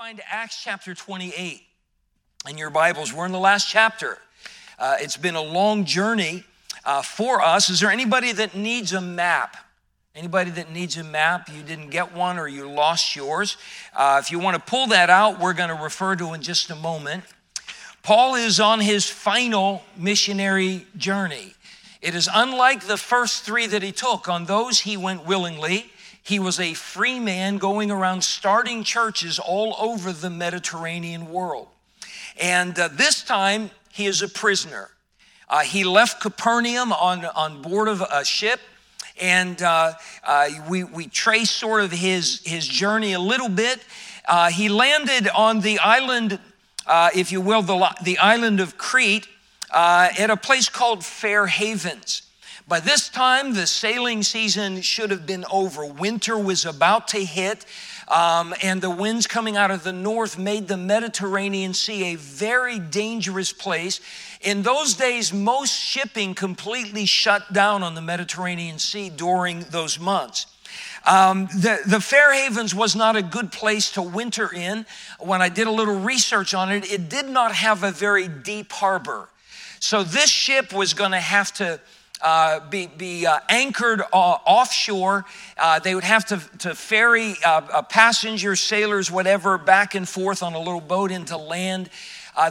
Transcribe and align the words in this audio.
find 0.00 0.22
Acts 0.30 0.62
chapter 0.64 0.94
28 0.94 1.60
in 2.48 2.56
your 2.56 2.70
Bibles. 2.70 3.12
We're 3.12 3.26
in 3.26 3.32
the 3.32 3.38
last 3.38 3.68
chapter. 3.68 4.16
Uh, 4.78 4.96
it's 4.98 5.18
been 5.18 5.34
a 5.34 5.42
long 5.42 5.84
journey 5.84 6.42
uh, 6.86 7.02
for 7.02 7.42
us. 7.42 7.68
Is 7.68 7.80
there 7.80 7.90
anybody 7.90 8.32
that 8.32 8.54
needs 8.54 8.94
a 8.94 9.02
map? 9.02 9.58
Anybody 10.14 10.52
that 10.52 10.72
needs 10.72 10.96
a 10.96 11.04
map, 11.04 11.50
you 11.54 11.62
didn't 11.62 11.90
get 11.90 12.14
one 12.14 12.38
or 12.38 12.48
you 12.48 12.66
lost 12.66 13.14
yours? 13.14 13.58
Uh, 13.94 14.18
if 14.24 14.30
you 14.30 14.38
want 14.38 14.56
to 14.56 14.62
pull 14.62 14.86
that 14.86 15.10
out, 15.10 15.38
we're 15.38 15.52
going 15.52 15.68
to 15.68 15.82
refer 15.82 16.16
to 16.16 16.32
in 16.32 16.40
just 16.40 16.70
a 16.70 16.76
moment. 16.76 17.22
Paul 18.02 18.36
is 18.36 18.58
on 18.58 18.80
his 18.80 19.04
final 19.04 19.82
missionary 19.98 20.86
journey. 20.96 21.52
It 22.00 22.14
is 22.14 22.26
unlike 22.32 22.86
the 22.86 22.96
first 22.96 23.42
three 23.42 23.66
that 23.66 23.82
he 23.82 23.92
took. 23.92 24.30
On 24.30 24.46
those, 24.46 24.80
he 24.80 24.96
went 24.96 25.26
willingly. 25.26 25.90
He 26.22 26.38
was 26.38 26.60
a 26.60 26.74
free 26.74 27.18
man 27.18 27.58
going 27.58 27.90
around 27.90 28.22
starting 28.22 28.84
churches 28.84 29.38
all 29.38 29.74
over 29.78 30.12
the 30.12 30.30
Mediterranean 30.30 31.30
world. 31.30 31.68
And 32.40 32.78
uh, 32.78 32.88
this 32.88 33.22
time, 33.22 33.70
he 33.92 34.06
is 34.06 34.22
a 34.22 34.28
prisoner. 34.28 34.90
Uh, 35.48 35.60
he 35.60 35.84
left 35.84 36.20
Capernaum 36.20 36.92
on, 36.92 37.24
on 37.24 37.62
board 37.62 37.88
of 37.88 38.02
a 38.02 38.24
ship, 38.24 38.60
and 39.20 39.60
uh, 39.62 39.92
uh 40.22 40.48
we, 40.68 40.84
we 40.84 41.06
trace 41.08 41.50
sort 41.50 41.82
of 41.82 41.90
his, 41.90 42.40
his 42.44 42.66
journey 42.66 43.12
a 43.14 43.18
little 43.20 43.48
bit. 43.48 43.80
Uh, 44.26 44.50
he 44.50 44.68
landed 44.68 45.28
on 45.28 45.60
the 45.60 45.78
island, 45.80 46.38
uh, 46.86 47.10
if 47.14 47.32
you 47.32 47.40
will, 47.40 47.62
the, 47.62 47.96
the 48.04 48.18
island 48.18 48.60
of 48.60 48.78
Crete, 48.78 49.26
at 49.72 50.30
a 50.30 50.36
place 50.36 50.68
called 50.68 51.04
Fair 51.04 51.46
Havens. 51.46 52.29
By 52.70 52.78
this 52.78 53.08
time, 53.08 53.54
the 53.54 53.66
sailing 53.66 54.22
season 54.22 54.80
should 54.80 55.10
have 55.10 55.26
been 55.26 55.44
over. 55.50 55.84
Winter 55.84 56.38
was 56.38 56.64
about 56.64 57.08
to 57.08 57.18
hit, 57.18 57.66
um, 58.06 58.54
and 58.62 58.80
the 58.80 58.88
winds 58.88 59.26
coming 59.26 59.56
out 59.56 59.72
of 59.72 59.82
the 59.82 59.92
north 59.92 60.38
made 60.38 60.68
the 60.68 60.76
Mediterranean 60.76 61.74
Sea 61.74 62.12
a 62.12 62.14
very 62.14 62.78
dangerous 62.78 63.52
place. 63.52 64.00
In 64.40 64.62
those 64.62 64.94
days, 64.94 65.32
most 65.32 65.76
shipping 65.76 66.32
completely 66.32 67.06
shut 67.06 67.52
down 67.52 67.82
on 67.82 67.96
the 67.96 68.00
Mediterranean 68.00 68.78
Sea 68.78 69.10
during 69.10 69.62
those 69.70 69.98
months. 69.98 70.46
Um, 71.04 71.46
the, 71.46 71.80
the 71.84 72.00
Fair 72.00 72.32
Havens 72.32 72.72
was 72.72 72.94
not 72.94 73.16
a 73.16 73.22
good 73.22 73.50
place 73.50 73.90
to 73.94 74.02
winter 74.02 74.48
in. 74.54 74.86
When 75.18 75.42
I 75.42 75.48
did 75.48 75.66
a 75.66 75.72
little 75.72 75.98
research 75.98 76.54
on 76.54 76.70
it, 76.70 76.88
it 76.88 77.08
did 77.08 77.26
not 77.26 77.50
have 77.50 77.82
a 77.82 77.90
very 77.90 78.28
deep 78.28 78.70
harbor. 78.70 79.28
So 79.80 80.04
this 80.04 80.30
ship 80.30 80.72
was 80.72 80.94
going 80.94 81.10
to 81.10 81.20
have 81.20 81.52
to 81.54 81.80
uh, 82.22 82.60
be, 82.68 82.86
be 82.86 83.26
uh, 83.26 83.38
anchored 83.48 84.02
uh, 84.12 84.16
offshore. 84.46 85.24
Uh, 85.56 85.78
they 85.78 85.94
would 85.94 86.04
have 86.04 86.24
to, 86.26 86.40
to 86.58 86.74
ferry 86.74 87.34
uh, 87.44 87.82
passengers, 87.82 88.60
sailors, 88.60 89.10
whatever, 89.10 89.58
back 89.58 89.94
and 89.94 90.08
forth 90.08 90.42
on 90.42 90.54
a 90.54 90.58
little 90.58 90.80
boat 90.80 91.10
into 91.10 91.36
land. 91.36 91.88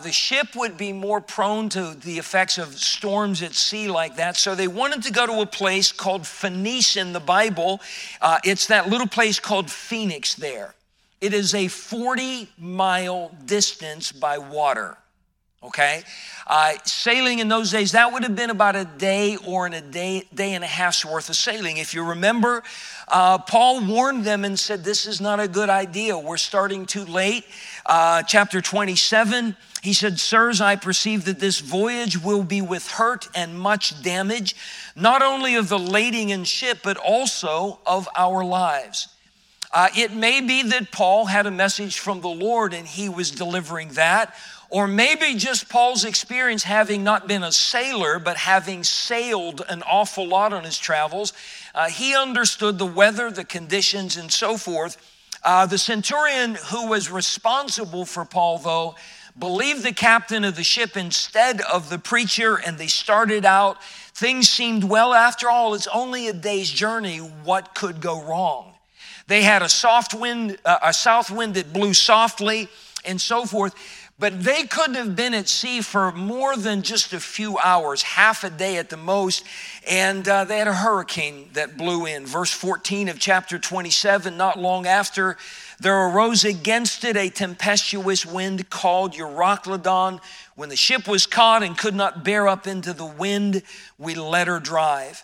the 0.04 0.12
ship 0.12 0.56
would 0.56 0.78
be 0.78 0.94
more 0.94 1.22
prone 1.22 1.70
to 1.70 1.96
the 2.04 2.18
effects 2.18 2.58
of 2.58 2.78
storms 2.78 3.42
at 3.42 3.54
sea 3.54 3.90
like 3.90 4.16
that. 4.16 4.38
So 4.38 4.56
they 4.56 4.68
wanted 4.68 5.04
to 5.04 5.12
go 5.12 5.26
to 5.26 5.42
a 5.42 5.46
place 5.46 5.92
called 5.92 6.26
Phoenice 6.26 6.96
in 6.96 7.14
the 7.14 7.20
Bible. 7.20 7.82
it's 8.44 8.68
that 8.68 8.90
little 8.90 9.08
place 9.08 9.40
called 9.40 9.70
Phoenix 9.70 10.36
there. 10.36 10.74
It 11.22 11.34
is 11.34 11.54
a 11.54 11.68
40 11.68 12.50
mile 12.58 13.32
distance 13.46 14.12
by 14.12 14.38
water 14.38 14.98
okay? 15.62 16.04
Uh, 16.48 16.74
sailing 16.86 17.40
in 17.40 17.48
those 17.48 17.72
days, 17.72 17.92
that 17.92 18.12
would 18.12 18.24
have 18.24 18.36
been 18.36 18.50
about 18.50 18.76
a 18.76 18.86
day 18.86 19.38
or 19.46 19.68
in 19.68 19.74
a 19.74 19.82
day, 19.82 20.24
day 20.34 20.54
and 20.54 20.64
a 20.64 20.68
half's 20.68 21.06
worth 21.06 21.30
of 21.30 21.36
sailing. 21.36 21.78
If 21.78 21.94
you 21.94 22.04
remember, 22.04 22.64
uh, 23.08 23.38
Paul 23.40 23.86
warned 23.86 24.24
them 24.24 24.46
and 24.46 24.58
said, 24.58 24.84
This 24.84 25.06
is 25.06 25.22
not 25.22 25.40
a 25.40 25.48
good 25.48 25.70
idea. 25.70 26.18
We're 26.18 26.38
starting 26.38 26.86
too 26.86 27.06
late. 27.06 27.46
Uh, 27.86 28.24
chapter 28.24 28.62
27, 28.62 29.56
he 29.84 29.94
said, 29.94 30.20
Sirs, 30.20 30.62
I 30.62 30.76
perceive 30.76 31.26
that 31.26 31.40
this 31.40 31.60
voyage 31.60 32.18
will 32.18 32.44
be 32.44 32.62
with 32.62 32.88
hurt 32.88 33.28
and 33.36 33.60
much 33.60 34.02
damage, 34.02 34.56
not 34.96 35.22
only 35.22 35.56
of 35.56 35.70
the 35.70 35.80
lading 35.80 36.32
and 36.32 36.48
ship, 36.48 36.80
but 36.84 36.98
also 36.98 37.80
of 37.86 38.08
our 38.16 38.44
lives. 38.44 39.10
Uh, 39.72 39.88
it 39.96 40.12
may 40.12 40.42
be 40.42 40.64
that 40.64 40.92
Paul 40.92 41.28
had 41.28 41.46
a 41.46 41.52
message 41.52 42.00
from 42.00 42.22
the 42.22 42.30
Lord 42.30 42.74
and 42.74 42.88
he 42.88 43.08
was 43.08 43.30
delivering 43.30 43.90
that 43.90 44.34
or 44.70 44.88
maybe 44.88 45.36
just 45.36 45.70
Paul's 45.70 46.06
experience 46.06 46.64
having 46.64 47.04
not 47.04 47.28
been 47.28 47.44
a 47.44 47.52
sailor, 47.52 48.20
but 48.20 48.38
having 48.38 48.84
sailed 48.84 49.64
an 49.68 49.82
awful 49.84 50.28
lot 50.28 50.54
on 50.54 50.64
his 50.64 50.78
travels. 50.78 51.34
Uh, 51.74 51.90
he 51.90 52.16
understood 52.16 52.78
the 52.78 52.86
weather, 52.86 53.32
the 53.32 53.44
conditions, 53.44 54.16
and 54.16 54.32
so 54.32 54.58
forth. 54.58 54.98
Uh, 55.44 55.66
the 55.66 55.78
centurion 55.78 56.56
who 56.72 56.88
was 56.88 57.10
responsible 57.10 58.06
for 58.06 58.26
Paul, 58.26 58.60
though, 58.60 58.96
believed 59.38 59.84
the 59.84 59.94
captain 59.94 60.44
of 60.44 60.56
the 60.56 60.64
ship 60.64 60.98
instead 60.98 61.62
of 61.62 61.90
the 61.90 61.98
preacher, 61.98 62.56
and 62.56 62.78
they 62.78 62.88
started 62.88 63.46
out. 63.46 63.82
Things 64.14 64.50
seemed 64.50 64.84
well. 64.84 65.14
After 65.14 65.50
all, 65.50 65.74
it's 65.74 65.88
only 65.88 66.28
a 66.28 66.34
day's 66.34 66.70
journey. 66.70 67.18
What 67.18 67.74
could 67.74 68.02
go 68.02 68.22
wrong? 68.22 68.74
They 69.28 69.44
had 69.44 69.62
a 69.62 69.70
soft 69.70 70.14
wind, 70.14 70.58
uh, 70.66 70.80
a 70.84 70.94
south 70.94 71.32
wind 71.32 71.54
that 71.54 71.72
blew 71.72 71.94
softly, 71.94 72.68
and 73.06 73.22
so 73.22 73.46
forth. 73.46 73.74
But 74.20 74.44
they 74.44 74.64
couldn't 74.64 74.96
have 74.96 75.16
been 75.16 75.34
at 75.34 75.48
sea 75.48 75.80
for 75.80 76.12
more 76.12 76.58
than 76.58 76.82
just 76.82 77.14
a 77.14 77.22
few 77.22 77.58
hours, 77.58 78.02
half 78.02 78.44
a 78.44 78.50
day 78.50 78.76
at 78.76 78.90
the 78.90 78.98
most. 78.98 79.46
And 79.88 80.28
uh, 80.28 80.44
they 80.44 80.58
had 80.58 80.68
a 80.68 80.74
hurricane 80.74 81.50
that 81.54 81.78
blew 81.78 82.06
in. 82.06 82.26
Verse 82.26 82.52
14 82.52 83.08
of 83.08 83.18
chapter 83.18 83.58
27 83.58 84.36
not 84.36 84.60
long 84.60 84.86
after, 84.86 85.38
there 85.80 86.10
arose 86.10 86.44
against 86.44 87.06
it 87.06 87.16
a 87.16 87.30
tempestuous 87.30 88.26
wind 88.26 88.70
called 88.70 89.14
Euroclydon. 89.14 90.20
When 90.56 90.68
the 90.68 90.76
ship 90.76 91.08
was 91.08 91.26
caught 91.26 91.64
and 91.64 91.78
could 91.78 91.96
not 91.96 92.26
bear 92.26 92.50
up 92.50 92.68
into 92.68 92.92
the 92.92 93.06
wind, 93.06 93.64
we 93.98 94.16
let 94.16 94.48
her 94.48 94.60
drive. 94.60 95.24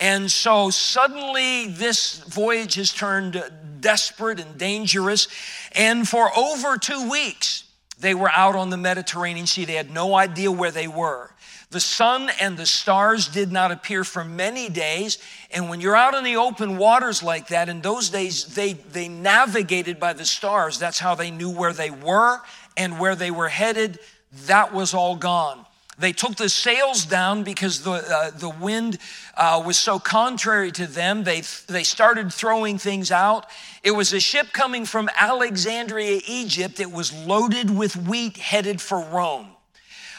And 0.00 0.30
so 0.30 0.68
suddenly 0.68 1.68
this 1.68 2.18
voyage 2.24 2.74
has 2.74 2.92
turned 2.92 3.42
desperate 3.80 4.38
and 4.38 4.58
dangerous. 4.58 5.28
And 5.72 6.06
for 6.06 6.36
over 6.36 6.76
two 6.76 7.08
weeks, 7.08 7.64
they 7.98 8.14
were 8.14 8.30
out 8.30 8.56
on 8.56 8.70
the 8.70 8.76
Mediterranean 8.76 9.46
Sea. 9.46 9.64
They 9.64 9.74
had 9.74 9.90
no 9.90 10.14
idea 10.14 10.50
where 10.50 10.70
they 10.70 10.88
were. 10.88 11.30
The 11.70 11.80
sun 11.80 12.30
and 12.40 12.56
the 12.56 12.66
stars 12.66 13.26
did 13.26 13.50
not 13.50 13.72
appear 13.72 14.04
for 14.04 14.24
many 14.24 14.68
days. 14.68 15.18
And 15.50 15.68
when 15.68 15.80
you're 15.80 15.96
out 15.96 16.14
in 16.14 16.22
the 16.22 16.36
open 16.36 16.76
waters 16.76 17.22
like 17.22 17.48
that, 17.48 17.68
in 17.68 17.80
those 17.80 18.10
days, 18.10 18.54
they, 18.54 18.74
they 18.74 19.08
navigated 19.08 19.98
by 19.98 20.12
the 20.12 20.24
stars. 20.24 20.78
That's 20.78 21.00
how 21.00 21.14
they 21.14 21.30
knew 21.30 21.50
where 21.50 21.72
they 21.72 21.90
were 21.90 22.40
and 22.76 23.00
where 23.00 23.16
they 23.16 23.30
were 23.30 23.48
headed. 23.48 23.98
That 24.46 24.72
was 24.72 24.94
all 24.94 25.16
gone. 25.16 25.63
They 25.98 26.12
took 26.12 26.36
the 26.36 26.48
sails 26.48 27.04
down 27.04 27.44
because 27.44 27.82
the, 27.82 27.92
uh, 27.92 28.30
the 28.30 28.50
wind 28.50 28.98
uh, 29.36 29.62
was 29.64 29.78
so 29.78 29.98
contrary 29.98 30.72
to 30.72 30.86
them. 30.86 31.24
They, 31.24 31.42
they 31.68 31.84
started 31.84 32.32
throwing 32.32 32.78
things 32.78 33.10
out. 33.10 33.46
It 33.82 33.92
was 33.92 34.12
a 34.12 34.20
ship 34.20 34.52
coming 34.52 34.86
from 34.86 35.08
Alexandria, 35.16 36.20
Egypt. 36.26 36.80
It 36.80 36.90
was 36.90 37.12
loaded 37.12 37.70
with 37.70 37.96
wheat 37.96 38.36
headed 38.36 38.80
for 38.80 39.00
Rome. 39.00 39.48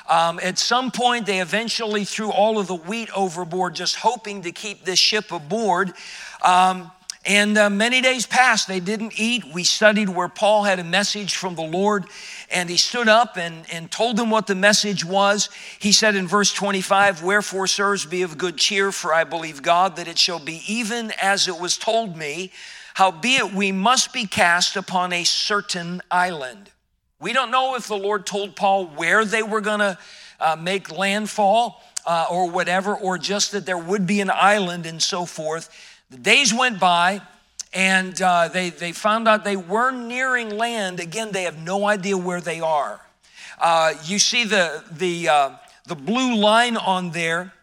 Um, 0.08 0.40
at 0.44 0.59
some 0.59 0.91
point, 0.91 1.25
they 1.25 1.41
eventually 1.41 2.06
threw 2.06 2.31
all 2.31 2.59
of 2.59 2.68
the 2.68 2.75
wheat 2.75 3.09
overboard, 3.16 3.75
just 3.75 3.96
hoping 3.96 4.44
to 4.44 4.52
keep 4.52 4.85
this 4.85 5.00
ship 5.00 5.31
aboard. 5.31 5.94
Um, 6.44 6.91
and 7.25 7.58
uh, 7.58 7.69
many 7.72 8.02
days 8.02 8.28
passed, 8.28 8.68
they 8.68 8.80
didn't 8.80 9.13
eat. 9.19 9.46
We 9.46 9.63
studied 9.63 10.09
where 10.09 10.28
Paul 10.28 10.63
had 10.63 10.78
a 10.78 10.84
message 10.84 11.36
from 11.36 11.56
the 11.56 11.63
Lord, 11.63 12.06
and 12.52 12.69
he 12.69 12.78
stood 12.78 13.08
up 13.08 13.36
and, 13.36 13.66
and 13.72 13.90
told 13.90 14.18
them 14.18 14.30
what 14.30 14.46
the 14.46 14.53
message 14.53 15.03
was. 15.03 15.50
He 15.80 15.91
said 15.91 16.16
in 16.16 16.28
verse 16.28 16.53
25, 16.53 17.24
Wherefore, 17.24 17.66
sirs, 17.66 18.06
be 18.06 18.22
of 18.22 18.38
good 18.38 18.58
cheer, 18.58 18.91
for 18.91 19.12
I 19.12 19.24
believe 19.24 19.64
God 19.64 19.96
that 19.96 20.08
it 20.08 20.19
shall 20.19 20.40
be 20.40 20.62
even 20.68 21.12
as 21.19 21.47
it 21.47 21.59
was 21.59 21.78
told 21.78 22.16
me. 22.16 22.52
Howbeit, 22.94 23.53
we 23.53 23.72
must 23.72 24.14
be 24.14 24.28
cast 24.28 24.75
upon 24.75 25.12
a 25.12 25.24
certain 25.24 26.02
island. 26.12 26.69
We 27.19 27.34
don't 27.34 27.49
know 27.49 27.76
if 27.76 27.88
the 27.88 27.97
Lord 27.97 28.28
told 28.28 28.55
Paul 28.55 28.88
where 28.88 29.26
they 29.26 29.41
were 29.41 29.61
going 29.61 29.79
to 29.79 29.97
uh, 30.40 30.58
make 30.58 30.91
landfall 30.91 31.82
uh, 32.05 32.28
or 32.29 32.52
whatever, 32.52 32.96
or 32.96 33.17
just 33.17 33.52
that 33.53 33.66
there 33.66 33.78
would 33.78 34.05
be 34.05 34.22
an 34.22 34.29
island 34.29 34.85
and 34.85 35.02
so 35.02 35.26
forth. 35.26 35.95
The 36.11 36.17
days 36.17 36.53
went 36.53 36.79
by, 36.79 37.22
and 37.73 38.22
uh, 38.22 38.47
they, 38.47 38.69
they 38.69 38.91
found 38.91 39.28
out 39.28 39.43
they 39.43 39.57
were 39.57 39.91
nearing 39.91 40.49
land. 40.49 40.99
Again, 40.99 41.31
they 41.31 41.43
have 41.43 41.57
no 41.57 41.85
idea 41.87 42.16
where 42.16 42.41
they 42.41 42.61
are. 42.61 43.02
Uh, 43.59 43.93
you 44.03 44.19
see 44.19 44.43
the, 44.43 44.84
the, 44.91 45.29
uh, 45.29 45.49
the 45.87 45.96
blue 45.96 46.35
line 46.35 46.78
on 46.78 47.11
there. 47.11 47.53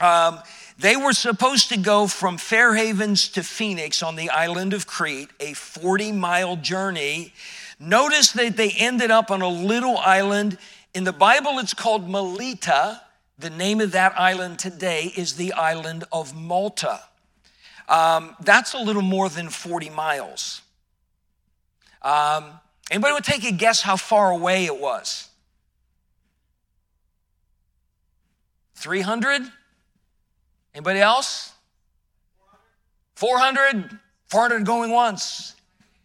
Um, 0.00 0.40
they 0.78 0.96
were 0.96 1.12
supposed 1.12 1.68
to 1.70 1.76
go 1.76 2.06
from 2.06 2.36
Fair 2.36 2.74
Havens 2.74 3.28
to 3.30 3.42
Phoenix 3.42 4.02
on 4.02 4.16
the 4.16 4.30
island 4.30 4.72
of 4.74 4.86
Crete, 4.86 5.30
a 5.40 5.52
40 5.52 6.12
mile 6.12 6.56
journey. 6.56 7.32
Notice 7.80 8.32
that 8.32 8.56
they 8.56 8.70
ended 8.70 9.10
up 9.10 9.30
on 9.30 9.42
a 9.42 9.48
little 9.48 9.98
island. 9.98 10.58
In 10.94 11.04
the 11.04 11.12
Bible, 11.12 11.58
it's 11.58 11.74
called 11.74 12.08
Melita. 12.08 13.02
The 13.38 13.50
name 13.50 13.80
of 13.80 13.92
that 13.92 14.18
island 14.18 14.58
today 14.58 15.12
is 15.16 15.34
the 15.34 15.52
island 15.52 16.04
of 16.12 16.34
Malta. 16.34 17.00
Um, 17.88 18.36
that's 18.40 18.74
a 18.74 18.78
little 18.78 19.02
more 19.02 19.28
than 19.28 19.48
40 19.48 19.90
miles. 19.90 20.62
Um, 22.02 22.44
Anybody 22.90 23.12
would 23.12 23.24
take 23.24 23.44
a 23.44 23.52
guess 23.52 23.82
how 23.82 23.96
far 23.96 24.30
away 24.30 24.64
it 24.64 24.80
was? 24.80 25.28
300? 28.76 29.42
Anybody 30.74 31.00
else? 31.00 31.52
400? 33.16 33.98
400 34.28 34.64
going 34.64 34.90
once. 34.90 35.54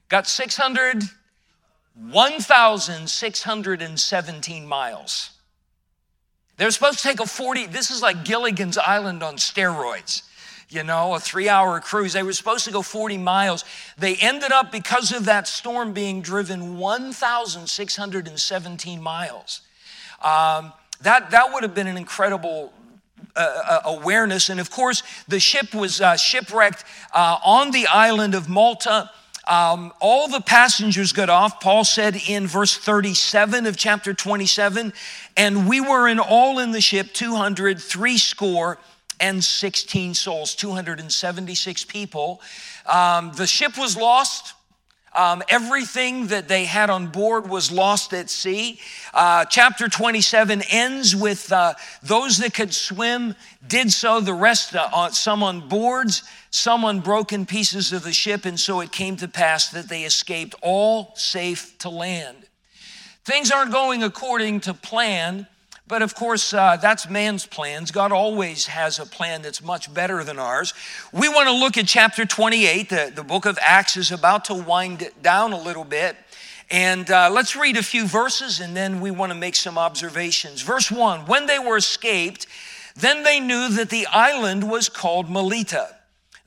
Got 0.09 0.27
600? 0.27 1.03
1,617 2.11 4.67
miles. 4.67 5.29
They're 6.57 6.71
supposed 6.71 6.97
to 6.99 7.03
take 7.03 7.19
a 7.19 7.25
40, 7.25 7.65
this 7.67 7.91
is 7.91 8.01
like 8.01 8.25
Gilligan's 8.25 8.77
Island 8.77 9.23
on 9.23 9.37
steroids, 9.37 10.23
you 10.73 10.83
know, 10.83 11.13
a 11.13 11.19
three 11.19 11.49
hour 11.49 11.79
cruise. 11.79 12.13
They 12.13 12.23
were 12.23 12.33
supposed 12.33 12.65
to 12.65 12.71
go 12.71 12.81
40 12.81 13.19
miles. 13.19 13.63
They 13.97 14.15
ended 14.15 14.51
up, 14.51 14.71
because 14.71 15.11
of 15.11 15.25
that 15.25 15.47
storm, 15.47 15.93
being 15.93 16.21
driven 16.21 16.77
1,617 16.77 19.01
miles. 19.01 19.61
Um, 20.21 20.73
that, 21.01 21.31
that 21.31 21.51
would 21.53 21.63
have 21.63 21.73
been 21.75 21.87
an 21.87 21.97
incredible 21.97 22.71
uh, 23.35 23.61
uh, 23.67 23.81
awareness. 23.85 24.49
And 24.49 24.59
of 24.59 24.69
course, 24.71 25.03
the 25.27 25.39
ship 25.39 25.73
was 25.73 26.01
uh, 26.01 26.15
shipwrecked 26.15 26.83
uh, 27.13 27.39
on 27.43 27.71
the 27.71 27.87
island 27.87 28.35
of 28.35 28.47
Malta. 28.49 29.09
Um, 29.47 29.91
all 29.99 30.29
the 30.29 30.39
passengers 30.39 31.11
got 31.11 31.29
off. 31.29 31.59
Paul 31.59 31.83
said 31.83 32.15
in 32.27 32.47
verse 32.47 32.77
37 32.77 33.65
of 33.65 33.75
chapter 33.75 34.13
27, 34.13 34.93
and 35.35 35.67
we 35.67 35.81
were 35.81 36.07
in 36.07 36.19
all 36.19 36.59
in 36.59 36.71
the 36.71 36.79
ship 36.79 37.11
200, 37.13 37.79
three 37.79 38.17
score 38.17 38.79
and 39.23 39.41
16 39.41 40.15
souls, 40.15 40.53
276 40.53 41.85
people. 41.85 42.41
Um, 42.85 43.31
the 43.37 43.47
ship 43.47 43.77
was 43.77 43.95
lost. 43.95 44.53
Um, 45.15 45.43
everything 45.47 46.27
that 46.27 46.49
they 46.49 46.65
had 46.65 46.89
on 46.89 47.07
board 47.07 47.47
was 47.47 47.71
lost 47.71 48.13
at 48.13 48.29
sea. 48.29 48.79
Uh, 49.13 49.45
chapter 49.45 49.87
27 49.87 50.63
ends 50.69 51.15
with 51.15 51.51
uh, 51.53 51.75
those 52.01 52.39
that 52.39 52.53
could 52.53 52.73
swim 52.73 53.35
did 53.65 53.93
so, 53.93 54.19
the 54.19 54.33
rest, 54.33 54.75
uh, 54.75 55.09
some 55.11 55.41
on 55.41 55.69
boards, 55.69 56.23
some 56.49 56.83
on 56.83 56.99
broken 56.99 57.45
pieces 57.45 57.93
of 57.93 58.03
the 58.03 58.11
ship, 58.11 58.43
and 58.43 58.59
so 58.59 58.81
it 58.81 58.91
came 58.91 59.15
to 59.17 59.27
pass 59.29 59.69
that 59.69 59.87
they 59.87 60.03
escaped 60.03 60.53
all 60.61 61.13
safe 61.15 61.77
to 61.77 61.89
land. 61.89 62.37
Things 63.23 63.51
aren't 63.51 63.71
going 63.71 64.03
according 64.03 64.61
to 64.61 64.73
plan. 64.73 65.47
But 65.93 66.01
of 66.01 66.15
course, 66.15 66.55
uh, 66.55 66.77
that's 66.77 67.07
man's 67.07 67.45
plans. 67.45 67.91
God 67.91 68.11
always 68.11 68.65
has 68.65 68.97
a 68.97 69.05
plan 69.05 69.43
that's 69.43 69.61
much 69.63 69.93
better 69.93 70.23
than 70.23 70.39
ours. 70.39 70.73
We 71.11 71.29
want 71.29 71.49
to 71.49 71.53
look 71.53 71.77
at 71.77 71.85
chapter 71.85 72.25
28. 72.25 72.89
The, 72.89 73.13
the 73.15 73.23
book 73.23 73.45
of 73.45 73.59
Acts 73.61 73.95
is 73.95 74.11
about 74.11 74.45
to 74.45 74.55
wind 74.55 75.07
down 75.21 75.53
a 75.53 75.61
little 75.61 75.83
bit. 75.83 76.17
And 76.71 77.11
uh, 77.11 77.29
let's 77.31 77.55
read 77.55 77.77
a 77.77 77.83
few 77.83 78.07
verses 78.07 78.59
and 78.59 78.75
then 78.75 79.01
we 79.01 79.11
want 79.11 79.33
to 79.33 79.37
make 79.37 79.53
some 79.53 79.77
observations. 79.77 80.63
Verse 80.63 80.89
1 80.89 81.27
When 81.27 81.45
they 81.45 81.59
were 81.59 81.77
escaped, 81.77 82.47
then 82.95 83.21
they 83.21 83.39
knew 83.39 83.69
that 83.69 83.91
the 83.91 84.07
island 84.07 84.67
was 84.71 84.89
called 84.89 85.29
Melita. 85.29 85.95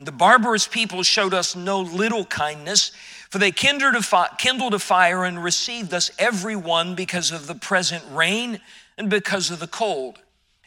The 0.00 0.10
barbarous 0.10 0.66
people 0.66 1.04
showed 1.04 1.32
us 1.32 1.54
no 1.54 1.82
little 1.82 2.24
kindness, 2.24 2.90
for 3.36 3.40
they 3.40 3.52
kindled 3.52 3.94
a, 3.94 4.00
fi- 4.00 4.30
kindled 4.38 4.72
a 4.72 4.78
fire 4.78 5.22
and 5.22 5.44
received 5.44 5.92
us 5.92 6.10
every 6.18 6.56
one 6.56 6.94
because 6.94 7.30
of 7.30 7.46
the 7.46 7.54
present 7.54 8.02
rain 8.10 8.62
and 8.96 9.10
because 9.10 9.50
of 9.50 9.60
the 9.60 9.66
cold. 9.66 10.18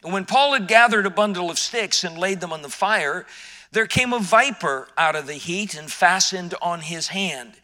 And 0.04 0.12
when 0.12 0.24
Paul 0.24 0.52
had 0.52 0.68
gathered 0.68 1.04
a 1.04 1.10
bundle 1.10 1.50
of 1.50 1.58
sticks 1.58 2.04
and 2.04 2.16
laid 2.16 2.38
them 2.40 2.52
on 2.52 2.62
the 2.62 2.68
fire, 2.68 3.26
there 3.72 3.88
came 3.88 4.12
a 4.12 4.20
viper 4.20 4.86
out 4.96 5.16
of 5.16 5.26
the 5.26 5.34
heat 5.34 5.74
and 5.74 5.90
fastened 5.90 6.54
on 6.62 6.82
his 6.82 7.08
hand. 7.08 7.54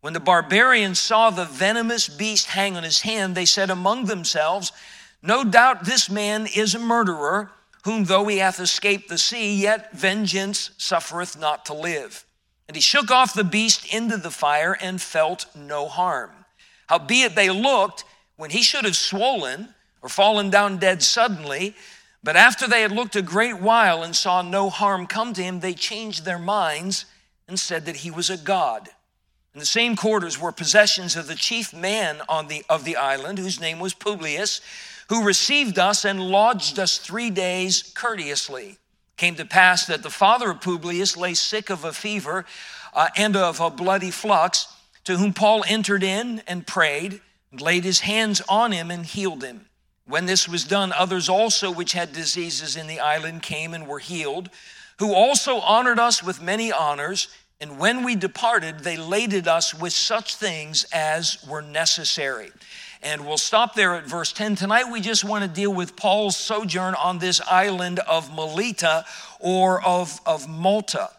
When 0.00 0.14
the 0.14 0.18
barbarians 0.18 0.98
saw 0.98 1.28
the 1.28 1.44
venomous 1.44 2.08
beast 2.08 2.46
hang 2.46 2.74
on 2.74 2.84
his 2.84 3.02
hand, 3.02 3.34
they 3.34 3.44
said 3.44 3.68
among 3.68 4.06
themselves, 4.06 4.72
No 5.22 5.44
doubt 5.44 5.84
this 5.84 6.08
man 6.08 6.46
is 6.46 6.74
a 6.74 6.78
murderer, 6.78 7.50
whom 7.84 8.04
though 8.04 8.26
he 8.28 8.38
hath 8.38 8.60
escaped 8.60 9.10
the 9.10 9.18
sea, 9.18 9.60
yet 9.60 9.92
vengeance 9.92 10.70
suffereth 10.78 11.38
not 11.38 11.66
to 11.66 11.74
live. 11.74 12.24
And 12.68 12.76
he 12.76 12.80
shook 12.80 13.10
off 13.10 13.34
the 13.34 13.44
beast 13.44 13.92
into 13.92 14.16
the 14.16 14.30
fire 14.30 14.76
and 14.80 15.00
felt 15.00 15.46
no 15.54 15.88
harm. 15.88 16.30
Howbeit 16.88 17.34
they 17.34 17.50
looked, 17.50 18.04
when 18.36 18.50
he 18.50 18.62
should 18.62 18.84
have 18.84 18.96
swollen, 18.96 19.74
or 20.02 20.08
fallen 20.08 20.50
down 20.50 20.78
dead 20.78 21.02
suddenly. 21.02 21.74
But 22.22 22.36
after 22.36 22.66
they 22.66 22.82
had 22.82 22.92
looked 22.92 23.16
a 23.16 23.22
great 23.22 23.60
while 23.60 24.02
and 24.02 24.14
saw 24.14 24.42
no 24.42 24.70
harm 24.70 25.06
come 25.06 25.32
to 25.34 25.42
him, 25.42 25.60
they 25.60 25.74
changed 25.74 26.24
their 26.24 26.38
minds 26.38 27.06
and 27.48 27.58
said 27.58 27.86
that 27.86 27.96
he 27.96 28.10
was 28.10 28.30
a 28.30 28.36
god. 28.36 28.88
In 29.54 29.60
the 29.60 29.66
same 29.66 29.94
quarters 29.94 30.40
were 30.40 30.52
possessions 30.52 31.16
of 31.16 31.26
the 31.26 31.34
chief 31.34 31.72
man 31.72 32.20
on 32.28 32.48
the, 32.48 32.64
of 32.68 32.84
the 32.84 32.96
island, 32.96 33.38
whose 33.38 33.60
name 33.60 33.78
was 33.78 33.94
Publius, 33.94 34.60
who 35.08 35.24
received 35.24 35.78
us 35.78 36.04
and 36.04 36.20
lodged 36.20 36.78
us 36.78 36.98
three 36.98 37.30
days 37.30 37.92
courteously. 37.94 38.78
Came 39.16 39.36
to 39.36 39.44
pass 39.44 39.86
that 39.86 40.02
the 40.02 40.10
father 40.10 40.50
of 40.50 40.60
Publius 40.60 41.16
lay 41.16 41.34
sick 41.34 41.70
of 41.70 41.84
a 41.84 41.92
fever 41.92 42.44
uh, 42.92 43.08
and 43.16 43.36
of 43.36 43.60
a 43.60 43.70
bloody 43.70 44.10
flux, 44.10 44.66
to 45.04 45.16
whom 45.16 45.32
Paul 45.32 45.64
entered 45.68 46.02
in 46.02 46.42
and 46.46 46.66
prayed, 46.66 47.20
and 47.50 47.60
laid 47.60 47.84
his 47.84 48.00
hands 48.00 48.42
on 48.48 48.72
him 48.72 48.90
and 48.90 49.06
healed 49.06 49.44
him. 49.44 49.66
When 50.06 50.26
this 50.26 50.48
was 50.48 50.64
done, 50.64 50.92
others 50.92 51.28
also 51.28 51.70
which 51.70 51.92
had 51.92 52.12
diseases 52.12 52.76
in 52.76 52.86
the 52.86 53.00
island 53.00 53.42
came 53.42 53.72
and 53.72 53.86
were 53.86 54.00
healed, 54.00 54.50
who 54.98 55.14
also 55.14 55.60
honored 55.60 55.98
us 55.98 56.22
with 56.22 56.42
many 56.42 56.72
honors. 56.72 57.28
And 57.60 57.78
when 57.78 58.04
we 58.04 58.16
departed, 58.16 58.80
they 58.80 58.96
laded 58.96 59.48
us 59.48 59.72
with 59.72 59.92
such 59.92 60.34
things 60.34 60.84
as 60.92 61.44
were 61.48 61.62
necessary. 61.62 62.50
And 63.04 63.26
we'll 63.26 63.36
stop 63.36 63.74
there 63.74 63.94
at 63.96 64.06
verse 64.06 64.32
10. 64.32 64.56
Tonight, 64.56 64.90
we 64.90 65.02
just 65.02 65.24
want 65.24 65.44
to 65.44 65.48
deal 65.48 65.72
with 65.72 65.94
Paul's 65.94 66.38
sojourn 66.38 66.94
on 66.94 67.18
this 67.18 67.38
island 67.42 67.98
of 67.98 68.34
Melita 68.34 69.04
or 69.40 69.84
of, 69.84 70.18
of 70.24 70.48
Malta. 70.48 71.10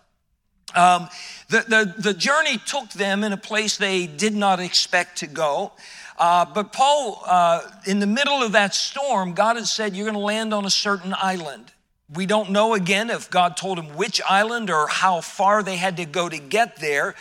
Um, 0.73 1.07
the, 1.49 1.59
the, 1.67 1.93
the 1.99 2.13
journey 2.15 2.57
took 2.57 2.89
them 2.89 3.23
in 3.23 3.33
a 3.33 3.37
place 3.37 3.77
they 3.77 4.07
did 4.07 4.33
not 4.33 4.59
expect 4.59 5.19
to 5.19 5.27
go. 5.27 5.73
Uh, 6.17 6.45
but 6.45 6.73
Paul, 6.73 7.21
uh, 7.23 7.61
in 7.85 7.99
the 7.99 8.07
middle 8.07 8.41
of 8.41 8.53
that 8.53 8.73
storm, 8.73 9.33
God 9.33 9.55
had 9.55 9.67
said, 9.67 9.95
You're 9.95 10.05
going 10.05 10.15
to 10.15 10.19
land 10.19 10.55
on 10.55 10.65
a 10.65 10.71
certain 10.71 11.13
island. 11.15 11.71
We 12.11 12.25
don't 12.25 12.49
know 12.49 12.73
again 12.73 13.11
if 13.11 13.29
God 13.29 13.57
told 13.57 13.77
him 13.77 13.95
which 13.95 14.21
island 14.27 14.71
or 14.71 14.87
how 14.87 15.21
far 15.21 15.61
they 15.61 15.75
had 15.75 15.97
to 15.97 16.05
go 16.05 16.29
to 16.29 16.37
get 16.39 16.77
there. 16.77 17.13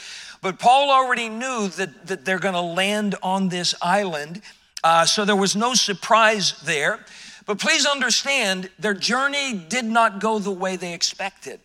But 0.45 0.59
Paul 0.59 0.91
already 0.91 1.31
knew 1.31 1.69
that, 1.69 2.07
that 2.07 2.27
they're 2.27 2.39
going 2.39 2.53
to 2.53 2.61
land 2.61 3.15
on 3.23 3.49
this 3.49 3.75
island. 3.81 4.43
Uh, 4.85 5.07
so 5.07 5.25
there 5.25 5.35
was 5.35 5.57
no 5.57 5.73
surprise 5.73 6.61
there. 6.61 7.01
But 7.47 7.59
please 7.59 7.87
understand, 7.87 8.69
their 8.79 8.93
journey 8.93 9.55
did 9.55 9.87
not 9.87 10.21
go 10.21 10.39
the 10.39 10.51
way 10.51 10.77
they 10.77 10.93
expected. 10.93 11.61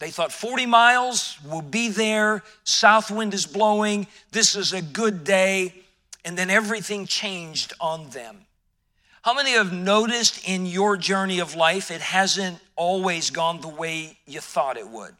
They 0.00 0.10
thought 0.10 0.32
40 0.32 0.66
miles, 0.66 1.38
we'll 1.44 1.62
be 1.62 1.90
there, 1.90 2.42
south 2.64 3.08
wind 3.08 3.34
is 3.34 3.46
blowing, 3.46 4.08
this 4.32 4.56
is 4.56 4.72
a 4.72 4.82
good 4.82 5.22
day 5.22 5.72
and 6.24 6.36
then 6.36 6.50
everything 6.50 7.06
changed 7.06 7.72
on 7.80 8.10
them. 8.10 8.46
How 9.22 9.32
many 9.32 9.52
have 9.52 9.72
noticed 9.72 10.48
in 10.48 10.66
your 10.66 10.96
journey 10.96 11.38
of 11.38 11.54
life 11.54 11.92
it 11.92 12.00
hasn't 12.00 12.58
always 12.74 13.30
gone 13.30 13.60
the 13.60 13.68
way 13.68 14.18
you 14.26 14.40
thought 14.40 14.76
it 14.76 14.88
would? 14.88 15.14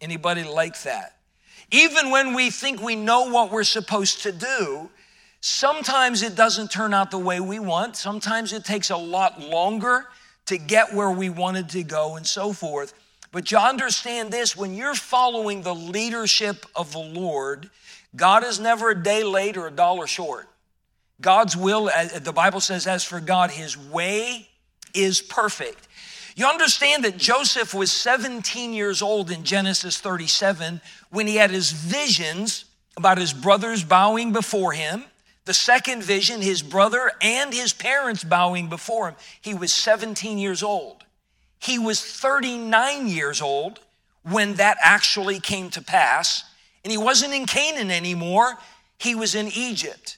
Anybody 0.00 0.44
like 0.44 0.80
that? 0.82 1.15
Even 1.70 2.10
when 2.10 2.34
we 2.34 2.50
think 2.50 2.80
we 2.80 2.94
know 2.94 3.30
what 3.30 3.50
we're 3.50 3.64
supposed 3.64 4.22
to 4.22 4.32
do, 4.32 4.88
sometimes 5.40 6.22
it 6.22 6.36
doesn't 6.36 6.70
turn 6.70 6.94
out 6.94 7.10
the 7.10 7.18
way 7.18 7.40
we 7.40 7.58
want. 7.58 7.96
Sometimes 7.96 8.52
it 8.52 8.64
takes 8.64 8.90
a 8.90 8.96
lot 8.96 9.40
longer 9.40 10.06
to 10.46 10.58
get 10.58 10.94
where 10.94 11.10
we 11.10 11.28
wanted 11.28 11.68
to 11.70 11.82
go 11.82 12.16
and 12.16 12.26
so 12.26 12.52
forth. 12.52 12.94
But 13.32 13.50
you 13.50 13.58
understand 13.58 14.30
this 14.30 14.56
when 14.56 14.74
you're 14.74 14.94
following 14.94 15.62
the 15.62 15.74
leadership 15.74 16.64
of 16.74 16.92
the 16.92 17.00
Lord, 17.00 17.68
God 18.14 18.44
is 18.44 18.60
never 18.60 18.90
a 18.90 19.02
day 19.02 19.24
late 19.24 19.56
or 19.56 19.66
a 19.66 19.72
dollar 19.72 20.06
short. 20.06 20.48
God's 21.20 21.56
will, 21.56 21.88
uh, 21.88 22.18
the 22.18 22.32
Bible 22.32 22.60
says, 22.60 22.86
as 22.86 23.02
for 23.02 23.20
God, 23.20 23.50
his 23.50 23.76
way 23.76 24.48
is 24.94 25.20
perfect. 25.20 25.88
You 26.36 26.46
understand 26.46 27.04
that 27.04 27.16
Joseph 27.16 27.72
was 27.72 27.90
17 27.90 28.74
years 28.74 29.00
old 29.00 29.30
in 29.30 29.42
Genesis 29.42 29.98
37 29.98 30.82
when 31.10 31.26
he 31.26 31.36
had 31.36 31.50
his 31.50 31.72
visions 31.72 32.64
about 32.96 33.18
his 33.18 33.32
brothers 33.32 33.84
bowing 33.84 34.32
before 34.32 34.72
him. 34.72 35.04
The 35.44 35.54
second 35.54 36.02
vision, 36.02 36.40
his 36.40 36.62
brother 36.62 37.12
and 37.20 37.54
his 37.54 37.72
parents 37.72 38.24
bowing 38.24 38.68
before 38.68 39.08
him. 39.08 39.16
He 39.40 39.54
was 39.54 39.72
17 39.72 40.38
years 40.38 40.62
old. 40.62 41.04
He 41.58 41.78
was 41.78 42.02
39 42.04 43.08
years 43.08 43.40
old 43.40 43.80
when 44.22 44.54
that 44.54 44.76
actually 44.80 45.38
came 45.38 45.70
to 45.70 45.82
pass. 45.82 46.44
And 46.84 46.90
he 46.90 46.98
wasn't 46.98 47.32
in 47.32 47.46
Canaan 47.46 47.90
anymore, 47.90 48.58
he 48.98 49.14
was 49.14 49.34
in 49.34 49.48
Egypt. 49.48 50.15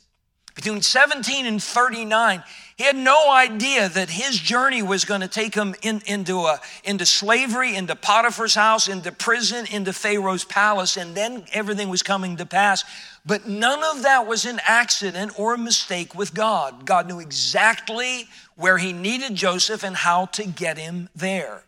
Between 0.59 0.83
17 0.83 1.47
and 1.47 1.63
39, 1.63 2.43
he 2.77 2.83
had 2.83 2.97
no 2.97 3.31
idea 3.33 3.89
that 3.89 4.11
his 4.11 4.37
journey 4.37 4.83
was 4.83 5.05
going 5.05 5.21
to 5.21 5.29
take 5.29 5.55
him 5.55 5.77
in, 5.83 6.03
into, 6.05 6.41
a, 6.41 6.59
into 6.83 7.07
slavery, 7.07 7.77
into 7.77 7.95
Potiphar's 7.95 8.57
house, 8.57 8.89
into 8.89 9.13
prison, 9.13 9.67
into 9.71 9.93
Pharaoh's 9.93 10.43
palace, 10.43 10.97
and 10.97 11.15
then 11.15 11.45
everything 11.53 11.89
was 11.89 12.03
coming 12.03 12.39
to 12.39 12.45
pass. 12.45 12.83
But 13.25 13.47
none 13.47 13.85
of 13.85 14.03
that 14.03 14.27
was 14.27 14.47
an 14.47 14.59
accident 14.65 15.39
or 15.39 15.55
a 15.55 15.59
mistake 15.59 16.17
with 16.17 16.35
God. 16.35 16.85
God 16.85 17.07
knew 17.07 17.21
exactly 17.21 18.27
where 18.57 18.79
he 18.79 18.93
needed 18.93 19.37
Joseph 19.37 19.85
and 19.85 19.95
how 19.95 20.27
to 20.27 20.45
get 20.45 20.77
him 20.77 21.09
there. 21.15 21.63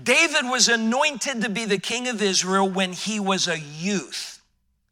David 0.00 0.48
was 0.48 0.68
anointed 0.68 1.42
to 1.42 1.48
be 1.48 1.64
the 1.64 1.78
king 1.78 2.06
of 2.06 2.22
Israel 2.22 2.70
when 2.70 2.92
he 2.92 3.18
was 3.18 3.48
a 3.48 3.58
youth. 3.58 4.40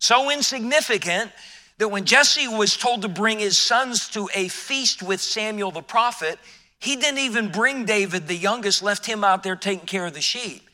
So 0.00 0.28
insignificant 0.28 1.30
that 1.78 1.88
when 1.88 2.04
Jesse 2.04 2.48
was 2.48 2.76
told 2.76 3.02
to 3.02 3.08
bring 3.08 3.38
his 3.38 3.58
sons 3.58 4.08
to 4.10 4.28
a 4.34 4.48
feast 4.48 5.02
with 5.02 5.20
Samuel 5.20 5.70
the 5.70 5.82
prophet, 5.82 6.38
he 6.78 6.96
didn't 6.96 7.20
even 7.20 7.50
bring 7.50 7.84
David, 7.84 8.26
the 8.26 8.36
youngest, 8.36 8.82
left 8.82 9.06
him 9.06 9.24
out 9.24 9.42
there 9.42 9.56
taking 9.56 9.86
care 9.86 10.06
of 10.06 10.14
the 10.14 10.20
sheep. 10.20 10.68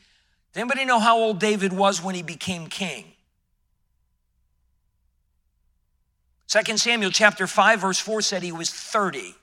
Does 0.53 0.61
anybody 0.61 0.85
know 0.85 0.99
how 0.99 1.17
old 1.17 1.39
David 1.39 1.71
was 1.71 2.03
when 2.03 2.15
he 2.15 2.23
became 2.23 2.67
king? 2.67 3.05
2 6.47 6.77
Samuel 6.77 7.11
chapter 7.11 7.45
5 7.45 7.81
verse 7.81 7.99
4 7.99 8.21
said 8.21 8.41
he 8.41 8.51
was 8.51 8.71
30. 8.71 9.35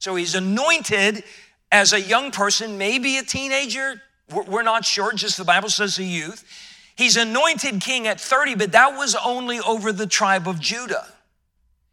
So 0.00 0.16
he's 0.16 0.34
anointed 0.34 1.22
as 1.70 1.92
a 1.92 2.00
young 2.00 2.32
person, 2.32 2.78
maybe 2.78 3.18
a 3.18 3.22
teenager, 3.22 4.02
we're 4.28 4.62
not 4.62 4.84
sure, 4.84 5.12
just 5.12 5.36
the 5.36 5.44
Bible 5.44 5.68
says 5.68 5.98
a 5.98 6.04
youth. 6.04 6.44
He's 7.00 7.16
anointed 7.16 7.80
king 7.80 8.06
at 8.06 8.20
30, 8.20 8.56
but 8.56 8.72
that 8.72 8.94
was 8.94 9.14
only 9.14 9.58
over 9.58 9.90
the 9.90 10.06
tribe 10.06 10.46
of 10.46 10.60
Judah. 10.60 11.06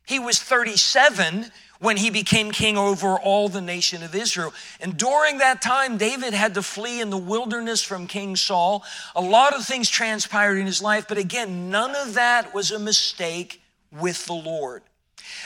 He 0.05 0.19
was 0.19 0.37
37 0.37 1.45
when 1.79 1.95
he 1.95 2.09
became 2.09 2.51
king 2.51 2.77
over 2.77 3.17
all 3.17 3.47
the 3.47 3.61
nation 3.61 4.03
of 4.03 4.13
Israel. 4.13 4.53
And 4.81 4.97
during 4.97 5.37
that 5.37 5.61
time, 5.61 5.95
David 5.95 6.33
had 6.33 6.55
to 6.55 6.61
flee 6.61 6.99
in 6.99 7.09
the 7.09 7.17
wilderness 7.17 7.81
from 7.81 8.05
King 8.05 8.35
Saul. 8.35 8.83
A 9.15 9.21
lot 9.21 9.55
of 9.55 9.63
things 9.63 9.89
transpired 9.89 10.57
in 10.57 10.65
his 10.65 10.81
life, 10.81 11.07
but 11.07 11.17
again, 11.17 11.69
none 11.69 11.95
of 11.95 12.15
that 12.15 12.53
was 12.53 12.71
a 12.71 12.79
mistake 12.79 13.61
with 13.93 14.25
the 14.25 14.33
Lord. 14.33 14.83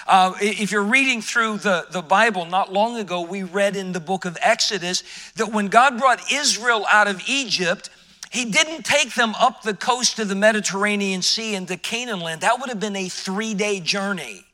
Uh, 0.08 0.34
if 0.42 0.72
you're 0.72 0.82
reading 0.82 1.22
through 1.22 1.60
the, 1.60 1.86
the 1.92 2.02
Bible, 2.02 2.46
not 2.48 2.74
long 2.74 2.98
ago, 2.98 3.22
we 3.22 3.44
read 3.44 3.76
in 3.76 3.92
the 3.92 4.00
book 4.00 4.26
of 4.26 4.40
Exodus 4.42 5.04
that 5.36 5.52
when 5.52 5.68
God 5.68 6.00
brought 6.00 6.32
Israel 6.32 6.88
out 6.92 7.08
of 7.08 7.22
Egypt, 7.28 7.92
he 8.32 8.46
didn't 8.46 8.84
take 8.84 9.14
them 9.14 9.36
up 9.36 9.62
the 9.62 9.74
coast 9.74 10.18
of 10.20 10.30
the 10.30 10.36
Mediterranean 10.36 11.22
Sea 11.22 11.54
into 11.54 11.76
Canaan 11.76 12.22
land. 12.22 12.42
That 12.42 12.60
would 12.60 12.70
have 12.70 12.80
been 12.80 12.96
a 12.96 13.10
three 13.10 13.54
day 13.54 13.82
journey. 13.82 14.46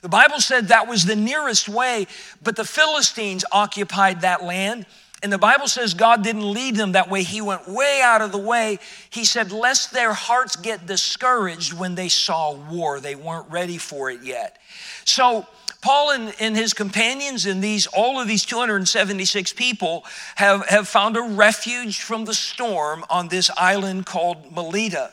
The 0.00 0.08
Bible 0.08 0.40
said 0.40 0.68
that 0.68 0.88
was 0.88 1.04
the 1.04 1.16
nearest 1.16 1.68
way, 1.68 2.06
but 2.42 2.56
the 2.56 2.64
Philistines 2.64 3.44
occupied 3.52 4.22
that 4.22 4.42
land. 4.42 4.86
And 5.22 5.30
the 5.32 5.38
Bible 5.38 5.66
says 5.66 5.92
God 5.94 6.22
didn't 6.22 6.50
lead 6.50 6.76
them 6.76 6.92
that 6.92 7.10
way. 7.10 7.24
He 7.24 7.42
went 7.42 7.68
way 7.68 8.00
out 8.02 8.22
of 8.22 8.32
the 8.32 8.38
way. 8.38 8.78
He 9.10 9.24
said, 9.24 9.52
lest 9.52 9.92
their 9.92 10.12
hearts 10.12 10.56
get 10.56 10.86
discouraged 10.86 11.72
when 11.72 11.94
they 11.94 12.08
saw 12.08 12.54
war. 12.54 13.00
They 13.00 13.16
weren't 13.16 13.50
ready 13.50 13.78
for 13.78 14.10
it 14.10 14.22
yet. 14.22 14.58
So, 15.04 15.46
Paul 15.80 16.10
and, 16.10 16.34
and, 16.40 16.56
his 16.56 16.74
companions 16.74 17.46
and 17.46 17.62
these, 17.62 17.86
all 17.86 18.20
of 18.20 18.26
these 18.26 18.44
276 18.44 19.52
people 19.52 20.04
have, 20.34 20.66
have 20.66 20.88
found 20.88 21.16
a 21.16 21.22
refuge 21.22 22.00
from 22.00 22.24
the 22.24 22.34
storm 22.34 23.04
on 23.08 23.28
this 23.28 23.48
island 23.56 24.04
called 24.04 24.52
Melita. 24.52 25.12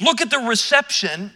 Look 0.00 0.20
at 0.20 0.30
the 0.30 0.38
reception 0.38 1.32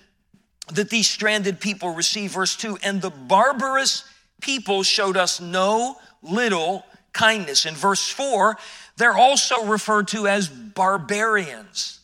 that 0.73 0.91
these 0.91 1.09
stranded 1.11 1.61
people 1.61 1.95
receive. 1.95 2.33
Verse 2.33 2.57
2 2.57 2.79
And 2.83 3.03
the 3.03 3.11
barbarous 3.11 4.05
people 4.41 4.83
showed 4.83 5.17
us 5.17 5.41
no 5.41 5.97
little 6.23 6.85
kindness. 7.13 7.67
In 7.67 7.75
verse 7.75 8.09
4, 8.09 8.57
they're 8.97 9.17
also 9.17 9.65
referred 9.65 10.09
to 10.09 10.27
as 10.27 10.49
barbarians. 10.49 12.01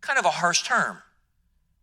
Kind 0.00 0.18
of 0.18 0.24
a 0.24 0.30
harsh 0.30 0.62
term, 0.62 0.98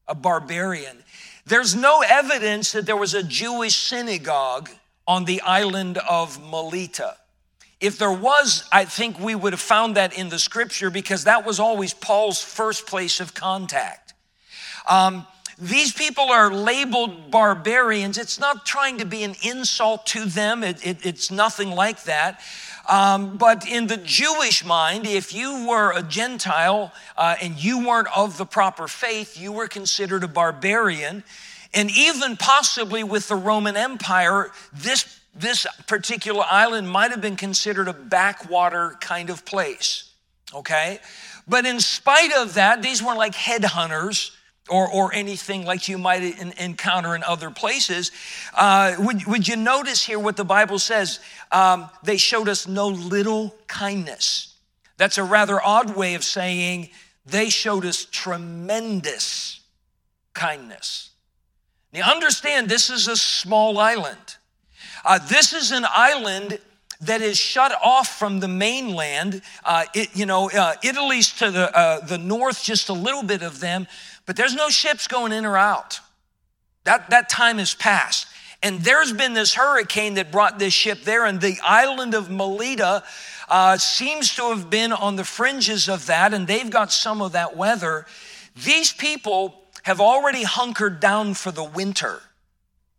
a 0.08 0.16
barbarian. 0.16 1.04
There's 1.48 1.76
no 1.76 2.02
evidence 2.02 2.72
that 2.72 2.88
there 2.88 2.98
was 2.98 3.14
a 3.14 3.22
Jewish 3.22 3.76
synagogue 3.76 4.70
on 5.08 5.26
the 5.26 5.42
island 5.42 6.00
of 6.10 6.44
Melita. 6.44 7.18
If 7.80 8.00
there 8.00 8.12
was, 8.12 8.68
I 8.72 8.86
think 8.86 9.20
we 9.20 9.36
would 9.36 9.54
have 9.54 9.60
found 9.60 9.96
that 9.96 10.18
in 10.18 10.30
the 10.30 10.40
scripture 10.40 10.90
because 10.90 11.26
that 11.26 11.46
was 11.46 11.60
always 11.60 11.94
Paul's 11.94 12.42
first 12.42 12.88
place 12.88 13.20
of 13.20 13.36
contact. 13.36 14.14
Um, 14.90 15.28
these 15.60 15.94
people 15.94 16.32
are 16.32 16.52
labeled 16.52 17.30
barbarians. 17.30 18.18
It's 18.18 18.40
not 18.40 18.66
trying 18.66 18.98
to 18.98 19.06
be 19.06 19.24
an 19.24 19.36
insult 19.44 20.08
to 20.08 20.26
them, 20.26 20.64
it, 20.64 20.86
it, 20.86 21.06
it's 21.06 21.30
nothing 21.30 21.70
like 21.70 22.04
that. 22.04 22.42
Um, 22.88 23.38
but 23.38 23.68
in 23.68 23.88
the 23.88 23.98
Jewish 23.98 24.64
mind, 24.64 25.08
if 25.08 25.34
you 25.34 25.68
were 25.68 25.92
a 25.92 26.04
Gentile 26.04 26.94
uh, 27.18 27.36
and 27.42 27.62
you 27.62 27.88
weren't 27.88 28.08
of 28.16 28.38
the 28.38 28.46
proper 28.46 28.88
faith, 28.88 29.40
you 29.40 29.52
were 29.52 29.68
considered 29.68 30.24
a 30.24 30.28
barbarian. 30.28 31.24
And 31.74 31.90
even 31.92 32.38
possibly 32.38 33.04
with 33.04 33.28
the 33.28 33.36
Roman 33.36 33.76
Empire, 33.76 34.52
this, 34.72 35.20
this 35.34 35.66
particular 35.88 36.44
island 36.50 36.90
might 36.90 37.12
have 37.12 37.22
been 37.22 37.36
considered 37.36 37.88
a 37.88 37.94
backwater 37.94 38.96
kind 39.02 39.30
of 39.30 39.46
place. 39.46 40.12
Okay? 40.54 41.00
But 41.48 41.66
in 41.66 41.80
spite 41.80 42.34
of 42.34 42.54
that, 42.54 42.82
these 42.82 43.04
weren't 43.04 43.18
like 43.18 43.36
headhunters 43.36 44.32
or, 44.70 44.90
or 44.92 45.14
anything 45.14 45.66
like 45.66 45.88
you 45.88 45.98
might 45.98 46.24
in, 46.24 46.54
encounter 46.54 47.16
in 47.16 47.24
other 47.24 47.52
places. 47.52 48.12
Uh, 48.54 48.96
would, 49.00 49.26
would 49.26 49.48
you 49.48 49.56
notice 49.56 50.04
here 50.04 50.18
what 50.18 50.38
the 50.38 50.46
Bible 50.46 50.80
says? 50.80 51.20
Um, 51.52 51.90
they 52.04 52.18
showed 52.18 52.50
us 52.50 52.68
no 52.68 52.88
little 52.88 53.56
kindness. 53.68 54.56
That's 54.98 55.18
a 55.18 55.24
rather 55.24 55.62
odd 55.62 55.96
way 55.96 56.16
of 56.16 56.24
saying 56.24 56.90
they 57.26 57.50
showed 57.50 57.86
us 57.86 58.06
tremendous 58.06 59.62
kindness. 60.34 61.12
Now, 61.94 62.12
understand 62.12 62.68
this 62.68 62.90
is 62.90 63.08
a 63.08 63.16
small 63.16 63.78
island. 63.78 64.38
Uh, 65.04 65.20
this 65.28 65.54
is 65.54 65.72
an 65.72 65.86
island 65.88 66.60
that 67.02 67.22
is 67.22 67.38
shut 67.38 67.74
off 67.84 68.18
from 68.18 68.40
the 68.40 68.48
mainland. 68.48 69.42
Uh, 69.64 69.86
it, 69.94 70.16
you 70.16 70.26
know, 70.26 70.50
uh, 70.50 70.74
Italy's 70.84 71.32
to 71.34 71.52
the, 71.52 71.78
uh, 71.78 72.06
the 72.06 72.18
north, 72.18 72.64
just 72.64 72.90
a 72.90 72.94
little 72.94 73.24
bit 73.24 73.42
of 73.42 73.60
them, 73.60 73.88
but 74.26 74.36
there's 74.36 74.56
no 74.56 74.70
ships 74.70 75.08
going 75.08 75.32
in 75.32 75.46
or 75.46 75.58
out. 75.58 76.00
That, 76.84 77.10
that 77.10 77.30
time 77.30 77.58
has 77.58 77.74
passed. 77.74 78.28
And 78.64 78.80
there's 78.82 79.14
been 79.14 79.34
this 79.34 79.54
hurricane 79.54 80.16
that 80.16 80.32
brought 80.32 80.58
this 80.58 80.74
ship 80.74 81.04
there, 81.04 81.26
and 81.26 81.40
the 81.40 81.60
island 81.64 82.14
of 82.14 82.30
Melita 82.30 83.04
uh, 83.50 83.78
seems 83.78 84.36
to 84.36 84.50
have 84.50 84.70
been 84.70 84.92
on 84.92 85.16
the 85.16 85.24
fringes 85.24 85.88
of 85.88 86.08
that, 86.08 86.34
and 86.34 86.48
they've 86.48 86.70
got 86.70 86.92
some 86.92 87.22
of 87.22 87.34
that 87.34 87.56
weather. 87.56 88.06
These 88.64 88.94
people 88.94 89.62
have 89.84 90.02
already 90.02 90.44
hunkered 90.44 91.00
down 91.00 91.36
for 91.36 91.52
the 91.52 91.64
winter. 91.64 92.22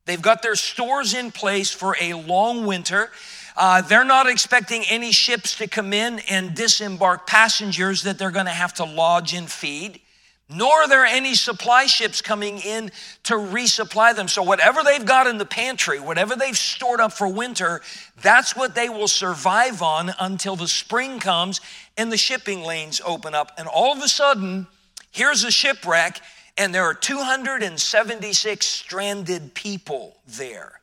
They've 0.05 0.23
got 0.23 0.43
their 0.43 0.55
stores 0.55 1.15
in 1.15 1.33
place 1.33 1.73
for 1.73 1.97
a 2.01 2.15
long 2.15 2.65
winter. 2.65 3.11
Uh, 3.57 3.83
they're 3.83 4.05
not 4.05 4.29
expecting 4.29 4.85
any 4.89 5.11
ships 5.11 5.57
to 5.57 5.67
come 5.67 5.93
in 5.93 6.21
and 6.31 6.55
disembark 6.55 7.27
passengers 7.27 8.05
that 8.05 8.19
they're 8.19 8.31
going 8.31 8.47
to 8.47 8.53
have 8.53 8.75
to 8.75 8.85
lodge 8.85 9.35
and 9.35 9.51
feed 9.51 10.01
nor 10.49 10.73
are 10.83 10.89
there 10.89 11.05
any 11.05 11.35
supply 11.35 11.87
ships 11.87 12.23
coming 12.23 12.59
in 12.59 12.93
to 13.25 13.35
resupply 13.35 14.15
them. 14.15 14.29
So, 14.29 14.45
whatever 14.45 14.83
they've 14.85 15.05
got 15.05 15.27
in 15.27 15.39
the 15.39 15.45
pantry, 15.45 15.99
whatever 15.99 16.37
they've 16.37 16.57
stored 16.57 17.01
up 17.01 17.13
for 17.13 17.27
winter, 17.27 17.83
that's 18.23 18.55
what 18.55 18.75
they 18.75 18.89
will 18.89 19.09
survive 19.09 19.83
on 19.83 20.13
until 20.21 20.55
the 20.55 20.69
spring 20.69 21.19
comes 21.19 21.61
and 21.97 22.13
the 22.13 22.17
shipping 22.17 22.63
lanes 22.63 23.01
open 23.05 23.35
up. 23.35 23.51
And 23.59 23.67
all 23.67 23.93
of 23.93 23.99
a 24.03 24.09
sudden, 24.09 24.69
here's 25.11 25.43
a 25.43 25.51
shipwreck, 25.51 26.21
and 26.57 26.73
there 26.73 26.85
are 26.85 26.95
276 26.95 28.67
stranded 28.67 29.53
people 29.55 30.17
there. 30.29 30.81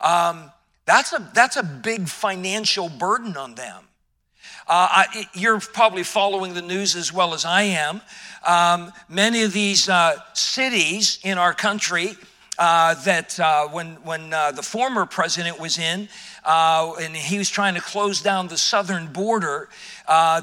Um, 0.00 0.50
that's, 0.86 1.12
a, 1.12 1.30
that's 1.34 1.56
a 1.56 1.62
big 1.62 2.08
financial 2.08 2.88
burden 2.88 3.36
on 3.36 3.56
them. 3.56 3.84
Uh, 4.66 4.88
I, 4.90 5.26
you're 5.34 5.60
probably 5.60 6.02
following 6.02 6.54
the 6.54 6.62
news 6.62 6.96
as 6.96 7.12
well 7.12 7.34
as 7.34 7.44
I 7.44 7.62
am. 7.62 8.00
Um, 8.46 8.92
many 9.08 9.42
of 9.42 9.52
these 9.52 9.88
uh, 9.88 10.16
cities 10.32 11.18
in 11.22 11.38
our 11.38 11.52
country 11.52 12.16
uh, 12.58 12.94
that 13.04 13.40
uh, 13.40 13.66
when, 13.68 13.94
when 14.02 14.34
uh, 14.34 14.52
the 14.52 14.62
former 14.62 15.06
president 15.06 15.58
was 15.58 15.78
in, 15.78 16.08
uh, 16.44 16.92
and 17.00 17.16
he 17.16 17.38
was 17.38 17.48
trying 17.48 17.74
to 17.74 17.80
close 17.80 18.20
down 18.20 18.48
the 18.48 18.58
southern 18.58 19.06
border, 19.06 19.68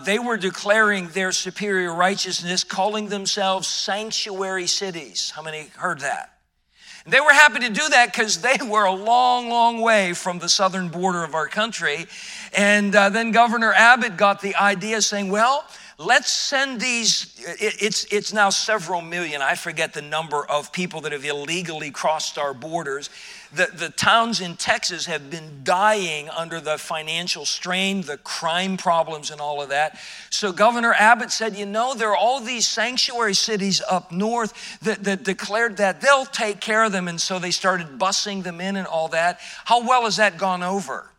they 0.03 0.17
were 0.17 0.37
declaring 0.37 1.07
their 1.09 1.31
superior 1.31 1.93
righteousness, 1.93 2.63
calling 2.63 3.09
themselves 3.09 3.67
sanctuary 3.67 4.67
cities. 4.67 5.31
How 5.35 5.43
many 5.43 5.69
heard 5.77 5.99
that? 5.99 6.37
They 7.07 7.21
were 7.21 7.31
happy 7.31 7.59
to 7.59 7.69
do 7.69 7.87
that 7.89 8.11
because 8.11 8.41
they 8.41 8.57
were 8.67 8.83
a 8.83 8.91
long, 8.91 9.47
long 9.47 9.79
way 9.79 10.13
from 10.13 10.39
the 10.39 10.49
southern 10.49 10.89
border 10.89 11.23
of 11.23 11.35
our 11.35 11.47
country. 11.47 12.05
And 12.55 12.95
uh, 12.95 13.09
then 13.09 13.31
Governor 13.31 13.73
Abbott 13.73 14.17
got 14.17 14.41
the 14.41 14.55
idea 14.55 15.01
saying, 15.01 15.29
well, 15.29 15.65
let's 15.97 16.31
send 16.31 16.79
these 16.79 17.33
it's 17.59 18.05
it's 18.11 18.31
now 18.31 18.49
several 18.49 19.01
million. 19.01 19.41
I 19.41 19.55
forget 19.55 19.93
the 19.93 20.01
number 20.01 20.45
of 20.45 20.71
people 20.71 21.01
that 21.01 21.11
have 21.11 21.25
illegally 21.25 21.89
crossed 21.89 22.37
our 22.37 22.53
borders. 22.53 23.09
The, 23.53 23.69
the 23.73 23.89
towns 23.89 24.41
in 24.41 24.57
texas 24.57 25.05
have 25.05 25.31
been 25.31 25.61
dying 25.63 26.29
under 26.29 26.59
the 26.59 26.77
financial 26.77 27.45
strain 27.45 28.01
the 28.01 28.17
crime 28.17 28.77
problems 28.77 29.31
and 29.31 29.41
all 29.41 29.61
of 29.61 29.69
that. 29.69 29.97
So 30.29 30.51
governor 30.51 30.93
abbott 30.93 31.31
said 31.31 31.55
you 31.55 31.65
know 31.65 31.95
there 31.95 32.11
are 32.11 32.17
all 32.17 32.41
these 32.41 32.67
sanctuary 32.67 33.33
cities 33.33 33.81
up 33.89 34.11
north 34.11 34.79
that, 34.81 35.03
that 35.05 35.23
declared 35.23 35.77
that 35.77 36.01
they'll 36.01 36.25
take 36.25 36.59
care 36.59 36.83
of 36.83 36.91
them. 36.91 37.07
And 37.07 37.19
so 37.19 37.39
they 37.39 37.51
started 37.51 37.97
busing 37.97 38.43
them 38.43 38.61
in 38.61 38.75
and 38.75 38.85
all 38.85 39.07
that. 39.09 39.39
How 39.65 39.87
well 39.87 40.03
has 40.03 40.17
that 40.17 40.37
gone 40.37 40.61
over 40.61 41.09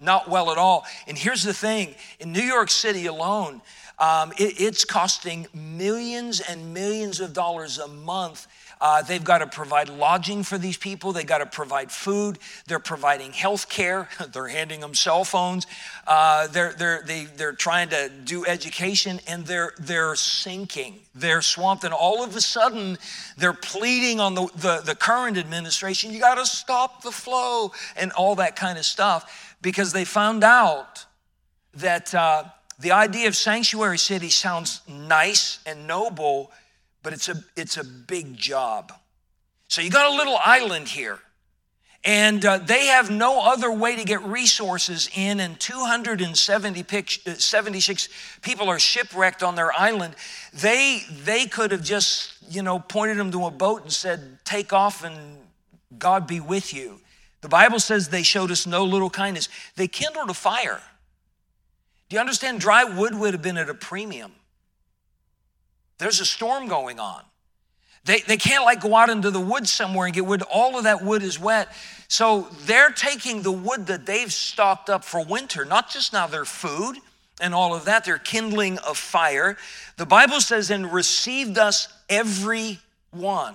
not 0.00 0.28
well 0.28 0.50
at 0.50 0.58
all. 0.58 0.84
And 1.06 1.16
here's 1.16 1.42
the 1.42 1.54
thing 1.54 1.94
in 2.20 2.32
New 2.32 2.42
York 2.42 2.70
City 2.70 3.06
alone, 3.06 3.62
um, 3.98 4.32
it, 4.32 4.60
it's 4.60 4.84
costing 4.84 5.46
millions 5.54 6.40
and 6.40 6.74
millions 6.74 7.20
of 7.20 7.32
dollars 7.32 7.78
a 7.78 7.88
month. 7.88 8.46
Uh, 8.78 9.00
they've 9.00 9.24
got 9.24 9.38
to 9.38 9.46
provide 9.46 9.88
lodging 9.88 10.42
for 10.42 10.58
these 10.58 10.76
people. 10.76 11.12
They've 11.12 11.26
got 11.26 11.38
to 11.38 11.46
provide 11.46 11.90
food. 11.90 12.38
They're 12.66 12.78
providing 12.78 13.32
health 13.32 13.70
care. 13.70 14.08
they're 14.32 14.48
handing 14.48 14.80
them 14.80 14.92
cell 14.94 15.24
phones. 15.24 15.66
Uh, 16.06 16.46
they're, 16.48 16.74
they're, 16.74 17.02
they, 17.06 17.24
they're 17.24 17.54
trying 17.54 17.88
to 17.88 18.10
do 18.24 18.44
education 18.44 19.20
and 19.26 19.46
they're, 19.46 19.72
they're 19.78 20.14
sinking. 20.14 20.98
They're 21.14 21.40
swamped. 21.40 21.84
And 21.84 21.94
all 21.94 22.22
of 22.22 22.36
a 22.36 22.40
sudden, 22.42 22.98
they're 23.38 23.54
pleading 23.54 24.20
on 24.20 24.34
the, 24.34 24.46
the, 24.56 24.82
the 24.84 24.94
current 24.94 25.38
administration 25.38 26.12
you 26.12 26.20
got 26.20 26.34
to 26.34 26.44
stop 26.44 27.02
the 27.02 27.10
flow 27.10 27.72
and 27.96 28.12
all 28.12 28.34
that 28.34 28.56
kind 28.56 28.76
of 28.76 28.84
stuff 28.84 29.45
because 29.62 29.92
they 29.92 30.04
found 30.04 30.44
out 30.44 31.06
that 31.74 32.14
uh, 32.14 32.44
the 32.78 32.92
idea 32.92 33.28
of 33.28 33.36
sanctuary 33.36 33.98
city 33.98 34.28
sounds 34.28 34.82
nice 34.88 35.58
and 35.66 35.86
noble, 35.86 36.50
but 37.02 37.12
it's 37.12 37.28
a, 37.28 37.36
it's 37.56 37.76
a 37.76 37.84
big 37.84 38.36
job. 38.36 38.92
So 39.68 39.82
you 39.82 39.90
got 39.90 40.12
a 40.12 40.16
little 40.16 40.38
island 40.42 40.88
here. 40.88 41.18
And 42.04 42.44
uh, 42.44 42.58
they 42.58 42.86
have 42.86 43.10
no 43.10 43.40
other 43.50 43.72
way 43.72 43.96
to 43.96 44.04
get 44.04 44.22
resources 44.22 45.10
in, 45.16 45.40
and 45.40 45.58
276 45.58 48.08
people 48.42 48.68
are 48.68 48.78
shipwrecked 48.78 49.42
on 49.42 49.56
their 49.56 49.72
island. 49.72 50.14
They, 50.54 51.00
they 51.24 51.46
could 51.46 51.72
have 51.72 51.82
just, 51.82 52.34
you 52.48 52.62
know, 52.62 52.78
pointed 52.78 53.18
them 53.18 53.32
to 53.32 53.46
a 53.46 53.50
boat 53.50 53.82
and 53.82 53.92
said, 53.92 54.38
Take 54.44 54.72
off 54.72 55.02
and 55.02 55.38
God 55.98 56.28
be 56.28 56.38
with 56.38 56.72
you. 56.72 57.00
The 57.40 57.48
Bible 57.48 57.78
says 57.78 58.08
they 58.08 58.22
showed 58.22 58.50
us 58.50 58.66
no 58.66 58.84
little 58.84 59.10
kindness. 59.10 59.48
They 59.76 59.88
kindled 59.88 60.30
a 60.30 60.34
fire. 60.34 60.80
Do 62.08 62.16
you 62.16 62.20
understand? 62.20 62.60
Dry 62.60 62.84
wood 62.84 63.14
would 63.14 63.34
have 63.34 63.42
been 63.42 63.56
at 63.56 63.68
a 63.68 63.74
premium. 63.74 64.32
There's 65.98 66.20
a 66.20 66.26
storm 66.26 66.68
going 66.68 66.98
on. 67.00 67.22
They, 68.04 68.20
they 68.20 68.36
can't 68.36 68.64
like 68.64 68.80
go 68.80 68.94
out 68.94 69.10
into 69.10 69.30
the 69.30 69.40
woods 69.40 69.70
somewhere 69.70 70.06
and 70.06 70.14
get 70.14 70.24
wood. 70.24 70.42
All 70.42 70.78
of 70.78 70.84
that 70.84 71.02
wood 71.02 71.22
is 71.22 71.40
wet. 71.40 71.68
So 72.08 72.48
they're 72.60 72.90
taking 72.90 73.42
the 73.42 73.50
wood 73.50 73.86
that 73.88 74.06
they've 74.06 74.32
stocked 74.32 74.88
up 74.88 75.04
for 75.04 75.24
winter, 75.24 75.64
not 75.64 75.90
just 75.90 76.12
now 76.12 76.26
their 76.26 76.44
food 76.44 76.98
and 77.40 77.54
all 77.54 77.74
of 77.74 77.84
that, 77.84 78.04
they're 78.04 78.18
kindling 78.18 78.78
a 78.86 78.94
fire. 78.94 79.56
The 79.96 80.06
Bible 80.06 80.40
says, 80.40 80.70
and 80.70 80.92
received 80.92 81.58
us 81.58 81.88
every 82.08 82.78
one. 83.10 83.54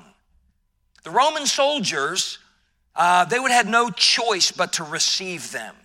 The 1.03 1.11
Roman 1.11 1.47
soldiers 1.47 2.37
uh, 2.95 3.25
they 3.25 3.39
would 3.39 3.51
have 3.51 3.65
had 3.65 3.71
no 3.71 3.89
choice 3.89 4.51
but 4.51 4.73
to 4.73 4.83
receive 4.83 5.51
them. 5.51 5.75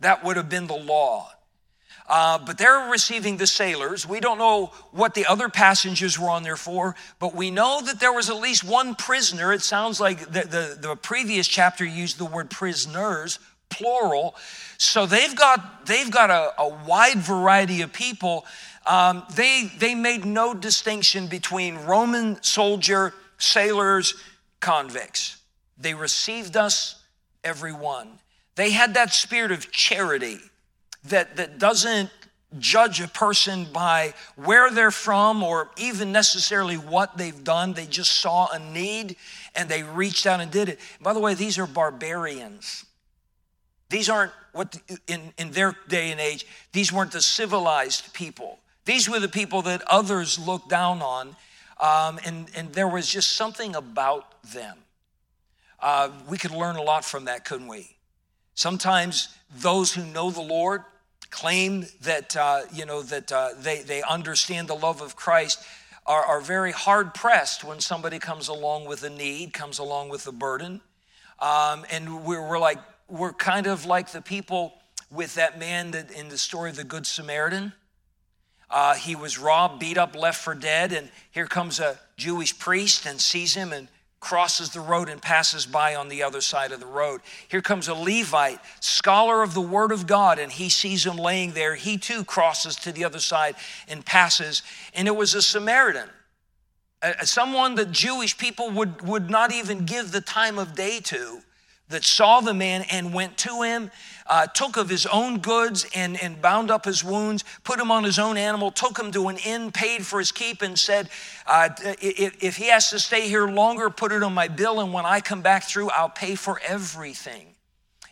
That 0.00 0.24
would 0.24 0.36
have 0.36 0.48
been 0.48 0.66
the 0.66 0.74
law. 0.74 1.30
Uh, 2.08 2.38
but 2.44 2.58
they're 2.58 2.90
receiving 2.90 3.36
the 3.36 3.46
sailors. 3.46 4.06
We 4.06 4.20
don't 4.20 4.36
know 4.38 4.66
what 4.90 5.14
the 5.14 5.24
other 5.26 5.48
passengers 5.48 6.18
were 6.18 6.28
on 6.28 6.42
there 6.42 6.56
for, 6.56 6.94
but 7.18 7.34
we 7.34 7.50
know 7.50 7.80
that 7.80 8.00
there 8.00 8.12
was 8.12 8.28
at 8.28 8.36
least 8.36 8.64
one 8.64 8.94
prisoner. 8.94 9.52
It 9.52 9.62
sounds 9.62 10.00
like 10.00 10.20
the, 10.20 10.42
the, 10.42 10.78
the 10.80 10.96
previous 10.96 11.46
chapter 11.46 11.84
used 11.84 12.18
the 12.18 12.26
word 12.26 12.50
prisoners, 12.50 13.38
plural. 13.70 14.34
So 14.78 15.06
they've 15.06 15.34
got, 15.34 15.86
they've 15.86 16.10
got 16.10 16.30
a, 16.30 16.60
a 16.60 16.68
wide 16.86 17.18
variety 17.18 17.82
of 17.82 17.92
people. 17.92 18.44
Um, 18.84 19.22
they, 19.34 19.70
they 19.78 19.94
made 19.94 20.24
no 20.24 20.54
distinction 20.54 21.28
between 21.28 21.76
Roman 21.78 22.42
soldier, 22.42 23.14
sailors, 23.38 24.14
convicts. 24.60 25.41
They 25.78 25.94
received 25.94 26.56
us, 26.56 27.02
everyone. 27.42 28.18
They 28.54 28.70
had 28.70 28.94
that 28.94 29.12
spirit 29.12 29.52
of 29.52 29.72
charity 29.72 30.38
that, 31.04 31.36
that 31.36 31.58
doesn't 31.58 32.10
judge 32.58 33.00
a 33.00 33.08
person 33.08 33.66
by 33.72 34.14
where 34.36 34.70
they're 34.70 34.90
from 34.90 35.42
or 35.42 35.70
even 35.76 36.12
necessarily 36.12 36.76
what 36.76 37.16
they've 37.16 37.42
done. 37.44 37.72
They 37.72 37.86
just 37.86 38.12
saw 38.12 38.48
a 38.52 38.58
need 38.58 39.16
and 39.54 39.68
they 39.68 39.82
reached 39.82 40.26
out 40.26 40.40
and 40.40 40.50
did 40.50 40.68
it. 40.68 40.78
By 41.00 41.12
the 41.12 41.20
way, 41.20 41.34
these 41.34 41.58
are 41.58 41.66
barbarians. 41.66 42.84
These 43.88 44.08
aren't 44.08 44.32
what 44.52 44.78
in, 45.08 45.32
in 45.38 45.50
their 45.52 45.74
day 45.88 46.10
and 46.10 46.20
age, 46.20 46.46
these 46.72 46.92
weren't 46.92 47.12
the 47.12 47.22
civilized 47.22 48.12
people. 48.12 48.58
These 48.84 49.08
were 49.08 49.20
the 49.20 49.28
people 49.28 49.62
that 49.62 49.82
others 49.86 50.38
looked 50.38 50.68
down 50.68 51.00
on. 51.02 51.36
Um, 51.80 52.18
and, 52.24 52.46
and 52.54 52.72
there 52.72 52.88
was 52.88 53.08
just 53.08 53.30
something 53.30 53.74
about 53.74 54.42
them. 54.42 54.76
Uh, 55.82 56.10
we 56.28 56.38
could 56.38 56.52
learn 56.52 56.76
a 56.76 56.82
lot 56.82 57.04
from 57.04 57.24
that, 57.24 57.44
couldn't 57.44 57.66
we? 57.66 57.96
Sometimes 58.54 59.36
those 59.58 59.92
who 59.92 60.04
know 60.04 60.30
the 60.30 60.40
Lord 60.40 60.84
claim 61.30 61.86
that 62.02 62.36
uh, 62.36 62.62
you 62.72 62.86
know 62.86 63.02
that 63.02 63.32
uh, 63.32 63.50
they 63.58 63.82
they 63.82 64.02
understand 64.02 64.68
the 64.68 64.74
love 64.74 65.00
of 65.00 65.16
Christ. 65.16 65.62
Are, 66.04 66.24
are 66.24 66.40
very 66.40 66.72
hard 66.72 67.14
pressed 67.14 67.62
when 67.62 67.78
somebody 67.78 68.18
comes 68.18 68.48
along 68.48 68.86
with 68.86 69.04
a 69.04 69.10
need, 69.10 69.52
comes 69.52 69.78
along 69.78 70.08
with 70.08 70.26
a 70.26 70.32
burden, 70.32 70.80
um, 71.38 71.86
and 71.92 72.24
we're, 72.24 72.44
we're 72.44 72.58
like 72.58 72.78
we're 73.08 73.32
kind 73.32 73.68
of 73.68 73.86
like 73.86 74.10
the 74.10 74.20
people 74.20 74.74
with 75.12 75.36
that 75.36 75.60
man 75.60 75.92
that 75.92 76.10
in 76.10 76.28
the 76.28 76.38
story 76.38 76.70
of 76.70 76.76
the 76.76 76.84
Good 76.84 77.06
Samaritan. 77.06 77.72
Uh, 78.68 78.94
he 78.94 79.14
was 79.14 79.38
robbed, 79.38 79.78
beat 79.78 79.98
up, 79.98 80.16
left 80.16 80.42
for 80.42 80.54
dead, 80.54 80.92
and 80.92 81.10
here 81.30 81.46
comes 81.46 81.78
a 81.78 82.00
Jewish 82.16 82.58
priest 82.58 83.06
and 83.06 83.20
sees 83.20 83.54
him 83.54 83.72
and 83.72 83.86
crosses 84.22 84.70
the 84.70 84.80
road 84.80 85.08
and 85.08 85.20
passes 85.20 85.66
by 85.66 85.96
on 85.96 86.08
the 86.08 86.22
other 86.22 86.40
side 86.40 86.70
of 86.70 86.78
the 86.78 86.86
road. 86.86 87.20
Here 87.48 87.60
comes 87.60 87.88
a 87.88 87.94
Levite, 87.94 88.60
scholar 88.78 89.42
of 89.42 89.52
the 89.52 89.60
Word 89.60 89.90
of 89.90 90.06
God, 90.06 90.38
and 90.38 90.50
he 90.50 90.68
sees 90.68 91.04
him 91.04 91.16
laying 91.16 91.52
there. 91.52 91.74
He 91.74 91.98
too 91.98 92.22
crosses 92.22 92.76
to 92.76 92.92
the 92.92 93.04
other 93.04 93.18
side 93.18 93.56
and 93.88 94.06
passes. 94.06 94.62
And 94.94 95.08
it 95.08 95.16
was 95.16 95.34
a 95.34 95.42
Samaritan, 95.42 96.08
someone 97.22 97.74
that 97.74 97.90
Jewish 97.90 98.38
people 98.38 98.70
would, 98.70 99.02
would 99.02 99.28
not 99.28 99.52
even 99.52 99.86
give 99.86 100.12
the 100.12 100.20
time 100.20 100.56
of 100.56 100.76
day 100.76 101.00
to 101.00 101.40
that 101.88 102.04
saw 102.04 102.40
the 102.40 102.54
man 102.54 102.84
and 102.90 103.12
went 103.12 103.36
to 103.38 103.62
him, 103.62 103.90
uh, 104.26 104.46
took 104.46 104.76
of 104.76 104.88
his 104.88 105.06
own 105.06 105.38
goods 105.38 105.86
and, 105.94 106.20
and 106.22 106.40
bound 106.40 106.70
up 106.70 106.84
his 106.84 107.04
wounds, 107.04 107.44
put 107.64 107.78
him 107.78 107.90
on 107.90 108.04
his 108.04 108.18
own 108.18 108.36
animal, 108.36 108.70
took 108.70 108.98
him 108.98 109.12
to 109.12 109.28
an 109.28 109.36
inn, 109.38 109.70
paid 109.70 110.06
for 110.06 110.18
his 110.18 110.32
keep, 110.32 110.62
and 110.62 110.78
said, 110.78 111.08
uh, 111.46 111.68
if, 112.00 112.42
if 112.42 112.56
he 112.56 112.68
has 112.68 112.90
to 112.90 112.98
stay 112.98 113.28
here 113.28 113.46
longer, 113.46 113.90
put 113.90 114.12
it 114.12 114.22
on 114.22 114.32
my 114.32 114.48
bill, 114.48 114.80
and 114.80 114.92
when 114.92 115.04
I 115.04 115.20
come 115.20 115.42
back 115.42 115.64
through, 115.64 115.90
I'll 115.90 116.08
pay 116.08 116.34
for 116.34 116.60
everything. 116.66 117.48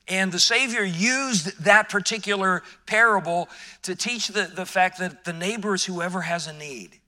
And 0.08 0.32
the 0.32 0.40
Savior 0.40 0.82
used 0.82 1.62
that 1.64 1.88
particular 1.88 2.64
parable 2.86 3.48
to 3.82 3.94
teach 3.94 4.28
the, 4.28 4.50
the 4.52 4.66
fact 4.66 4.98
that 4.98 5.24
the 5.24 5.32
neighbor 5.32 5.74
is 5.74 5.84
whoever 5.84 6.22
has 6.22 6.48
a 6.48 6.52
need. 6.52 6.98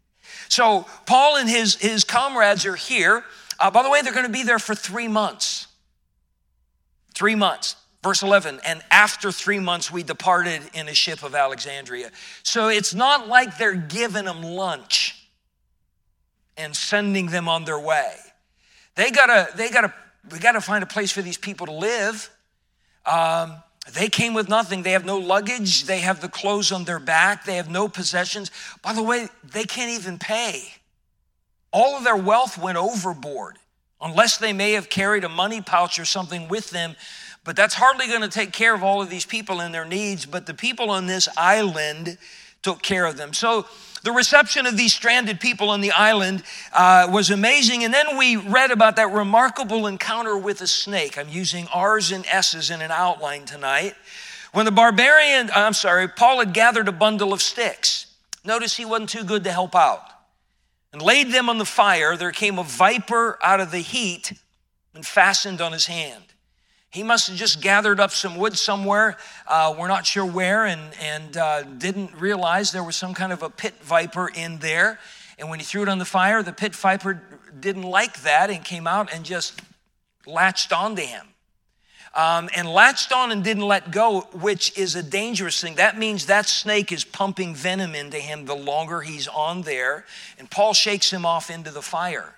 So 0.48 0.86
Paul 1.04 1.36
and 1.36 1.48
his, 1.48 1.74
his 1.74 2.04
comrades 2.04 2.64
are 2.64 2.76
here. 2.76 3.24
Uh, 3.58 3.70
by 3.70 3.82
the 3.82 3.90
way, 3.90 4.02
they're 4.02 4.14
going 4.14 4.26
to 4.26 4.32
be 4.32 4.44
there 4.44 4.60
for 4.60 4.74
three 4.74 5.08
months. 5.08 5.66
Three 7.14 7.34
months. 7.34 7.76
Verse 8.02 8.22
11, 8.24 8.58
and 8.66 8.82
after 8.90 9.30
three 9.30 9.60
months, 9.60 9.92
we 9.92 10.02
departed 10.02 10.60
in 10.74 10.88
a 10.88 10.94
ship 10.94 11.22
of 11.22 11.36
Alexandria. 11.36 12.10
So 12.42 12.66
it's 12.68 12.94
not 12.94 13.28
like 13.28 13.58
they're 13.58 13.76
giving 13.76 14.24
them 14.24 14.42
lunch 14.42 15.28
and 16.56 16.74
sending 16.74 17.26
them 17.26 17.48
on 17.48 17.64
their 17.64 17.78
way. 17.78 18.16
They 18.96 19.12
gotta, 19.12 19.48
they 19.56 19.70
gotta, 19.70 19.94
we 20.32 20.40
gotta 20.40 20.60
find 20.60 20.82
a 20.82 20.86
place 20.86 21.12
for 21.12 21.22
these 21.22 21.38
people 21.38 21.66
to 21.66 21.72
live. 21.72 22.28
Um, 23.06 23.62
they 23.94 24.08
came 24.08 24.34
with 24.34 24.48
nothing. 24.48 24.82
They 24.82 24.92
have 24.92 25.04
no 25.04 25.18
luggage. 25.18 25.84
They 25.84 26.00
have 26.00 26.20
the 26.20 26.28
clothes 26.28 26.72
on 26.72 26.82
their 26.82 27.00
back. 27.00 27.44
They 27.44 27.54
have 27.54 27.70
no 27.70 27.86
possessions. 27.86 28.50
By 28.82 28.94
the 28.94 29.02
way, 29.02 29.28
they 29.44 29.64
can't 29.64 29.92
even 29.92 30.18
pay. 30.18 30.62
All 31.72 31.96
of 31.96 32.02
their 32.02 32.16
wealth 32.16 32.58
went 32.58 32.78
overboard 32.78 33.58
unless 34.02 34.38
they 34.38 34.52
may 34.52 34.72
have 34.72 34.88
carried 34.88 35.24
a 35.24 35.28
money 35.28 35.60
pouch 35.60 35.98
or 35.98 36.04
something 36.04 36.48
with 36.48 36.70
them. 36.70 36.96
But 37.44 37.56
that's 37.56 37.74
hardly 37.74 38.06
going 38.06 38.22
to 38.22 38.28
take 38.28 38.52
care 38.52 38.74
of 38.74 38.82
all 38.82 39.02
of 39.02 39.10
these 39.10 39.26
people 39.26 39.60
and 39.60 39.74
their 39.74 39.84
needs. 39.84 40.26
But 40.26 40.46
the 40.46 40.54
people 40.54 40.90
on 40.90 41.06
this 41.06 41.28
island 41.36 42.18
took 42.62 42.82
care 42.82 43.04
of 43.06 43.16
them. 43.16 43.32
So 43.32 43.66
the 44.04 44.12
reception 44.12 44.66
of 44.66 44.76
these 44.76 44.94
stranded 44.94 45.40
people 45.40 45.70
on 45.70 45.80
the 45.80 45.92
island 45.92 46.42
uh, 46.72 47.08
was 47.10 47.30
amazing. 47.30 47.84
And 47.84 47.92
then 47.92 48.16
we 48.16 48.36
read 48.36 48.70
about 48.70 48.96
that 48.96 49.10
remarkable 49.10 49.86
encounter 49.86 50.36
with 50.36 50.60
a 50.60 50.66
snake. 50.66 51.18
I'm 51.18 51.28
using 51.28 51.66
R's 51.72 52.12
and 52.12 52.24
S's 52.26 52.70
in 52.70 52.80
an 52.80 52.90
outline 52.90 53.44
tonight. 53.44 53.94
When 54.52 54.64
the 54.64 54.72
barbarian, 54.72 55.50
I'm 55.54 55.72
sorry, 55.72 56.08
Paul 56.08 56.40
had 56.40 56.52
gathered 56.52 56.86
a 56.86 56.92
bundle 56.92 57.32
of 57.32 57.40
sticks. 57.40 58.06
Notice 58.44 58.76
he 58.76 58.84
wasn't 58.84 59.10
too 59.10 59.24
good 59.24 59.44
to 59.44 59.52
help 59.52 59.74
out. 59.74 60.00
And 60.92 61.00
laid 61.00 61.32
them 61.32 61.48
on 61.48 61.58
the 61.58 61.64
fire, 61.64 62.16
there 62.16 62.32
came 62.32 62.58
a 62.58 62.64
viper 62.64 63.38
out 63.42 63.60
of 63.60 63.70
the 63.70 63.78
heat 63.78 64.34
and 64.94 65.06
fastened 65.06 65.60
on 65.60 65.72
his 65.72 65.86
hand. 65.86 66.24
He 66.90 67.02
must 67.02 67.28
have 67.28 67.36
just 67.38 67.62
gathered 67.62 67.98
up 67.98 68.10
some 68.10 68.36
wood 68.36 68.58
somewhere, 68.58 69.16
uh, 69.46 69.74
we're 69.78 69.88
not 69.88 70.04
sure 70.04 70.26
where, 70.26 70.66
and, 70.66 70.92
and 71.00 71.36
uh, 71.38 71.62
didn't 71.62 72.14
realize 72.20 72.72
there 72.72 72.84
was 72.84 72.96
some 72.96 73.14
kind 73.14 73.32
of 73.32 73.42
a 73.42 73.48
pit 73.48 73.72
viper 73.80 74.28
in 74.28 74.58
there. 74.58 74.98
And 75.38 75.48
when 75.48 75.58
he 75.58 75.64
threw 75.64 75.82
it 75.82 75.88
on 75.88 75.98
the 75.98 76.04
fire, 76.04 76.42
the 76.42 76.52
pit 76.52 76.74
viper 76.74 77.22
didn't 77.58 77.84
like 77.84 78.20
that 78.22 78.50
and 78.50 78.62
came 78.62 78.86
out 78.86 79.10
and 79.12 79.24
just 79.24 79.62
latched 80.26 80.70
onto 80.70 81.00
him. 81.00 81.31
Um, 82.14 82.50
and 82.54 82.68
latched 82.68 83.10
on 83.10 83.32
and 83.32 83.42
didn't 83.42 83.66
let 83.66 83.90
go, 83.90 84.22
which 84.34 84.76
is 84.76 84.94
a 84.96 85.02
dangerous 85.02 85.58
thing. 85.60 85.76
That 85.76 85.98
means 85.98 86.26
that 86.26 86.46
snake 86.46 86.92
is 86.92 87.04
pumping 87.04 87.54
venom 87.54 87.94
into 87.94 88.18
him 88.18 88.44
the 88.44 88.54
longer 88.54 89.00
he's 89.00 89.28
on 89.28 89.62
there. 89.62 90.04
And 90.38 90.50
Paul 90.50 90.74
shakes 90.74 91.10
him 91.10 91.24
off 91.24 91.48
into 91.48 91.70
the 91.70 91.80
fire. 91.80 92.34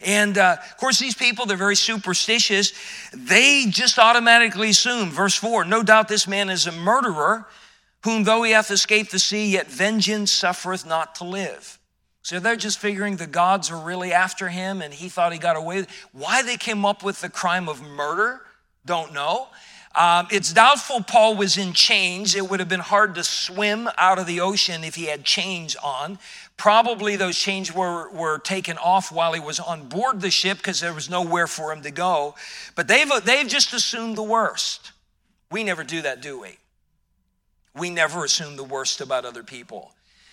And 0.00 0.38
uh, 0.38 0.56
of 0.60 0.76
course, 0.76 0.98
these 0.98 1.14
people, 1.14 1.46
they're 1.46 1.56
very 1.56 1.76
superstitious. 1.76 2.72
They 3.12 3.66
just 3.68 3.98
automatically 3.98 4.70
assume, 4.70 5.10
verse 5.10 5.34
4 5.34 5.64
no 5.64 5.82
doubt 5.82 6.08
this 6.08 6.28
man 6.28 6.50
is 6.50 6.66
a 6.66 6.72
murderer, 6.72 7.46
whom 8.04 8.24
though 8.24 8.42
he 8.42 8.52
hath 8.52 8.70
escaped 8.70 9.10
the 9.10 9.18
sea, 9.18 9.52
yet 9.52 9.66
vengeance 9.66 10.30
suffereth 10.30 10.86
not 10.86 11.14
to 11.16 11.24
live. 11.24 11.78
So 12.22 12.40
they're 12.40 12.56
just 12.56 12.78
figuring 12.78 13.16
the 13.16 13.26
gods 13.26 13.70
are 13.70 13.78
really 13.78 14.12
after 14.12 14.48
him 14.48 14.80
and 14.80 14.94
he 14.94 15.08
thought 15.08 15.32
he 15.32 15.38
got 15.38 15.56
away. 15.56 15.86
Why 16.12 16.42
they 16.42 16.56
came 16.56 16.84
up 16.84 17.02
with 17.02 17.20
the 17.20 17.28
crime 17.28 17.68
of 17.68 17.82
murder, 17.82 18.40
don't 18.84 19.12
know. 19.12 19.48
Um, 19.94 20.26
it's 20.32 20.52
doubtful 20.52 21.02
Paul 21.02 21.36
was 21.36 21.56
in 21.56 21.72
chains. 21.72 22.34
It 22.34 22.50
would 22.50 22.58
have 22.58 22.68
been 22.68 22.80
hard 22.80 23.14
to 23.14 23.22
swim 23.22 23.88
out 23.96 24.18
of 24.18 24.26
the 24.26 24.40
ocean 24.40 24.82
if 24.82 24.96
he 24.96 25.04
had 25.04 25.24
chains 25.24 25.76
on. 25.76 26.18
Probably 26.56 27.14
those 27.14 27.38
chains 27.38 27.72
were, 27.72 28.10
were 28.10 28.38
taken 28.38 28.76
off 28.78 29.12
while 29.12 29.32
he 29.32 29.40
was 29.40 29.60
on 29.60 29.88
board 29.88 30.20
the 30.20 30.30
ship 30.30 30.58
because 30.58 30.80
there 30.80 30.92
was 30.92 31.08
nowhere 31.08 31.46
for 31.46 31.72
him 31.72 31.82
to 31.82 31.92
go. 31.92 32.34
But 32.74 32.88
they've, 32.88 33.10
they've 33.24 33.46
just 33.46 33.72
assumed 33.72 34.16
the 34.16 34.22
worst. 34.22 34.92
We 35.52 35.62
never 35.62 35.84
do 35.84 36.02
that, 36.02 36.20
do 36.20 36.40
we? 36.40 36.58
We 37.76 37.90
never 37.90 38.24
assume 38.24 38.56
the 38.56 38.64
worst 38.64 39.00
about 39.00 39.24
other 39.24 39.44
people. 39.44 39.92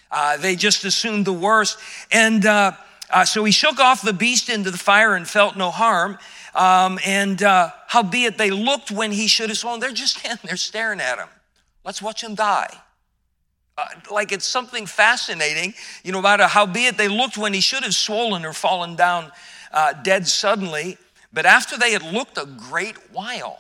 Uh, 0.09 0.37
they 0.37 0.55
just 0.55 0.85
assumed 0.85 1.25
the 1.25 1.33
worst. 1.33 1.77
And 2.11 2.45
uh, 2.45 2.71
uh, 3.11 3.25
so 3.25 3.43
he 3.43 3.51
shook 3.51 3.79
off 3.79 4.01
the 4.01 4.13
beast 4.13 4.49
into 4.49 4.71
the 4.71 4.77
fire 4.77 5.15
and 5.15 5.27
felt 5.27 5.55
no 5.55 5.69
harm. 5.69 6.17
Um, 6.53 6.99
and 7.05 7.41
uh, 7.41 7.71
howbeit 7.87 8.37
they 8.37 8.51
looked 8.51 8.91
when 8.91 9.11
he 9.11 9.27
should 9.27 9.49
have 9.49 9.57
swollen, 9.57 9.79
they're 9.79 9.91
just 9.91 10.17
standing 10.17 10.45
there 10.45 10.57
staring 10.57 10.99
at 10.99 11.17
him. 11.17 11.29
Let's 11.83 12.01
watch 12.01 12.23
him 12.23 12.35
die. 12.35 12.73
Uh, 13.77 13.85
like 14.11 14.31
it's 14.31 14.45
something 14.45 14.85
fascinating, 14.85 15.73
you 16.03 16.11
know, 16.11 16.19
about 16.19 16.39
how 16.41 16.47
howbeit 16.47 16.97
they 16.97 17.07
looked 17.07 17.37
when 17.37 17.53
he 17.53 17.61
should 17.61 17.83
have 17.83 17.95
swollen 17.95 18.45
or 18.45 18.53
fallen 18.53 18.95
down 18.95 19.31
uh, 19.71 19.93
dead 19.93 20.27
suddenly, 20.27 20.97
but 21.31 21.45
after 21.45 21.77
they 21.77 21.91
had 21.91 22.03
looked 22.03 22.37
a 22.37 22.45
great 22.45 22.97
while. 23.13 23.59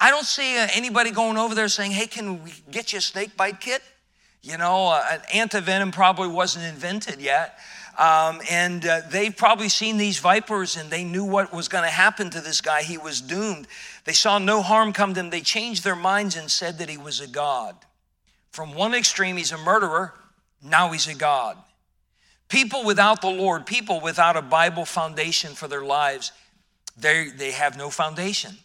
I 0.00 0.10
don't 0.10 0.24
see 0.24 0.56
uh, 0.56 0.68
anybody 0.74 1.10
going 1.10 1.36
over 1.36 1.56
there 1.56 1.66
saying, 1.66 1.90
hey, 1.90 2.06
can 2.06 2.44
we 2.44 2.52
get 2.70 2.92
you 2.92 2.98
a 2.98 3.02
snake 3.02 3.36
bite 3.36 3.60
kit? 3.60 3.82
You 4.42 4.56
know, 4.56 4.86
uh, 4.86 5.04
an 5.10 5.48
antivenom 5.48 5.92
probably 5.92 6.28
wasn't 6.28 6.66
invented 6.66 7.20
yet. 7.20 7.58
Um, 7.98 8.40
and 8.48 8.86
uh, 8.86 9.00
they've 9.10 9.36
probably 9.36 9.68
seen 9.68 9.96
these 9.96 10.18
vipers 10.18 10.76
and 10.76 10.88
they 10.88 11.02
knew 11.02 11.24
what 11.24 11.52
was 11.52 11.66
going 11.66 11.82
to 11.82 11.90
happen 11.90 12.30
to 12.30 12.40
this 12.40 12.60
guy. 12.60 12.82
He 12.82 12.96
was 12.96 13.20
doomed. 13.20 13.66
They 14.04 14.12
saw 14.12 14.38
no 14.38 14.62
harm 14.62 14.92
come 14.92 15.14
to 15.14 15.20
him. 15.20 15.30
They 15.30 15.40
changed 15.40 15.82
their 15.82 15.96
minds 15.96 16.36
and 16.36 16.48
said 16.48 16.78
that 16.78 16.88
he 16.88 16.96
was 16.96 17.20
a 17.20 17.26
God. 17.26 17.74
From 18.52 18.72
one 18.72 18.94
extreme, 18.94 19.36
he's 19.36 19.50
a 19.50 19.58
murderer, 19.58 20.14
now 20.62 20.92
he's 20.92 21.08
a 21.08 21.14
God. 21.14 21.56
People 22.48 22.84
without 22.84 23.20
the 23.20 23.30
Lord, 23.30 23.66
people 23.66 24.00
without 24.00 24.36
a 24.36 24.42
Bible 24.42 24.84
foundation 24.84 25.54
for 25.54 25.66
their 25.68 25.84
lives, 25.84 26.32
they, 26.96 27.28
they 27.28 27.50
have 27.50 27.76
no 27.76 27.90
foundation. 27.90 28.56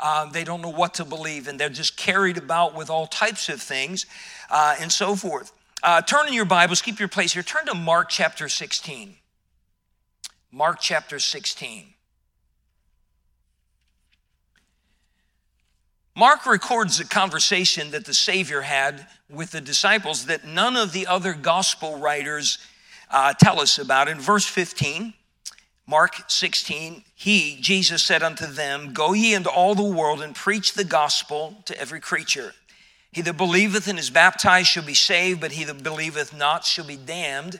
Um, 0.00 0.30
they 0.30 0.44
don't 0.44 0.60
know 0.62 0.68
what 0.68 0.94
to 0.94 1.04
believe, 1.04 1.48
and 1.48 1.58
they're 1.58 1.68
just 1.68 1.96
carried 1.96 2.38
about 2.38 2.74
with 2.74 2.88
all 2.88 3.06
types 3.06 3.48
of 3.48 3.60
things 3.60 4.06
uh, 4.50 4.76
and 4.78 4.92
so 4.92 5.16
forth. 5.16 5.52
Uh, 5.82 6.02
turn 6.02 6.26
in 6.26 6.32
your 6.32 6.44
Bibles, 6.44 6.82
keep 6.82 6.98
your 6.98 7.08
place 7.08 7.34
here. 7.34 7.42
Turn 7.42 7.66
to 7.66 7.74
Mark 7.74 8.08
chapter 8.08 8.48
16. 8.48 9.14
Mark 10.50 10.78
chapter 10.80 11.20
16. 11.20 11.94
Mark 16.16 16.46
records 16.46 16.98
a 16.98 17.04
conversation 17.04 17.92
that 17.92 18.04
the 18.04 18.14
Savior 18.14 18.62
had 18.62 19.06
with 19.30 19.52
the 19.52 19.60
disciples 19.60 20.26
that 20.26 20.44
none 20.44 20.76
of 20.76 20.92
the 20.92 21.06
other 21.06 21.32
gospel 21.32 21.96
writers 21.96 22.58
uh, 23.08 23.32
tell 23.34 23.60
us 23.60 23.78
about. 23.78 24.08
In 24.08 24.18
verse 24.18 24.44
15, 24.44 25.14
Mark 25.86 26.28
16, 26.28 27.04
he, 27.14 27.56
Jesus, 27.60 28.02
said 28.02 28.24
unto 28.24 28.46
them, 28.46 28.92
Go 28.92 29.12
ye 29.12 29.32
into 29.32 29.48
all 29.48 29.76
the 29.76 29.84
world 29.84 30.20
and 30.20 30.34
preach 30.34 30.72
the 30.72 30.82
gospel 30.82 31.62
to 31.66 31.80
every 31.80 32.00
creature. 32.00 32.52
He 33.18 33.22
that 33.22 33.36
believeth 33.36 33.88
and 33.88 33.98
is 33.98 34.10
baptized 34.10 34.68
shall 34.68 34.84
be 34.84 34.94
saved, 34.94 35.40
but 35.40 35.50
he 35.50 35.64
that 35.64 35.82
believeth 35.82 36.32
not 36.32 36.64
shall 36.64 36.84
be 36.84 36.94
damned. 36.94 37.58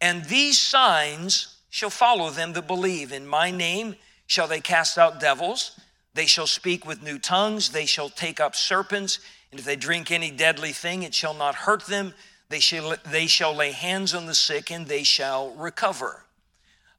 And 0.00 0.24
these 0.24 0.58
signs 0.58 1.54
shall 1.68 1.90
follow 1.90 2.30
them 2.30 2.54
that 2.54 2.66
believe. 2.66 3.12
In 3.12 3.26
my 3.26 3.50
name 3.50 3.96
shall 4.26 4.48
they 4.48 4.60
cast 4.60 4.96
out 4.96 5.20
devils. 5.20 5.78
They 6.14 6.24
shall 6.24 6.46
speak 6.46 6.86
with 6.86 7.02
new 7.02 7.18
tongues. 7.18 7.72
They 7.72 7.84
shall 7.84 8.08
take 8.08 8.40
up 8.40 8.56
serpents. 8.56 9.18
And 9.50 9.60
if 9.60 9.66
they 9.66 9.76
drink 9.76 10.10
any 10.10 10.30
deadly 10.30 10.72
thing, 10.72 11.02
it 11.02 11.12
shall 11.12 11.34
not 11.34 11.56
hurt 11.56 11.84
them. 11.84 12.14
They 12.48 12.60
shall, 12.60 12.96
they 13.04 13.26
shall 13.26 13.54
lay 13.54 13.72
hands 13.72 14.14
on 14.14 14.24
the 14.24 14.34
sick 14.34 14.70
and 14.70 14.86
they 14.86 15.02
shall 15.02 15.50
recover. 15.56 16.24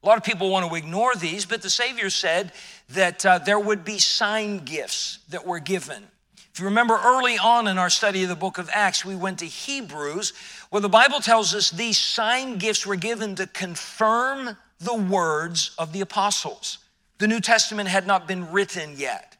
A 0.04 0.06
lot 0.06 0.18
of 0.18 0.22
people 0.22 0.50
want 0.50 0.70
to 0.70 0.76
ignore 0.76 1.16
these, 1.16 1.46
but 1.46 1.62
the 1.62 1.68
Savior 1.68 2.10
said 2.10 2.52
that 2.90 3.26
uh, 3.26 3.38
there 3.38 3.58
would 3.58 3.84
be 3.84 3.98
sign 3.98 4.58
gifts 4.58 5.18
that 5.30 5.44
were 5.44 5.58
given. 5.58 6.06
If 6.58 6.62
you 6.62 6.66
remember 6.70 6.98
early 7.04 7.38
on 7.38 7.68
in 7.68 7.78
our 7.78 7.88
study 7.88 8.24
of 8.24 8.28
the 8.30 8.34
book 8.34 8.58
of 8.58 8.68
Acts, 8.72 9.04
we 9.04 9.14
went 9.14 9.38
to 9.38 9.46
Hebrews, 9.46 10.32
where 10.70 10.82
the 10.82 10.88
Bible 10.88 11.20
tells 11.20 11.54
us 11.54 11.70
these 11.70 11.96
sign 11.96 12.58
gifts 12.58 12.84
were 12.84 12.96
given 12.96 13.36
to 13.36 13.46
confirm 13.46 14.56
the 14.80 14.94
words 14.94 15.70
of 15.78 15.92
the 15.92 16.00
apostles. 16.00 16.78
The 17.18 17.28
New 17.28 17.38
Testament 17.38 17.88
had 17.88 18.08
not 18.08 18.26
been 18.26 18.50
written 18.50 18.94
yet. 18.96 19.36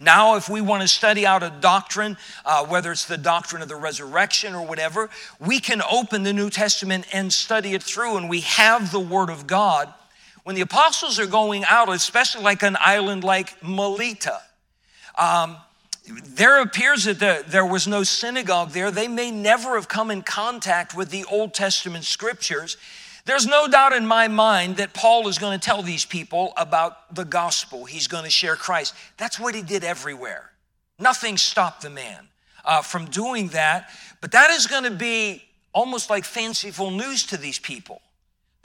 Now, 0.00 0.34
if 0.34 0.48
we 0.48 0.60
want 0.60 0.82
to 0.82 0.88
study 0.88 1.24
out 1.24 1.44
a 1.44 1.54
doctrine, 1.60 2.16
uh, 2.44 2.66
whether 2.66 2.90
it's 2.90 3.04
the 3.04 3.16
doctrine 3.16 3.62
of 3.62 3.68
the 3.68 3.76
resurrection 3.76 4.52
or 4.52 4.66
whatever, 4.66 5.08
we 5.38 5.60
can 5.60 5.80
open 5.88 6.24
the 6.24 6.32
New 6.32 6.50
Testament 6.50 7.06
and 7.12 7.32
study 7.32 7.74
it 7.74 7.82
through, 7.84 8.16
and 8.16 8.28
we 8.28 8.40
have 8.40 8.90
the 8.90 8.98
Word 8.98 9.30
of 9.30 9.46
God. 9.46 9.94
When 10.42 10.56
the 10.56 10.62
apostles 10.62 11.20
are 11.20 11.26
going 11.26 11.64
out, 11.68 11.88
especially 11.90 12.42
like 12.42 12.64
an 12.64 12.76
island 12.80 13.22
like 13.22 13.54
Melita, 13.62 14.40
um, 15.16 15.58
there 16.06 16.60
appears 16.60 17.04
that 17.04 17.18
the, 17.18 17.44
there 17.46 17.66
was 17.66 17.86
no 17.86 18.02
synagogue 18.02 18.70
there. 18.70 18.90
They 18.90 19.08
may 19.08 19.30
never 19.30 19.74
have 19.74 19.88
come 19.88 20.10
in 20.10 20.22
contact 20.22 20.94
with 20.94 21.10
the 21.10 21.24
Old 21.24 21.52
Testament 21.52 22.04
scriptures. 22.04 22.76
There's 23.24 23.46
no 23.46 23.66
doubt 23.66 23.92
in 23.92 24.06
my 24.06 24.28
mind 24.28 24.76
that 24.76 24.94
Paul 24.94 25.26
is 25.26 25.36
going 25.36 25.58
to 25.58 25.64
tell 25.64 25.82
these 25.82 26.04
people 26.04 26.52
about 26.56 27.12
the 27.14 27.24
gospel. 27.24 27.84
He's 27.84 28.06
going 28.06 28.24
to 28.24 28.30
share 28.30 28.54
Christ. 28.54 28.94
That's 29.16 29.40
what 29.40 29.54
he 29.54 29.62
did 29.62 29.82
everywhere. 29.82 30.50
Nothing 30.98 31.36
stopped 31.36 31.82
the 31.82 31.90
man 31.90 32.28
uh, 32.64 32.82
from 32.82 33.06
doing 33.06 33.48
that. 33.48 33.90
But 34.20 34.30
that 34.32 34.50
is 34.50 34.68
going 34.68 34.84
to 34.84 34.90
be 34.90 35.42
almost 35.72 36.08
like 36.08 36.24
fanciful 36.24 36.90
news 36.90 37.26
to 37.26 37.36
these 37.36 37.58
people. 37.58 38.00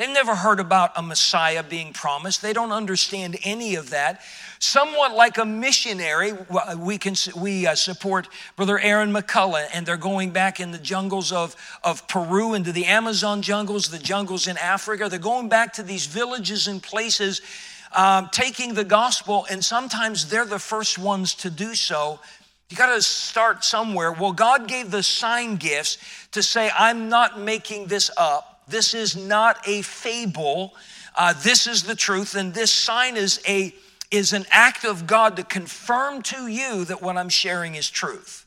They've 0.02 0.10
never 0.10 0.34
heard 0.34 0.60
about 0.60 0.94
a 0.96 1.04
Messiah 1.04 1.62
being 1.62 1.94
promised. 1.94 2.42
They 2.42 2.54
don't 2.54 2.72
understand 2.72 3.38
any 3.44 3.76
of 3.76 3.92
that. 3.92 4.22
Somewhat 4.58 5.14
like 5.14 5.38
a 5.38 5.46
missionary, 5.46 6.34
we 6.76 6.98
can 6.98 7.14
we 7.38 7.68
uh, 7.68 7.76
support 7.76 8.28
Brother 8.56 8.80
Aaron 8.80 9.14
McCullough, 9.14 9.68
and 9.72 9.86
they're 9.86 9.98
going 9.98 10.32
back 10.32 10.60
in 10.60 10.72
the 10.72 10.80
jungles 10.80 11.32
of, 11.32 11.56
of 11.84 12.08
Peru 12.08 12.56
into 12.56 12.72
the 12.72 12.86
Amazon 12.86 13.44
jungles, 13.44 13.90
the 13.90 14.00
jungles 14.00 14.48
in 14.48 14.58
Africa. 14.58 15.08
They're 15.08 15.20
going 15.20 15.50
back 15.50 15.74
to 15.74 15.84
these 15.84 16.08
villages 16.08 16.68
and 16.68 16.82
places, 16.82 17.44
um, 17.96 18.28
taking 18.32 18.74
the 18.74 18.84
gospel, 18.84 19.46
and 19.52 19.64
sometimes 19.64 20.32
they're 20.32 20.46
the 20.46 20.58
first 20.58 20.98
ones 20.98 21.36
to 21.36 21.52
do 21.52 21.76
so. 21.76 22.20
You 22.72 22.78
got 22.78 22.96
to 22.96 23.04
start 23.04 23.64
somewhere. 23.64 24.12
Well, 24.12 24.34
God 24.34 24.68
gave 24.68 24.90
the 24.90 25.04
sign 25.04 25.58
gifts 25.58 26.00
to 26.32 26.42
say, 26.42 26.72
I'm 26.76 27.08
not 27.08 27.40
making 27.40 27.86
this 27.86 28.10
up. 28.18 28.51
This 28.72 28.94
is 28.94 29.16
not 29.16 29.60
a 29.68 29.82
fable. 29.82 30.74
Uh, 31.16 31.34
this 31.34 31.68
is 31.68 31.84
the 31.84 31.96
truth, 31.96 32.36
and 32.36 32.54
this 32.54 32.72
sign 32.72 33.18
is 33.18 33.42
a 33.48 33.76
is 34.10 34.34
an 34.34 34.46
act 34.52 34.84
of 34.84 35.08
God 35.08 35.38
to 35.38 35.44
confirm 35.44 36.22
to 36.24 36.48
you 36.48 36.84
that 36.86 37.02
what 37.02 37.16
I'm 37.16 37.30
sharing 37.30 37.76
is 37.76 37.90
truth. 37.90 38.46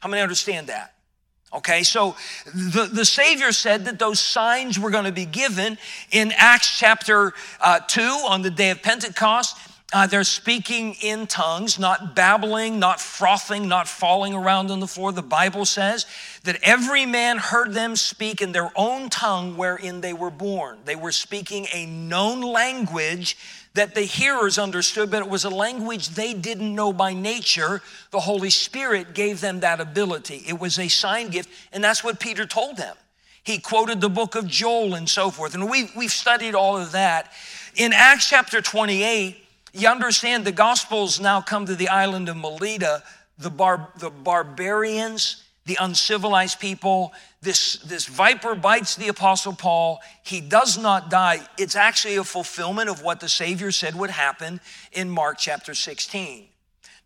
How 0.00 0.08
many 0.08 0.20
understand 0.20 0.66
that? 0.66 0.94
Okay, 1.54 1.82
so 1.82 2.14
the, 2.54 2.90
the 2.92 3.04
Savior 3.04 3.52
said 3.52 3.86
that 3.86 3.98
those 3.98 4.20
signs 4.20 4.78
were 4.78 4.90
going 4.90 5.06
to 5.06 5.12
be 5.12 5.24
given 5.24 5.78
in 6.10 6.32
Acts 6.36 6.78
chapter 6.78 7.32
uh, 7.60 7.80
2 7.80 8.02
on 8.02 8.42
the 8.42 8.50
day 8.50 8.70
of 8.70 8.82
Pentecost. 8.82 9.56
Uh, 9.90 10.06
they're 10.06 10.22
speaking 10.22 10.94
in 11.00 11.26
tongues, 11.26 11.78
not 11.78 12.14
babbling, 12.14 12.78
not 12.78 13.00
frothing, 13.00 13.68
not 13.68 13.88
falling 13.88 14.34
around 14.34 14.70
on 14.70 14.80
the 14.80 14.86
floor. 14.86 15.12
The 15.12 15.22
Bible 15.22 15.64
says 15.64 16.04
that 16.44 16.58
every 16.62 17.06
man 17.06 17.38
heard 17.38 17.72
them 17.72 17.96
speak 17.96 18.42
in 18.42 18.52
their 18.52 18.70
own 18.76 19.08
tongue 19.08 19.56
wherein 19.56 20.02
they 20.02 20.12
were 20.12 20.30
born. 20.30 20.78
They 20.84 20.94
were 20.94 21.12
speaking 21.12 21.66
a 21.72 21.86
known 21.86 22.42
language 22.42 23.38
that 23.72 23.94
the 23.94 24.02
hearers 24.02 24.58
understood, 24.58 25.10
but 25.10 25.22
it 25.22 25.30
was 25.30 25.44
a 25.44 25.50
language 25.50 26.10
they 26.10 26.34
didn't 26.34 26.74
know 26.74 26.92
by 26.92 27.14
nature. 27.14 27.80
The 28.10 28.20
Holy 28.20 28.50
Spirit 28.50 29.14
gave 29.14 29.40
them 29.40 29.60
that 29.60 29.80
ability. 29.80 30.42
It 30.46 30.60
was 30.60 30.78
a 30.78 30.88
sign 30.88 31.28
gift, 31.28 31.48
and 31.72 31.82
that's 31.82 32.04
what 32.04 32.20
Peter 32.20 32.44
told 32.44 32.76
them. 32.76 32.96
He 33.42 33.58
quoted 33.58 34.02
the 34.02 34.10
book 34.10 34.34
of 34.34 34.46
Joel 34.46 34.94
and 34.94 35.08
so 35.08 35.30
forth, 35.30 35.54
and 35.54 35.70
we, 35.70 35.88
we've 35.96 36.12
studied 36.12 36.54
all 36.54 36.76
of 36.76 36.92
that. 36.92 37.32
In 37.74 37.94
Acts 37.94 38.28
chapter 38.28 38.60
28, 38.60 39.47
you 39.72 39.88
understand 39.88 40.44
the 40.44 40.52
Gospels 40.52 41.20
now 41.20 41.40
come 41.40 41.66
to 41.66 41.74
the 41.74 41.88
island 41.88 42.28
of 42.28 42.36
Melita. 42.36 43.02
The, 43.38 43.50
bar, 43.50 43.92
the 43.98 44.10
barbarians, 44.10 45.44
the 45.64 45.76
uncivilized 45.80 46.58
people, 46.58 47.12
this, 47.40 47.74
this 47.84 48.06
viper 48.06 48.56
bites 48.56 48.96
the 48.96 49.08
Apostle 49.08 49.52
Paul. 49.52 50.00
He 50.24 50.40
does 50.40 50.76
not 50.76 51.08
die. 51.08 51.46
It's 51.56 51.76
actually 51.76 52.16
a 52.16 52.24
fulfillment 52.24 52.88
of 52.88 53.02
what 53.02 53.20
the 53.20 53.28
Savior 53.28 53.70
said 53.70 53.94
would 53.94 54.10
happen 54.10 54.60
in 54.90 55.08
Mark 55.08 55.38
chapter 55.38 55.74
16. 55.74 56.48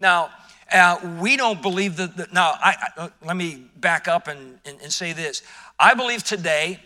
Now, 0.01 0.31
uh, 0.73 1.19
we 1.21 1.37
don't 1.37 1.61
believe 1.61 1.97
that. 1.97 2.17
that 2.17 2.33
now, 2.33 2.53
I, 2.53 2.91
I, 2.97 3.01
uh, 3.03 3.09
let 3.25 3.37
me 3.37 3.67
back 3.77 4.09
up 4.09 4.27
and, 4.27 4.59
and, 4.65 4.81
and 4.81 4.93
say 4.93 5.13
this. 5.13 5.43
I 5.79 5.95
believe 5.95 6.25
today 6.25 6.81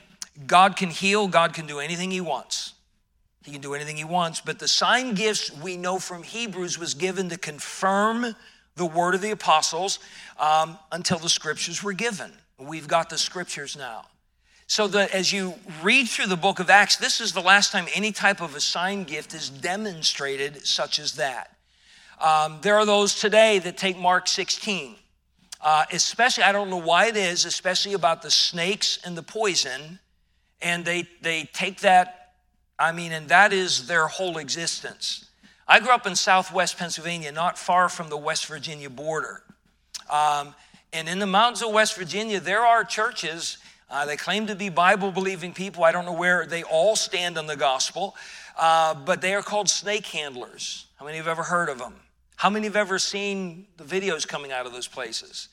God 0.46 0.76
can 0.76 0.90
heal, 0.90 1.28
God 1.28 1.54
can 1.54 1.66
do 1.66 1.78
anything 1.78 2.10
He 2.10 2.20
wants. 2.20 2.74
He 3.46 3.52
can 3.52 3.60
do 3.60 3.74
anything 3.74 3.96
he 3.96 4.02
wants. 4.02 4.40
But 4.40 4.58
the 4.58 4.66
sign 4.66 5.14
gifts 5.14 5.52
we 5.52 5.76
know 5.76 6.00
from 6.00 6.24
Hebrews 6.24 6.80
was 6.80 6.94
given 6.94 7.28
to 7.28 7.38
confirm 7.38 8.34
the 8.74 8.84
word 8.84 9.14
of 9.14 9.20
the 9.20 9.30
apostles 9.30 10.00
um, 10.40 10.76
until 10.90 11.18
the 11.20 11.28
scriptures 11.28 11.80
were 11.80 11.92
given. 11.92 12.32
We've 12.58 12.88
got 12.88 13.08
the 13.08 13.18
scriptures 13.18 13.76
now. 13.76 14.06
So 14.66 14.88
that 14.88 15.12
as 15.14 15.32
you 15.32 15.54
read 15.80 16.08
through 16.08 16.26
the 16.26 16.36
book 16.36 16.58
of 16.58 16.70
Acts, 16.70 16.96
this 16.96 17.20
is 17.20 17.32
the 17.32 17.40
last 17.40 17.70
time 17.70 17.86
any 17.94 18.10
type 18.10 18.40
of 18.40 18.56
a 18.56 18.60
sign 18.60 19.04
gift 19.04 19.32
is 19.32 19.48
demonstrated, 19.48 20.66
such 20.66 20.98
as 20.98 21.12
that. 21.12 21.56
Um, 22.20 22.58
there 22.62 22.74
are 22.74 22.84
those 22.84 23.14
today 23.14 23.60
that 23.60 23.76
take 23.76 23.96
Mark 23.96 24.26
16, 24.26 24.96
uh, 25.60 25.84
especially, 25.92 26.42
I 26.42 26.50
don't 26.50 26.68
know 26.68 26.78
why 26.78 27.06
it 27.06 27.16
is, 27.16 27.44
especially 27.44 27.92
about 27.92 28.22
the 28.22 28.30
snakes 28.32 28.98
and 29.04 29.16
the 29.16 29.22
poison, 29.22 30.00
and 30.60 30.84
they, 30.84 31.06
they 31.22 31.44
take 31.52 31.82
that 31.82 32.25
I 32.78 32.92
mean, 32.92 33.12
and 33.12 33.28
that 33.28 33.52
is 33.52 33.86
their 33.86 34.06
whole 34.06 34.38
existence. 34.38 35.30
I 35.68 35.80
grew 35.80 35.90
up 35.90 36.06
in 36.06 36.14
southwest 36.14 36.78
Pennsylvania, 36.78 37.32
not 37.32 37.58
far 37.58 37.88
from 37.88 38.08
the 38.08 38.16
West 38.16 38.46
Virginia 38.46 38.90
border. 38.90 39.42
Um, 40.10 40.54
and 40.92 41.08
in 41.08 41.18
the 41.18 41.26
mountains 41.26 41.62
of 41.62 41.72
West 41.72 41.96
Virginia, 41.96 42.38
there 42.38 42.64
are 42.64 42.84
churches. 42.84 43.58
Uh, 43.90 44.06
they 44.06 44.16
claim 44.16 44.46
to 44.46 44.54
be 44.54 44.68
Bible 44.68 45.10
believing 45.10 45.52
people. 45.52 45.84
I 45.84 45.92
don't 45.92 46.04
know 46.04 46.12
where 46.12 46.46
they 46.46 46.62
all 46.62 46.96
stand 46.96 47.36
on 47.36 47.46
the 47.46 47.56
gospel, 47.56 48.14
uh, 48.58 48.94
but 48.94 49.20
they 49.20 49.34
are 49.34 49.42
called 49.42 49.68
snake 49.68 50.06
handlers. 50.06 50.86
How 50.96 51.06
many 51.06 51.16
have 51.16 51.28
ever 51.28 51.42
heard 51.42 51.68
of 51.68 51.78
them? 51.78 51.94
How 52.36 52.50
many 52.50 52.66
have 52.66 52.76
ever 52.76 52.98
seen 52.98 53.66
the 53.76 53.84
videos 53.84 54.28
coming 54.28 54.52
out 54.52 54.66
of 54.66 54.72
those 54.72 54.86
places? 54.86 55.48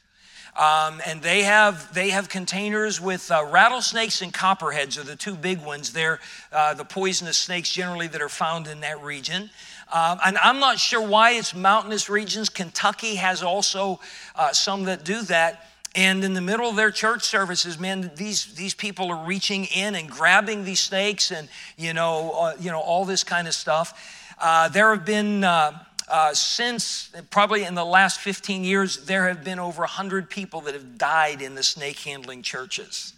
Um, 0.56 1.02
and 1.08 1.22
they 1.22 1.44
have 1.44 1.92
they 1.96 2.10
have 2.12 2.30
containers 2.30 3.02
with 3.02 3.32
uh, 3.32 3.44
rattlesnakes 3.50 4.22
and 4.22 4.32
copperheads 4.32 5.00
are 5.00 5.04
the 5.04 5.16
two 5.16 5.34
big 5.34 5.64
ones. 5.64 5.94
They're 5.94 6.20
uh, 6.52 6.76
the 6.76 6.86
poisonous 6.86 7.38
snakes 7.38 7.72
generally 7.72 8.08
that 8.08 8.22
are 8.22 8.30
found 8.30 8.68
in 8.68 8.82
that 8.82 9.02
region. 9.02 9.50
Um, 9.92 10.20
and 10.26 10.38
I'm 10.40 10.60
not 10.60 10.80
sure 10.80 11.06
why 11.06 11.32
it's 11.32 11.56
mountainous 11.56 12.10
regions. 12.10 12.50
Kentucky 12.50 13.16
has 13.16 13.44
also 13.44 14.00
uh, 14.36 14.52
some 14.52 14.86
that 14.86 15.04
do 15.04 15.22
that. 15.24 15.70
And 15.96 16.24
in 16.24 16.34
the 16.34 16.42
middle 16.42 16.68
of 16.68 16.76
their 16.76 16.90
church 16.90 17.24
services, 17.24 17.78
man, 17.78 18.10
these, 18.16 18.56
these 18.56 18.74
people 18.74 19.12
are 19.12 19.28
reaching 19.28 19.66
in 19.66 19.94
and 19.94 20.10
grabbing 20.10 20.64
these 20.64 20.80
snakes 20.80 21.32
and, 21.32 21.48
you 21.78 21.94
know, 21.94 22.32
uh, 22.32 22.56
you 22.60 22.72
know 22.72 22.80
all 22.80 23.06
this 23.06 23.24
kind 23.24 23.48
of 23.48 23.54
stuff. 23.54 24.34
Uh, 24.40 24.70
there 24.70 24.90
have 24.94 25.06
been 25.06 25.44
uh, 25.44 25.78
uh, 26.08 26.34
since 26.34 27.10
probably 27.30 27.64
in 27.64 27.76
the 27.76 27.86
last 27.86 28.20
15 28.20 28.64
years, 28.64 29.06
there 29.06 29.28
have 29.28 29.44
been 29.44 29.60
over 29.60 29.82
100 29.82 30.30
people 30.30 30.62
that 30.62 30.74
have 30.74 30.98
died 30.98 31.42
in 31.42 31.56
the 31.56 31.64
snake 31.64 32.00
handling 32.00 32.42
churches. 32.42 33.14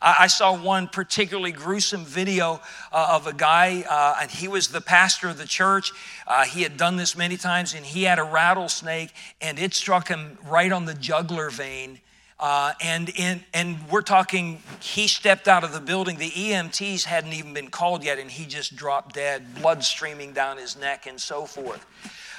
I, 0.00 0.26
saw 0.26 0.56
one 0.56 0.88
particularly 0.88 1.52
gruesome 1.52 2.04
video 2.04 2.60
uh, 2.92 3.08
of 3.12 3.26
a 3.26 3.32
guy, 3.32 3.84
uh, 3.88 4.16
and 4.20 4.30
he 4.30 4.46
was 4.46 4.68
the 4.68 4.80
pastor 4.80 5.28
of 5.28 5.38
the 5.38 5.46
church. 5.46 5.92
Uh, 6.26 6.44
he 6.44 6.62
had 6.62 6.76
done 6.76 6.96
this 6.96 7.16
many 7.16 7.36
times, 7.36 7.74
and 7.74 7.84
he 7.84 8.02
had 8.02 8.18
a 8.18 8.24
rattlesnake, 8.24 9.12
and 9.40 9.58
it 9.58 9.74
struck 9.74 10.08
him 10.08 10.38
right 10.46 10.70
on 10.70 10.84
the 10.84 10.94
jugular 10.94 11.48
vein. 11.48 12.00
Uh, 12.38 12.74
and 12.82 13.08
in, 13.10 13.42
and 13.54 13.78
we're 13.90 14.02
talking, 14.02 14.60
he 14.80 15.08
stepped 15.08 15.48
out 15.48 15.64
of 15.64 15.72
the 15.72 15.80
building. 15.80 16.18
The 16.18 16.30
EMTs 16.30 17.04
hadn't 17.04 17.32
even 17.32 17.54
been 17.54 17.68
called 17.68 18.04
yet, 18.04 18.18
and 18.18 18.30
he 18.30 18.44
just 18.44 18.76
dropped 18.76 19.14
dead, 19.14 19.54
blood 19.54 19.82
streaming 19.82 20.32
down 20.32 20.58
his 20.58 20.76
neck, 20.76 21.06
and 21.06 21.18
so 21.18 21.46
forth. 21.46 21.86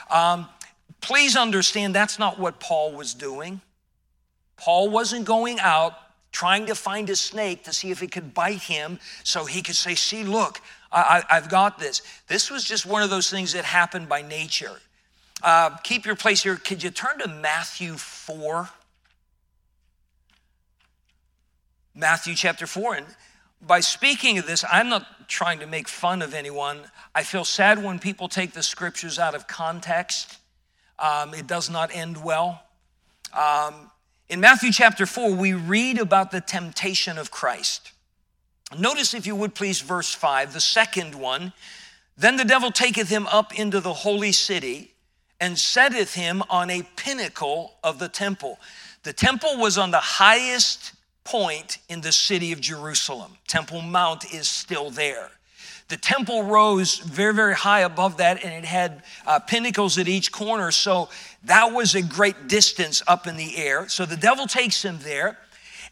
Um, 0.10 0.48
please 1.02 1.36
understand 1.36 1.96
that's 1.96 2.20
not 2.20 2.40
what 2.40 2.60
Paul 2.60 2.94
was 2.94 3.14
doing. 3.14 3.62
Paul 4.58 4.90
wasn't 4.90 5.26
going 5.26 5.60
out 5.60 5.94
trying 6.32 6.66
to 6.68 6.76
find 6.76 7.10
a 7.10 7.16
snake 7.16 7.64
to 7.64 7.74
see 7.74 7.90
if 7.90 8.04
it 8.04 8.12
could 8.12 8.34
bite 8.34 8.62
him 8.62 9.00
so 9.24 9.46
he 9.46 9.62
could 9.62 9.76
say, 9.76 9.96
See, 9.96 10.24
look, 10.24 10.62
I, 10.92 11.24
have 11.30 11.50
got 11.50 11.80
this. 11.80 12.02
This 12.28 12.50
was 12.50 12.64
just 12.64 12.86
one 12.86 13.04
of 13.04 13.10
those 13.10 13.30
things 13.30 13.54
that 13.54 13.66
happened 13.66 14.08
by 14.08 14.22
nature. 14.22 14.80
Uh, 15.44 15.72
keep 15.78 16.06
your 16.06 16.16
place 16.16 16.44
here. 16.44 16.56
Could 16.56 16.82
you 16.82 16.90
turn 16.90 17.20
to 17.20 17.28
Matthew 17.28 17.98
4? 17.98 18.70
Matthew 21.94 22.36
chapter 22.36 22.66
4. 22.66 22.96
And 22.96 23.06
by 23.62 23.80
speaking 23.80 24.38
of 24.38 24.46
this, 24.46 24.64
I'm 24.72 24.90
not 24.90 25.28
trying 25.28 25.60
to 25.60 25.68
make 25.68 25.88
fun 25.88 26.22
of 26.22 26.34
anyone. 26.34 26.82
I 27.14 27.24
feel 27.24 27.44
sad 27.44 27.84
when 27.84 28.00
people 28.00 28.28
take 28.28 28.54
the 28.54 28.64
scriptures 28.64 29.20
out 29.20 29.36
of 29.36 29.48
context. 29.48 30.38
Um, 31.00 31.34
it 31.34 31.48
does 31.48 31.70
not 31.70 31.94
end 31.94 32.24
well. 32.24 32.64
Um, 33.34 33.92
in 34.30 34.40
Matthew 34.40 34.72
chapter 34.72 35.06
4, 35.06 35.34
we 35.34 35.54
read 35.54 36.00
about 36.00 36.32
the 36.32 36.42
temptation 36.42 37.18
of 37.18 37.32
Christ. 37.32 37.92
Notice, 38.78 39.14
if 39.14 39.26
you 39.26 39.36
would 39.36 39.56
please, 39.56 39.80
verse 39.82 40.14
5, 40.14 40.54
the 40.54 40.60
second 40.60 41.16
one. 41.16 41.54
Then 42.18 42.36
the 42.36 42.44
devil 42.44 42.72
taketh 42.72 43.10
him 43.10 43.28
up 43.28 43.58
into 43.58 43.80
the 43.80 43.94
holy 43.94 44.32
city 44.32 44.94
and 45.40 45.58
setteth 45.58 46.16
him 46.16 46.44
on 46.50 46.70
a 46.70 46.84
pinnacle 46.96 47.76
of 47.84 48.00
the 48.00 48.10
temple. 48.10 48.60
The 49.04 49.14
temple 49.14 49.58
was 49.58 49.78
on 49.78 49.92
the 49.92 50.00
highest 50.00 50.94
point 51.28 51.78
in 51.90 52.02
the 52.02 52.12
city 52.12 52.54
of 52.54 52.62
Jerusalem. 52.62 53.34
Temple 53.48 53.82
Mount 53.82 54.34
is 54.34 54.48
still 54.48 54.90
there. 54.90 55.30
The 55.90 55.98
temple 55.98 56.44
rose 56.44 56.98
very, 56.98 57.34
very 57.34 57.54
high 57.54 57.82
above 57.82 58.18
that, 58.18 58.44
and 58.44 58.54
it 58.54 58.66
had 58.66 59.04
uh, 59.26 59.40
pinnacles 59.40 59.98
at 59.98 60.08
each 60.08 60.32
corner. 60.32 60.72
So 60.72 61.10
that 61.44 61.72
was 61.72 61.96
a 61.96 62.02
great 62.02 62.48
distance 62.48 63.02
up 63.08 63.28
in 63.28 63.38
the 63.38 63.58
air. 63.58 63.88
So 63.88 64.06
the 64.06 64.18
devil 64.18 64.48
takes 64.48 64.84
him 64.84 65.00
there, 65.02 65.38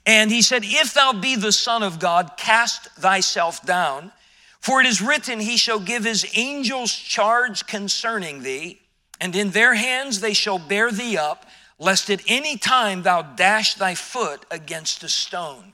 and 0.06 0.32
he 0.32 0.42
said, 0.42 0.64
If 0.66 0.94
thou 0.94 1.14
be 1.14 1.36
the 1.36 1.52
Son 1.52 1.84
of 1.84 2.00
God, 2.00 2.32
cast 2.38 2.90
thyself 2.96 3.66
down. 3.66 4.12
For 4.60 4.82
it 4.82 4.88
is 4.88 5.02
written, 5.02 5.40
He 5.40 5.58
shall 5.58 5.80
give 5.80 6.04
His 6.04 6.26
angels 6.36 6.94
charge 6.94 7.68
concerning 7.68 8.42
thee, 8.42 8.80
and 9.22 9.36
in 9.36 9.52
their 9.52 9.76
hands 9.76 10.22
they 10.22 10.34
shall 10.34 10.60
bear 10.60 10.92
thee 10.92 11.18
up 11.18 11.46
lest 11.78 12.10
at 12.10 12.22
any 12.28 12.58
time 12.58 13.04
thou 13.04 13.22
dash 13.22 13.76
thy 13.76 13.96
foot 13.96 14.46
against 14.50 15.04
a 15.04 15.10
stone. 15.10 15.74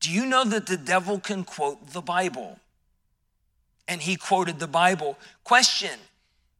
Do 0.00 0.10
you 0.10 0.26
know 0.26 0.44
that 0.44 0.66
the 0.66 0.76
devil 0.76 1.18
can 1.18 1.44
quote 1.44 1.92
the 1.92 2.02
Bible? 2.02 2.58
And 3.88 4.02
he 4.02 4.16
quoted 4.16 4.58
the 4.58 4.66
Bible. 4.66 5.18
Question 5.44 5.98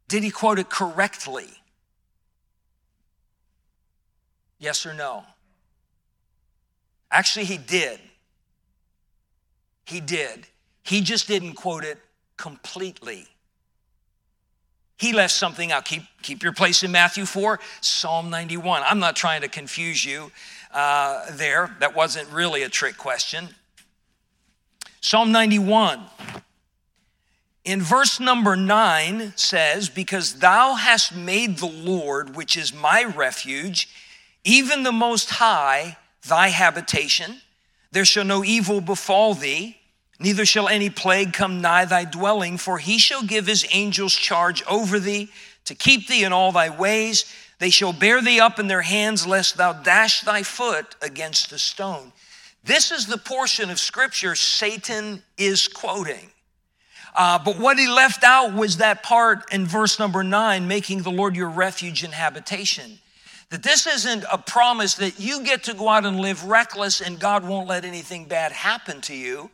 Did 0.09 0.22
he 0.22 0.31
quote 0.31 0.59
it 0.59 0.70
correctly? 0.70 1.48
Yes 4.59 4.87
or 4.87 4.94
no? 4.94 5.24
Actually, 7.11 7.44
he 7.44 7.59
did. 7.59 8.00
He 9.85 10.00
did. 10.00 10.46
He 10.83 11.00
just 11.00 11.29
didn't 11.29 11.55
quote 11.55 11.85
it 11.85 11.98
completely. 12.37 13.27
He 14.96 15.12
left 15.12 15.35
something 15.35 15.72
out. 15.72 15.85
Keep, 15.85 16.02
keep 16.22 16.42
your 16.42 16.52
place 16.52 16.83
in 16.83 16.92
Matthew 16.92 17.26
4, 17.26 17.59
Psalm 17.80 18.30
91. 18.30 18.83
I'm 18.85 19.00
not 19.00 19.16
trying 19.16 19.40
to 19.40 19.48
confuse 19.48 20.04
you 20.04 20.30
uh, 20.72 21.26
there. 21.33 21.74
That 21.80 21.94
wasn't 21.94 22.28
really 22.30 22.62
a 22.62 22.68
trick 22.68 22.96
question. 22.96 23.48
Psalm 25.00 25.33
91. 25.33 26.00
In 27.64 27.80
verse 27.80 28.20
number 28.20 28.57
nine 28.57 29.33
says, 29.37 29.88
Because 29.88 30.35
thou 30.35 30.74
hast 30.74 31.14
made 31.14 31.59
the 31.59 31.66
Lord, 31.66 32.37
which 32.37 32.57
is 32.57 32.74
my 32.74 33.04
refuge, 33.04 33.88
even 34.44 34.83
the 34.83 34.92
Most 34.92 35.30
High, 35.30 35.96
thy 36.28 36.48
habitation, 36.48 37.40
there 37.90 38.04
shall 38.04 38.24
no 38.24 38.44
evil 38.44 38.80
befall 38.80 39.35
thee, 39.35 39.78
Neither 40.18 40.46
shall 40.46 40.68
any 40.68 40.90
plague 40.90 41.33
come 41.33 41.61
nigh 41.61 41.85
thy 41.85 42.05
dwelling, 42.05 42.57
for 42.59 42.79
he 42.79 42.98
shall 42.98 43.22
give 43.22 43.46
his 43.46 43.66
angels 43.72 44.14
charge 44.14 44.62
over 44.66 44.98
thee 44.98 45.31
to 45.64 45.74
keep 45.74 46.07
thee 46.07 46.24
in 46.24 46.33
all 46.33 46.53
thy 46.53 46.70
ways. 46.70 47.24
They 47.59 47.70
shall 47.70 47.92
bear 47.92 48.22
thee 48.22 48.40
up 48.40 48.59
in 48.59 48.68
their 48.68 48.83
hands, 48.83 49.27
lest 49.27 49.57
thou 49.57 49.72
dash 49.72 50.20
thy 50.20 50.42
foot 50.42 50.96
against 51.03 51.53
a 51.53 51.59
stone. 51.59 52.12
This 52.62 52.90
is 52.90 53.07
the 53.07 53.18
portion 53.18 53.70
of 53.70 53.79
scripture 53.79 54.35
Satan 54.35 55.22
is 55.37 55.68
quoting. 55.68 56.31
Uh, 57.14 57.38
but 57.38 57.59
what 57.59 57.79
he 57.79 57.87
left 57.87 58.24
out 58.24 58.55
was 58.55 58.79
that 58.79 59.03
part 59.03 59.53
in 59.53 59.66
verse 59.66 59.98
number 59.98 60.24
nine, 60.24 60.66
making 60.66 61.03
the 61.03 61.11
Lord 61.11 61.37
your 61.37 61.50
refuge 61.50 62.03
and 62.03 62.12
habitation. 62.12 62.98
That 63.50 63.62
this 63.62 63.87
isn't 63.87 64.24
a 64.33 64.38
promise 64.38 64.94
that 64.94 65.20
you 65.20 65.44
get 65.44 65.64
to 65.64 65.74
go 65.74 65.88
out 65.88 66.07
and 66.07 66.18
live 66.18 66.44
reckless 66.44 67.00
and 67.00 67.20
God 67.20 67.46
won't 67.46 67.68
let 67.68 67.85
anything 67.85 68.24
bad 68.24 68.50
happen 68.50 69.00
to 69.03 69.14
you. 69.14 69.50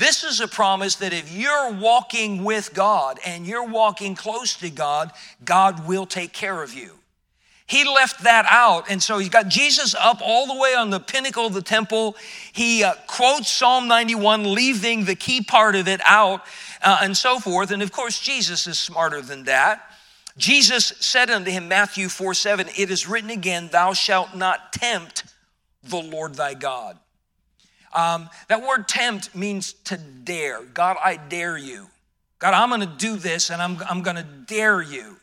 This 0.00 0.24
is 0.24 0.40
a 0.40 0.48
promise 0.48 0.94
that 0.96 1.12
if 1.12 1.30
you're 1.30 1.72
walking 1.74 2.42
with 2.42 2.72
God 2.72 3.18
and 3.26 3.46
you're 3.46 3.68
walking 3.68 4.14
close 4.14 4.54
to 4.56 4.70
God, 4.70 5.12
God 5.44 5.86
will 5.86 6.06
take 6.06 6.32
care 6.32 6.62
of 6.62 6.72
you. 6.72 6.92
He 7.66 7.84
left 7.84 8.24
that 8.24 8.46
out. 8.48 8.90
And 8.90 9.02
so 9.02 9.18
he's 9.18 9.28
got 9.28 9.48
Jesus 9.48 9.94
up 9.94 10.22
all 10.22 10.46
the 10.46 10.58
way 10.58 10.74
on 10.74 10.88
the 10.88 11.00
pinnacle 11.00 11.46
of 11.46 11.52
the 11.52 11.60
temple. 11.60 12.16
He 12.50 12.82
uh, 12.82 12.94
quotes 13.06 13.50
Psalm 13.50 13.88
91, 13.88 14.54
leaving 14.54 15.04
the 15.04 15.14
key 15.14 15.42
part 15.42 15.76
of 15.76 15.86
it 15.86 16.00
out, 16.06 16.46
uh, 16.80 17.00
and 17.02 17.14
so 17.14 17.38
forth. 17.38 17.70
And 17.70 17.82
of 17.82 17.92
course, 17.92 18.18
Jesus 18.18 18.66
is 18.66 18.78
smarter 18.78 19.20
than 19.20 19.44
that. 19.44 19.82
Jesus 20.38 20.94
said 21.00 21.28
unto 21.28 21.50
him, 21.50 21.68
Matthew 21.68 22.08
4 22.08 22.32
7, 22.32 22.68
It 22.74 22.90
is 22.90 23.06
written 23.06 23.28
again, 23.28 23.68
Thou 23.70 23.92
shalt 23.92 24.34
not 24.34 24.72
tempt 24.72 25.24
the 25.82 26.00
Lord 26.00 26.36
thy 26.36 26.54
God. 26.54 26.98
Um, 27.92 28.28
that 28.48 28.62
word 28.62 28.86
tempt 28.88 29.34
means 29.34 29.72
to 29.84 29.96
dare. 29.96 30.62
God, 30.62 30.96
I 31.02 31.16
dare 31.16 31.58
you. 31.58 31.88
God, 32.38 32.54
I'm 32.54 32.68
going 32.68 32.80
to 32.80 32.86
do 32.86 33.16
this 33.16 33.50
and 33.50 33.60
I'm, 33.60 33.78
I'm 33.88 34.02
going 34.02 34.16
to 34.16 34.22
dare 34.22 34.80
you 34.80 35.16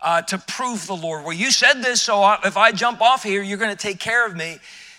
uh, 0.00 0.22
to 0.22 0.38
prove 0.38 0.86
the 0.86 0.96
Lord. 0.96 1.24
Well, 1.24 1.32
you 1.32 1.50
said 1.50 1.74
this, 1.82 2.02
so 2.02 2.36
if 2.44 2.56
I 2.56 2.72
jump 2.72 3.00
off 3.00 3.22
here, 3.22 3.42
you're 3.42 3.58
going 3.58 3.70
to 3.70 3.76
take 3.76 3.98
care 3.98 4.26
of 4.26 4.34
me. 4.36 4.58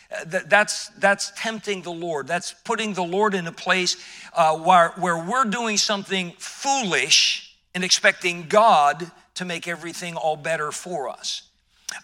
Uh, 0.09 0.39
that's, 0.45 0.87
that's 0.89 1.31
tempting 1.35 1.81
the 1.81 1.91
Lord. 1.91 2.27
That's 2.27 2.53
putting 2.63 2.93
the 2.93 3.03
Lord 3.03 3.33
in 3.33 3.47
a 3.47 3.51
place 3.51 3.97
uh, 4.33 4.57
where, 4.57 4.89
where 4.91 5.17
we're 5.17 5.45
doing 5.45 5.77
something 5.77 6.33
foolish 6.37 7.55
and 7.75 7.83
expecting 7.83 8.47
God 8.47 9.11
to 9.35 9.45
make 9.45 9.67
everything 9.67 10.15
all 10.15 10.35
better 10.35 10.71
for 10.71 11.09
us. 11.09 11.46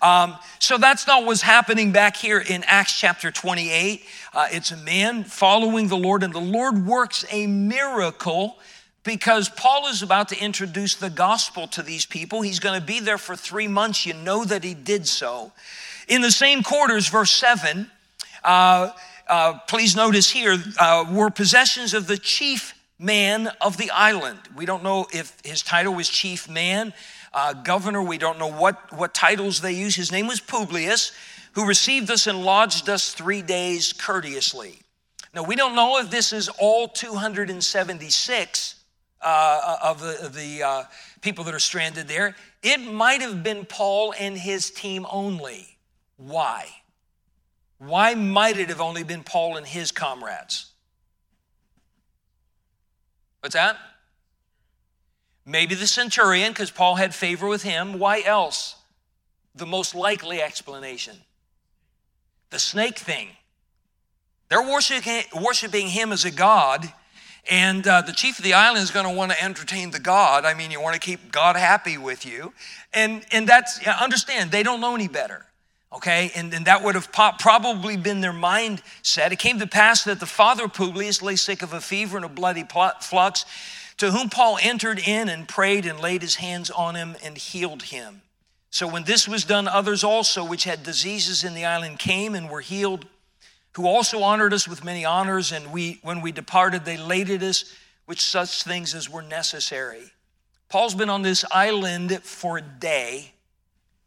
Um, 0.01 0.37
so 0.59 0.77
that's 0.77 1.07
not 1.07 1.25
what's 1.25 1.41
happening 1.41 1.91
back 1.91 2.15
here 2.15 2.39
in 2.39 2.63
Acts 2.65 2.97
chapter 2.97 3.31
28. 3.31 4.03
Uh, 4.33 4.47
it's 4.51 4.71
a 4.71 4.77
man 4.77 5.23
following 5.23 5.87
the 5.87 5.97
Lord, 5.97 6.23
and 6.23 6.33
the 6.33 6.39
Lord 6.39 6.85
works 6.85 7.25
a 7.31 7.47
miracle 7.47 8.57
because 9.03 9.49
Paul 9.49 9.87
is 9.87 10.01
about 10.01 10.29
to 10.29 10.39
introduce 10.39 10.95
the 10.95 11.09
gospel 11.09 11.67
to 11.67 11.81
these 11.83 12.05
people. 12.05 12.41
He's 12.41 12.59
going 12.59 12.79
to 12.79 12.85
be 12.85 12.99
there 12.99 13.17
for 13.17 13.35
three 13.35 13.67
months. 13.67 14.05
You 14.05 14.13
know 14.13 14.45
that 14.45 14.63
he 14.63 14.73
did 14.73 15.07
so. 15.07 15.51
In 16.07 16.21
the 16.21 16.31
same 16.31 16.63
quarters, 16.63 17.09
verse 17.09 17.31
7, 17.31 17.89
uh, 18.43 18.91
uh, 19.27 19.59
please 19.67 19.95
notice 19.95 20.29
here, 20.29 20.57
uh, 20.79 21.05
were 21.11 21.29
possessions 21.29 21.93
of 21.93 22.07
the 22.07 22.17
chief 22.17 22.73
man 22.99 23.51
of 23.59 23.77
the 23.77 23.91
island. 23.91 24.39
We 24.55 24.65
don't 24.65 24.83
know 24.83 25.07
if 25.11 25.37
his 25.43 25.61
title 25.61 25.93
was 25.93 26.07
chief 26.07 26.49
man, 26.49 26.93
uh, 27.33 27.53
governor. 27.53 28.01
We 28.01 28.17
don't 28.17 28.39
know 28.39 28.51
what, 28.51 28.93
what 28.93 29.13
titles 29.13 29.61
they 29.61 29.73
use. 29.73 29.95
His 29.95 30.11
name 30.11 30.27
was 30.27 30.39
Publius, 30.39 31.11
who 31.53 31.65
received 31.65 32.09
us 32.11 32.27
and 32.27 32.43
lodged 32.43 32.89
us 32.89 33.13
three 33.13 33.41
days 33.41 33.93
courteously. 33.93 34.79
Now, 35.33 35.43
we 35.43 35.55
don't 35.55 35.75
know 35.75 35.99
if 35.99 36.09
this 36.09 36.31
is 36.31 36.49
all 36.59 36.87
276 36.87 38.75
uh, 39.21 39.77
of 39.81 39.99
the, 39.99 40.25
of 40.25 40.35
the 40.35 40.63
uh, 40.63 40.83
people 41.21 41.43
that 41.45 41.55
are 41.55 41.59
stranded 41.59 42.07
there. 42.07 42.35
It 42.61 42.79
might 42.79 43.21
have 43.21 43.43
been 43.43 43.65
Paul 43.65 44.13
and 44.19 44.37
his 44.37 44.69
team 44.69 45.07
only. 45.11 45.77
Why? 46.17 46.67
Why 47.79 48.13
might 48.13 48.57
it 48.57 48.69
have 48.69 48.81
only 48.81 49.03
been 49.03 49.23
Paul 49.23 49.57
and 49.57 49.65
his 49.65 49.91
comrades? 49.91 50.71
What's 53.41 53.55
that? 53.55 53.77
Maybe 55.45 55.75
the 55.75 55.87
centurion, 55.87 56.51
because 56.51 56.71
Paul 56.71 56.95
had 56.95 57.13
favor 57.13 57.47
with 57.47 57.63
him. 57.63 57.99
Why 57.99 58.21
else? 58.21 58.75
The 59.55 59.65
most 59.65 59.93
likely 59.95 60.41
explanation 60.41 61.17
the 62.49 62.59
snake 62.59 62.99
thing. 62.99 63.29
They're 64.47 64.61
worshiping, 64.61 65.23
worshiping 65.41 65.87
him 65.87 66.11
as 66.11 66.23
a 66.23 66.29
god 66.29 66.93
and 67.49 67.85
uh, 67.85 68.01
the 68.01 68.13
chief 68.13 68.39
of 68.39 68.45
the 68.45 68.53
island 68.53 68.83
is 68.83 68.91
going 68.91 69.05
to 69.05 69.11
want 69.11 69.31
to 69.31 69.43
entertain 69.43 69.91
the 69.91 69.99
God. 69.99 70.45
I 70.45 70.53
mean, 70.53 70.71
you 70.71 70.79
want 70.79 70.93
to 70.93 70.99
keep 70.99 71.31
God 71.31 71.55
happy 71.55 71.97
with 71.97 72.25
you. 72.25 72.53
And, 72.93 73.25
and 73.31 73.47
that's, 73.47 73.85
understand, 73.87 74.51
they 74.51 74.63
don't 74.63 74.79
know 74.79 74.95
any 74.95 75.07
better. 75.07 75.45
Okay, 75.91 76.31
and, 76.35 76.51
and 76.53 76.65
that 76.65 76.83
would 76.83 76.95
have 76.95 77.11
probably 77.11 77.97
been 77.97 78.21
their 78.21 78.33
mindset. 78.33 79.31
It 79.31 79.37
came 79.37 79.59
to 79.59 79.67
pass 79.67 80.03
that 80.05 80.19
the 80.19 80.25
father 80.25 80.65
of 80.65 80.73
Publius 80.73 81.21
lay 81.21 81.35
sick 81.35 81.61
of 81.61 81.73
a 81.73 81.81
fever 81.81 82.17
and 82.17 82.25
a 82.25 82.29
bloody 82.29 82.63
flux, 82.63 83.45
to 84.03 84.11
whom 84.11 84.27
Paul 84.29 84.57
entered 84.61 84.99
in 84.99 85.29
and 85.29 85.47
prayed 85.47 85.85
and 85.85 85.97
laid 85.97 86.21
his 86.21 86.35
hands 86.35 86.69
on 86.69 86.95
him 86.95 87.15
and 87.23 87.37
healed 87.37 87.83
him. 87.83 88.21
So 88.69 88.85
when 88.85 89.05
this 89.05 89.29
was 89.29 89.45
done, 89.45 89.65
others 89.65 90.03
also, 90.03 90.43
which 90.43 90.65
had 90.65 90.83
diseases 90.83 91.45
in 91.45 91.53
the 91.53 91.63
island, 91.63 91.99
came 91.99 92.35
and 92.35 92.49
were 92.49 92.59
healed 92.59 93.05
who 93.77 93.87
also 93.87 94.21
honored 94.21 94.53
us 94.53 94.67
with 94.67 94.83
many 94.83 95.05
honors, 95.05 95.53
and 95.53 95.71
we, 95.71 95.99
when 96.03 96.19
we 96.19 96.33
departed, 96.33 96.83
they 96.83 96.97
laded 96.97 97.41
us 97.43 97.73
with 98.05 98.19
such 98.19 98.63
things 98.63 98.93
as 98.93 99.09
were 99.09 99.21
necessary. 99.21 100.11
Paul's 100.67 100.95
been 100.95 101.09
on 101.09 101.21
this 101.21 101.45
island 101.49 102.21
for 102.23 102.57
a 102.57 102.61
day, 102.61 103.31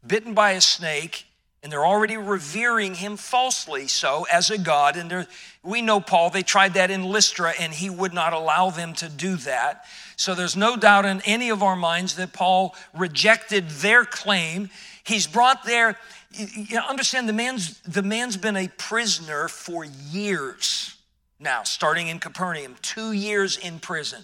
bitten 0.05 0.35
by 0.35 0.51
a 0.51 0.61
snake, 0.61 1.25
and 1.63 1.71
they're 1.71 1.85
already 1.85 2.17
revering 2.17 2.95
him 2.95 3.17
falsely 3.17 3.87
so 3.87 4.25
as 4.31 4.49
a 4.49 4.57
god. 4.57 4.95
And 4.95 5.27
we 5.63 5.81
know 5.81 5.99
Paul, 5.99 6.29
they 6.29 6.43
tried 6.43 6.75
that 6.75 6.91
in 6.91 7.03
Lystra, 7.03 7.53
and 7.59 7.73
he 7.73 7.89
would 7.89 8.13
not 8.13 8.33
allow 8.33 8.69
them 8.69 8.93
to 8.95 9.09
do 9.09 9.35
that. 9.37 9.85
So 10.15 10.35
there's 10.35 10.55
no 10.55 10.77
doubt 10.77 11.05
in 11.05 11.21
any 11.25 11.49
of 11.49 11.63
our 11.63 11.75
minds 11.75 12.15
that 12.15 12.33
Paul 12.33 12.75
rejected 12.93 13.69
their 13.69 14.05
claim. 14.05 14.69
He's 15.03 15.27
brought 15.27 15.65
there 15.65 15.97
you 16.37 16.79
understand 16.79 17.27
the 17.27 17.33
man's 17.33 17.79
the 17.81 18.03
man's 18.03 18.37
been 18.37 18.55
a 18.55 18.67
prisoner 18.77 19.47
for 19.47 19.85
years 19.85 20.97
now 21.39 21.63
starting 21.63 22.07
in 22.07 22.19
capernaum 22.19 22.75
two 22.81 23.11
years 23.11 23.57
in 23.57 23.79
prison 23.79 24.23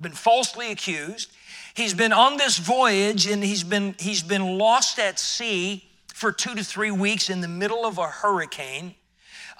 been 0.00 0.12
falsely 0.12 0.70
accused 0.70 1.30
he's 1.74 1.94
been 1.94 2.12
on 2.12 2.36
this 2.36 2.58
voyage 2.58 3.26
and 3.26 3.42
he's 3.42 3.64
been 3.64 3.94
he's 3.98 4.22
been 4.22 4.58
lost 4.58 4.98
at 4.98 5.18
sea 5.18 5.89
for 6.20 6.30
two 6.30 6.54
to 6.54 6.62
three 6.62 6.90
weeks 6.90 7.30
in 7.30 7.40
the 7.40 7.48
middle 7.48 7.84
of 7.84 7.98
a 7.98 8.06
hurricane 8.06 8.94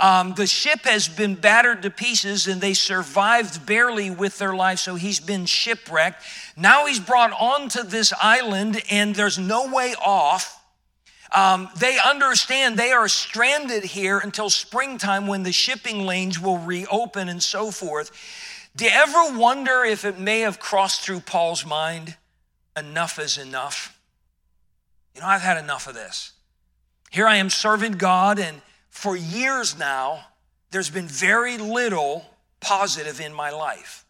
um, 0.01 0.33
the 0.33 0.47
ship 0.47 0.81
has 0.85 1.09
been 1.09 1.35
battered 1.35 1.83
to 1.83 1.91
pieces 1.91 2.47
and 2.47 2.59
they 2.59 2.73
survived 2.73 3.67
barely 3.67 4.11
with 4.11 4.39
their 4.39 4.55
life, 4.55 4.79
so 4.79 4.95
he's 4.95 5.21
been 5.21 5.45
shipwrecked. 5.45 6.25
Now 6.57 6.87
he's 6.87 6.99
brought 6.99 7.33
onto 7.39 7.83
this 7.83 8.13
island 8.19 8.83
and 8.91 9.15
there's 9.15 9.39
no 9.39 9.71
way 9.71 9.95
off. 10.03 10.57
Um, 11.33 11.69
they 11.77 11.99
understand 11.99 12.79
they 12.79 12.93
are 12.93 13.09
stranded 13.09 13.85
here 13.85 14.19
until 14.19 14.49
springtime 14.49 15.27
when 15.27 15.43
the 15.43 15.53
shipping 15.53 16.07
lanes 16.07 16.41
will 16.41 16.59
reopen 16.59 17.29
and 17.29 17.43
so 17.43 17.71
forth. 17.71 18.11
Do 18.75 18.87
you 18.87 18.91
ever 18.93 19.39
wonder 19.39 19.85
if 19.85 20.07
it 20.07 20.19
may 20.19 20.41
have 20.41 20.59
crossed 20.59 21.03
through 21.03 21.21
Paul's 21.21 21.67
mind? 21.67 22.17
Enough 22.75 23.19
is 23.19 23.37
enough. 23.37 23.99
You 25.15 25.21
know, 25.21 25.27
I've 25.27 25.43
had 25.43 25.59
enough 25.59 25.87
of 25.87 25.95
this. 25.95 26.33
Here 27.11 27.27
I 27.27 27.37
am 27.37 27.51
serving 27.51 27.93
God, 27.93 28.39
and 28.39 28.63
for 28.89 29.17
years 29.17 29.77
now, 29.77 30.27
there's 30.71 30.91
been 30.91 31.09
very 31.09 31.59
little 31.59 32.25
positive 32.61 33.21
in 33.21 33.35
my 33.35 33.51
life. 33.51 34.05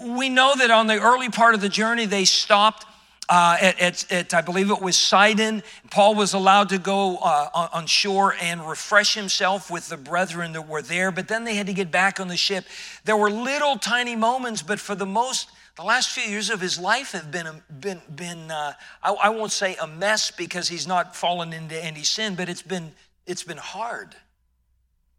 We 0.00 0.30
know 0.30 0.54
that 0.56 0.70
on 0.70 0.86
the 0.86 0.98
early 0.98 1.28
part 1.28 1.54
of 1.54 1.60
the 1.60 1.68
journey, 1.68 2.06
they 2.06 2.24
stopped 2.24 2.86
uh, 3.28 3.58
at, 3.60 3.80
at, 3.80 4.12
at, 4.12 4.34
I 4.34 4.40
believe 4.40 4.70
it 4.70 4.80
was 4.80 4.96
Sidon. 4.96 5.62
Paul 5.90 6.14
was 6.14 6.32
allowed 6.32 6.70
to 6.70 6.78
go 6.78 7.18
uh, 7.18 7.68
on 7.72 7.86
shore 7.86 8.34
and 8.40 8.66
refresh 8.66 9.14
himself 9.14 9.70
with 9.70 9.90
the 9.90 9.98
brethren 9.98 10.52
that 10.52 10.66
were 10.66 10.80
there, 10.80 11.10
but 11.10 11.28
then 11.28 11.44
they 11.44 11.56
had 11.56 11.66
to 11.66 11.74
get 11.74 11.90
back 11.90 12.18
on 12.18 12.28
the 12.28 12.36
ship. 12.36 12.64
There 13.04 13.16
were 13.16 13.30
little 13.30 13.76
tiny 13.76 14.16
moments, 14.16 14.62
but 14.62 14.80
for 14.80 14.94
the 14.94 15.06
most, 15.06 15.50
the 15.76 15.82
last 15.82 16.10
few 16.10 16.24
years 16.24 16.48
of 16.48 16.60
his 16.60 16.78
life 16.78 17.12
have 17.12 17.30
been, 17.30 17.62
been, 17.80 18.00
been 18.14 18.50
uh, 18.50 18.72
I, 19.02 19.12
I 19.12 19.28
won't 19.28 19.52
say 19.52 19.76
a 19.76 19.86
mess 19.86 20.30
because 20.30 20.68
he's 20.68 20.86
not 20.86 21.14
fallen 21.14 21.52
into 21.52 21.82
any 21.82 22.02
sin, 22.02 22.34
but 22.34 22.48
it's 22.48 22.62
been, 22.62 22.92
it's 23.26 23.44
been 23.44 23.58
hard. 23.58 24.16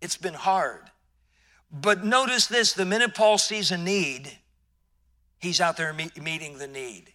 It's 0.02 0.18
been 0.18 0.34
hard. 0.34 0.82
But 1.72 2.04
notice 2.04 2.48
this 2.48 2.74
the 2.74 2.86
minute 2.86 3.14
Paul 3.14 3.38
sees 3.38 3.72
a 3.72 3.78
need, 3.78 4.32
he's 5.40 5.62
out 5.62 5.78
there 5.78 5.94
meet, 5.94 6.22
meeting 6.22 6.58
the 6.58 6.68
need. 6.68 7.14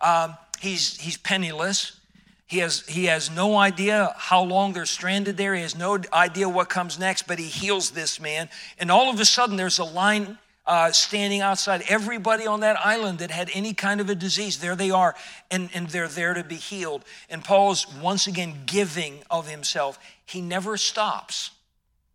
Um, 0.00 0.36
he's, 0.58 0.98
he's 0.98 1.18
penniless. 1.18 2.00
He 2.46 2.58
has, 2.58 2.86
he 2.86 3.06
has 3.06 3.30
no 3.30 3.56
idea 3.56 4.14
how 4.16 4.42
long 4.42 4.72
they're 4.72 4.86
stranded 4.86 5.36
there. 5.36 5.54
He 5.54 5.62
has 5.62 5.76
no 5.76 5.98
idea 6.12 6.48
what 6.48 6.68
comes 6.68 6.98
next, 6.98 7.26
but 7.26 7.38
he 7.38 7.46
heals 7.46 7.90
this 7.90 8.20
man. 8.20 8.48
And 8.78 8.90
all 8.90 9.10
of 9.10 9.20
a 9.20 9.24
sudden, 9.24 9.56
there's 9.56 9.78
a 9.78 9.84
line 9.84 10.38
uh, 10.66 10.92
standing 10.92 11.40
outside. 11.40 11.82
Everybody 11.88 12.46
on 12.46 12.60
that 12.60 12.76
island 12.84 13.18
that 13.18 13.30
had 13.30 13.50
any 13.52 13.74
kind 13.74 14.00
of 14.00 14.08
a 14.08 14.14
disease, 14.14 14.58
there 14.58 14.76
they 14.76 14.90
are, 14.90 15.14
and, 15.50 15.68
and 15.74 15.88
they're 15.88 16.08
there 16.08 16.34
to 16.34 16.44
be 16.44 16.56
healed. 16.56 17.04
And 17.28 17.42
Paul's 17.42 17.86
once 17.96 18.26
again 18.26 18.62
giving 18.66 19.22
of 19.30 19.48
himself. 19.48 19.98
He 20.24 20.40
never 20.40 20.76
stops. 20.76 21.50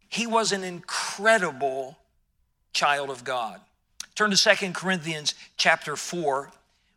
He 0.09 0.25
was 0.25 0.51
an 0.51 0.63
incredible 0.63 1.97
child 2.73 3.09
of 3.09 3.23
God. 3.23 3.59
Turn 4.15 4.31
to 4.31 4.37
Second 4.37 4.73
Corinthians 4.73 5.35
chapter 5.57 5.95
4. 5.95 6.49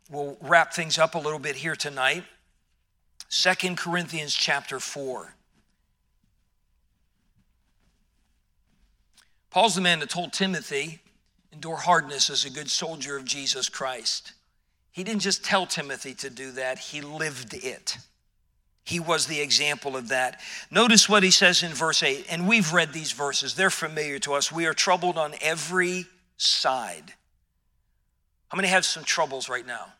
We'll 0.09 0.37
wrap 0.41 0.73
things 0.73 0.97
up 0.97 1.15
a 1.15 1.19
little 1.19 1.39
bit 1.39 1.55
here 1.55 1.75
tonight. 1.75 2.23
Second 3.29 3.77
Corinthians 3.77 4.33
chapter 4.33 4.79
4. 4.79 5.33
Paul's 9.51 9.75
the 9.75 9.81
man 9.81 9.99
that 9.99 10.09
told 10.09 10.31
Timothy, 10.31 11.01
endure 11.51 11.77
hardness 11.77 12.29
as 12.29 12.45
a 12.45 12.49
good 12.49 12.69
soldier 12.69 13.17
of 13.17 13.25
Jesus 13.25 13.69
Christ. 13.69 14.33
He 14.91 15.03
didn't 15.03 15.21
just 15.21 15.43
tell 15.43 15.65
Timothy 15.65 16.13
to 16.15 16.29
do 16.29 16.51
that, 16.51 16.79
he 16.79 17.01
lived 17.01 17.53
it. 17.53 17.97
He 18.83 18.99
was 18.99 19.27
the 19.27 19.41
example 19.41 19.95
of 19.95 20.09
that. 20.09 20.41
Notice 20.71 21.07
what 21.07 21.23
he 21.23 21.31
says 21.31 21.61
in 21.63 21.71
verse 21.71 22.01
8, 22.01 22.25
and 22.29 22.47
we've 22.47 22.73
read 22.73 22.93
these 22.93 23.11
verses, 23.11 23.55
they're 23.55 23.69
familiar 23.69 24.19
to 24.19 24.33
us. 24.33 24.51
We 24.51 24.65
are 24.65 24.73
troubled 24.73 25.17
on 25.17 25.33
every 25.41 26.05
side. 26.37 27.13
How 28.49 28.55
many 28.57 28.69
have 28.69 28.83
some 28.83 29.03
troubles 29.03 29.47
right 29.47 29.65
now? 29.65 29.93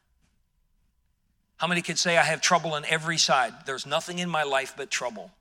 How 1.57 1.67
many 1.67 1.83
could 1.83 1.99
say, 1.99 2.17
I 2.17 2.23
have 2.23 2.41
trouble 2.41 2.73
on 2.73 2.83
every 2.89 3.19
side? 3.19 3.53
There's 3.67 3.85
nothing 3.85 4.17
in 4.17 4.29
my 4.29 4.43
life 4.43 4.73
but 4.75 4.89
trouble. 4.89 5.31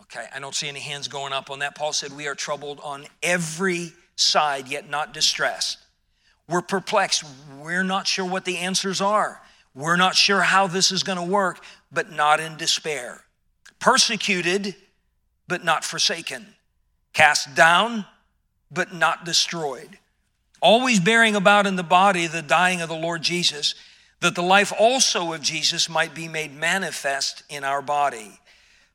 Okay, 0.00 0.26
I 0.34 0.40
don't 0.40 0.54
see 0.54 0.68
any 0.68 0.80
hands 0.80 1.08
going 1.08 1.32
up 1.32 1.50
on 1.50 1.58
that. 1.58 1.74
Paul 1.74 1.92
said, 1.92 2.16
We 2.16 2.26
are 2.26 2.34
troubled 2.34 2.80
on 2.82 3.04
every 3.22 3.92
side, 4.16 4.68
yet 4.68 4.88
not 4.88 5.12
distressed. 5.12 5.78
We're 6.48 6.62
perplexed. 6.62 7.24
We're 7.58 7.84
not 7.84 8.06
sure 8.06 8.24
what 8.24 8.44
the 8.44 8.58
answers 8.58 9.00
are. 9.00 9.40
We're 9.74 9.96
not 9.96 10.16
sure 10.16 10.42
how 10.42 10.66
this 10.66 10.92
is 10.92 11.02
going 11.02 11.18
to 11.18 11.24
work, 11.24 11.64
but 11.90 12.12
not 12.12 12.40
in 12.40 12.56
despair. 12.56 13.24
Persecuted, 13.78 14.74
but 15.48 15.64
not 15.64 15.84
forsaken. 15.84 16.54
Cast 17.12 17.54
down, 17.54 18.06
but 18.70 18.92
not 18.92 19.24
destroyed. 19.24 19.98
Always 20.60 21.00
bearing 21.00 21.34
about 21.34 21.66
in 21.66 21.76
the 21.76 21.82
body 21.82 22.26
the 22.26 22.42
dying 22.42 22.80
of 22.80 22.88
the 22.88 22.94
Lord 22.94 23.22
Jesus, 23.22 23.74
that 24.20 24.34
the 24.34 24.42
life 24.42 24.72
also 24.78 25.32
of 25.32 25.42
Jesus 25.42 25.88
might 25.88 26.14
be 26.14 26.28
made 26.28 26.54
manifest 26.54 27.42
in 27.48 27.64
our 27.64 27.82
body. 27.82 28.38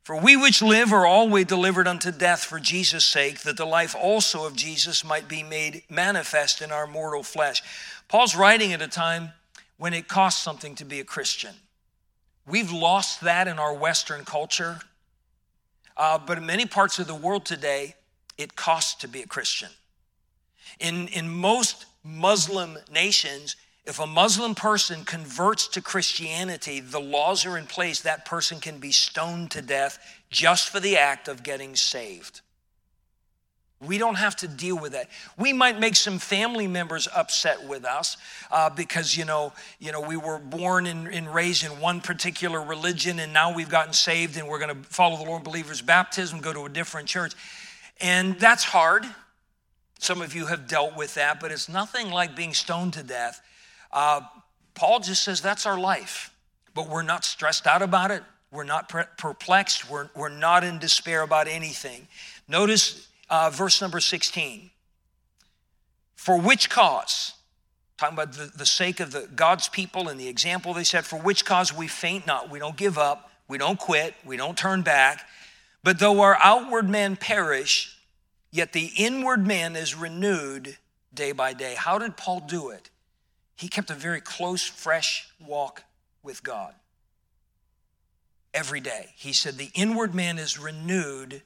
For 0.08 0.16
we 0.16 0.38
which 0.38 0.62
live 0.62 0.94
are 0.94 1.06
always 1.06 1.48
delivered 1.48 1.86
unto 1.86 2.14
death 2.14 2.46
for 2.46 2.62
Jesus' 2.62 3.04
sake, 3.04 3.42
that 3.42 3.58
the 3.58 3.66
life 3.66 3.94
also 3.94 4.46
of 4.46 4.56
Jesus 4.56 5.04
might 5.04 5.28
be 5.28 5.44
made 5.44 5.84
manifest 5.90 6.62
in 6.62 6.72
our 6.72 6.88
mortal 6.88 7.24
flesh. 7.24 7.62
Paul's 8.08 8.34
writing 8.34 8.72
at 8.72 8.82
a 8.82 8.88
time 8.88 9.34
when 9.76 9.94
it 9.94 10.08
costs 10.08 10.42
something 10.42 10.76
to 10.76 10.86
be 10.86 11.02
a 11.02 11.04
Christian. 11.04 11.56
We've 12.46 12.72
lost 12.72 13.20
that 13.20 13.50
in 13.50 13.60
our 13.60 13.74
Western 13.74 14.24
culture, 14.24 14.80
uh, 15.98 16.18
but 16.20 16.38
in 16.38 16.46
many 16.46 16.66
parts 16.66 17.00
of 17.00 17.08
the 17.08 17.14
world 17.14 17.46
today, 17.46 17.96
it 18.38 18.56
costs 18.56 18.96
to 19.02 19.10
be 19.10 19.24
a 19.24 19.28
Christian. 19.28 19.72
In, 20.80 21.10
in 21.10 21.28
most 21.28 21.86
Muslim 22.06 22.78
nations, 22.90 23.58
if 23.88 24.00
a 24.00 24.06
Muslim 24.06 24.54
person 24.54 25.06
converts 25.06 25.70
to 25.70 25.82
Christianity, 25.82 26.82
the 26.82 27.00
laws 27.00 27.46
are 27.46 27.58
in 27.58 27.66
place, 27.66 28.02
that 28.02 28.26
person 28.26 28.60
can 28.60 28.80
be 28.80 28.92
stoned 28.92 29.52
to 29.52 29.62
death 29.62 29.98
just 30.30 30.68
for 30.68 30.82
the 30.82 30.98
act 30.98 31.30
of 31.30 31.42
getting 31.42 31.74
saved. 31.74 32.42
We 33.80 33.98
don't 33.98 34.16
have 34.16 34.36
to 34.38 34.48
deal 34.48 34.78
with 34.78 34.92
that. 34.92 35.10
We 35.38 35.54
might 35.54 35.80
make 35.80 35.96
some 35.96 36.20
family 36.20 36.68
members 36.68 37.08
upset 37.16 37.66
with 37.66 37.86
us 37.86 38.18
uh, 38.52 38.70
because 38.70 39.16
you 39.16 39.24
know, 39.24 39.54
you 39.80 39.94
know, 39.94 40.02
we 40.02 40.18
were 40.18 40.40
born 40.40 40.86
and, 40.86 41.08
and 41.08 41.34
raised 41.34 41.64
in 41.64 41.80
one 41.80 42.02
particular 42.02 42.62
religion, 42.62 43.20
and 43.20 43.32
now 43.32 43.54
we've 43.54 43.70
gotten 43.70 43.94
saved, 43.94 44.36
and 44.36 44.50
we're 44.50 44.60
going 44.60 44.76
to 44.76 44.90
follow 44.90 45.16
the 45.16 45.24
Lord 45.24 45.46
believers' 45.46 45.82
baptism, 45.82 46.42
go 46.42 46.52
to 46.52 46.66
a 46.66 46.70
different 46.70 47.08
church, 47.08 47.34
and 48.02 48.38
that's 48.38 48.66
hard. 48.66 49.06
Some 50.00 50.22
of 50.22 50.36
you 50.36 50.48
have 50.48 50.68
dealt 50.68 50.98
with 50.98 51.14
that, 51.14 51.40
but 51.40 51.54
it's 51.54 51.70
nothing 51.70 52.12
like 52.12 52.36
being 52.36 52.54
stoned 52.54 52.94
to 52.94 53.04
death 53.04 53.42
uh, 53.92 54.22
Paul 54.74 55.00
just 55.00 55.24
says 55.24 55.42
that's 55.42 55.66
our 55.66 55.80
life, 55.80 56.34
but 56.74 56.88
we're 56.90 57.02
not 57.02 57.26
stressed 57.26 57.68
out 57.68 57.82
about 57.82 58.12
it. 58.12 58.24
We're 58.52 58.64
not 58.64 58.90
perplexed. 59.18 59.90
We're, 59.90 60.10
we're 60.16 60.30
not 60.30 60.64
in 60.64 60.80
despair 60.80 61.22
about 61.22 61.48
anything. 61.48 62.08
Notice 62.48 63.08
uh, 63.30 63.50
verse 63.50 63.82
number 63.82 64.00
16. 64.00 64.70
For 66.16 66.40
which 66.40 66.70
cause? 66.70 67.34
Talking 67.98 68.16
about 68.16 68.34
the, 68.34 68.52
the 68.56 68.66
sake 68.66 69.00
of 69.00 69.12
the 69.12 69.28
God's 69.36 69.70
people 69.70 70.08
and 70.08 70.20
the 70.20 70.28
example 70.28 70.74
they 70.74 70.84
set, 70.84 71.06
for 71.06 71.20
which 71.20 71.46
cause 71.46 71.74
we 71.74 71.88
faint 71.88 72.28
not, 72.28 72.50
we 72.50 72.60
don't 72.60 72.78
give 72.78 72.98
up, 72.98 73.32
we 73.48 73.58
don't 73.58 73.80
quit, 73.80 74.14
we 74.26 74.38
don't 74.38 74.58
turn 74.58 74.82
back. 74.82 75.28
But 75.84 76.00
though 76.00 76.22
our 76.22 76.38
outward 76.42 76.90
man 76.90 77.16
perish, 77.16 77.98
yet 78.52 78.74
the 78.74 78.92
inward 78.98 79.46
man 79.46 79.76
is 79.76 79.96
renewed 79.96 80.78
day 81.14 81.32
by 81.32 81.54
day. 81.54 81.76
How 81.76 81.98
did 81.98 82.18
Paul 82.18 82.42
do 82.42 82.70
it? 82.70 82.90
He 83.58 83.68
kept 83.68 83.90
a 83.90 83.96
very 83.96 84.22
close, 84.22 84.64
fresh 84.64 85.30
walk 85.40 85.84
with 86.24 86.44
God 86.44 86.74
every 88.54 88.80
day. 88.80 89.10
He 89.16 89.34
said, 89.34 89.58
The 89.58 89.72
inward 89.74 90.14
man 90.14 90.38
is 90.38 90.60
renewed 90.60 91.42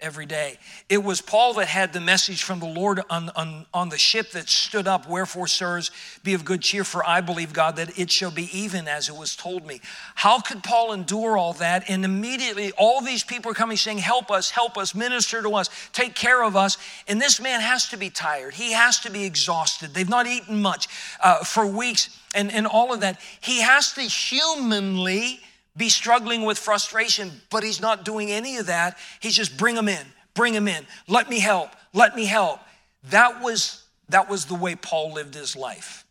every 0.00 0.26
day. 0.26 0.56
It 0.88 1.02
was 1.02 1.20
Paul 1.20 1.54
that 1.54 1.66
had 1.66 1.92
the 1.92 2.00
message 2.00 2.44
from 2.44 2.60
the 2.60 2.66
Lord 2.66 3.00
on, 3.10 3.30
on, 3.34 3.66
on 3.74 3.88
the 3.88 3.98
ship 3.98 4.30
that 4.30 4.48
stood 4.48 4.86
up. 4.86 5.08
Wherefore, 5.08 5.48
sirs, 5.48 5.90
be 6.22 6.34
of 6.34 6.44
good 6.44 6.62
cheer, 6.62 6.84
for 6.84 7.04
I 7.04 7.20
believe, 7.20 7.52
God, 7.52 7.76
that 7.76 7.98
it 7.98 8.08
shall 8.08 8.30
be 8.30 8.48
even 8.56 8.86
as 8.86 9.08
it 9.08 9.16
was 9.16 9.34
told 9.34 9.66
me. 9.66 9.80
How 10.14 10.40
could 10.40 10.62
Paul 10.62 10.92
endure 10.92 11.36
all 11.36 11.52
that? 11.54 11.90
And 11.90 12.04
immediately, 12.04 12.70
all 12.78 13.00
these 13.00 13.24
people 13.24 13.50
are 13.50 13.54
coming 13.54 13.76
saying, 13.76 13.98
Help 13.98 14.30
us, 14.30 14.50
help 14.50 14.78
us, 14.78 14.94
minister 14.94 15.42
to 15.42 15.50
us, 15.54 15.68
take 15.92 16.14
care 16.14 16.44
of 16.44 16.54
us. 16.54 16.78
And 17.08 17.20
this 17.20 17.40
man 17.40 17.60
has 17.60 17.88
to 17.88 17.96
be 17.96 18.08
tired. 18.08 18.54
He 18.54 18.72
has 18.72 19.00
to 19.00 19.10
be 19.10 19.24
exhausted. 19.24 19.94
They've 19.94 20.08
not 20.08 20.28
eaten 20.28 20.62
much 20.62 20.86
uh, 21.20 21.42
for 21.42 21.66
weeks 21.66 22.16
and, 22.36 22.52
and 22.52 22.68
all 22.68 22.94
of 22.94 23.00
that. 23.00 23.20
He 23.40 23.62
has 23.62 23.92
to 23.94 24.02
humanly 24.02 25.40
be 25.78 25.88
struggling 25.88 26.42
with 26.44 26.58
frustration, 26.58 27.30
but 27.50 27.62
he's 27.62 27.80
not 27.80 28.04
doing 28.04 28.30
any 28.30 28.58
of 28.58 28.66
that. 28.66 28.98
He's 29.20 29.34
just 29.34 29.56
bring 29.56 29.74
them 29.74 29.88
in, 29.88 30.04
bring 30.34 30.52
them 30.52 30.68
in. 30.68 30.86
Let 31.06 31.30
me 31.30 31.38
help, 31.38 31.70
let 31.94 32.14
me 32.14 32.26
help. 32.26 32.60
That 33.04 33.40
was 33.40 33.84
that 34.10 34.28
was 34.28 34.46
the 34.46 34.54
way 34.54 34.74
Paul 34.74 35.14
lived 35.14 35.34
his 35.34 35.56
life. 35.56 36.04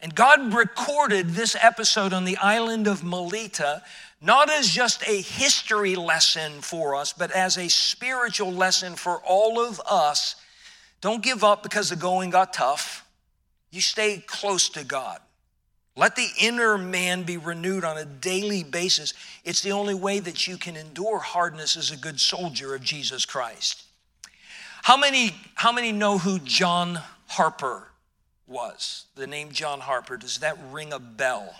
And 0.00 0.14
God 0.14 0.54
recorded 0.54 1.30
this 1.30 1.56
episode 1.60 2.12
on 2.12 2.24
the 2.24 2.36
island 2.36 2.86
of 2.86 3.02
Melita 3.02 3.82
not 4.20 4.50
as 4.50 4.68
just 4.68 5.06
a 5.06 5.20
history 5.20 5.94
lesson 5.94 6.60
for 6.60 6.96
us, 6.96 7.12
but 7.12 7.30
as 7.30 7.56
a 7.56 7.68
spiritual 7.68 8.52
lesson 8.52 8.96
for 8.96 9.20
all 9.24 9.60
of 9.60 9.80
us. 9.88 10.34
Don't 11.00 11.22
give 11.22 11.44
up 11.44 11.62
because 11.62 11.90
the 11.90 11.96
going 11.96 12.30
got 12.30 12.52
tough. 12.52 13.06
You 13.70 13.80
stay 13.80 14.22
close 14.26 14.68
to 14.70 14.82
God. 14.82 15.20
Let 15.98 16.14
the 16.14 16.28
inner 16.38 16.78
man 16.78 17.24
be 17.24 17.38
renewed 17.38 17.82
on 17.82 17.98
a 17.98 18.04
daily 18.04 18.62
basis. 18.62 19.14
It's 19.44 19.62
the 19.62 19.72
only 19.72 19.94
way 19.94 20.20
that 20.20 20.46
you 20.46 20.56
can 20.56 20.76
endure 20.76 21.18
hardness 21.18 21.76
as 21.76 21.90
a 21.90 21.96
good 21.96 22.20
soldier 22.20 22.72
of 22.76 22.84
Jesus 22.84 23.26
Christ. 23.26 23.82
How 24.84 24.96
many, 24.96 25.34
how 25.56 25.72
many 25.72 25.90
know 25.90 26.16
who 26.16 26.38
John 26.38 27.00
Harper 27.26 27.88
was? 28.46 29.06
The 29.16 29.26
name 29.26 29.50
John 29.50 29.80
Harper, 29.80 30.16
does 30.16 30.38
that 30.38 30.56
ring 30.70 30.92
a 30.92 31.00
bell? 31.00 31.52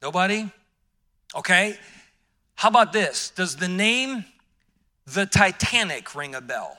Nobody? 0.00 0.48
Okay. 1.34 1.76
How 2.54 2.68
about 2.68 2.92
this? 2.92 3.30
Does 3.30 3.56
the 3.56 3.66
name 3.66 4.24
the 5.08 5.26
Titanic 5.26 6.14
ring 6.14 6.36
a 6.36 6.40
bell? 6.40 6.78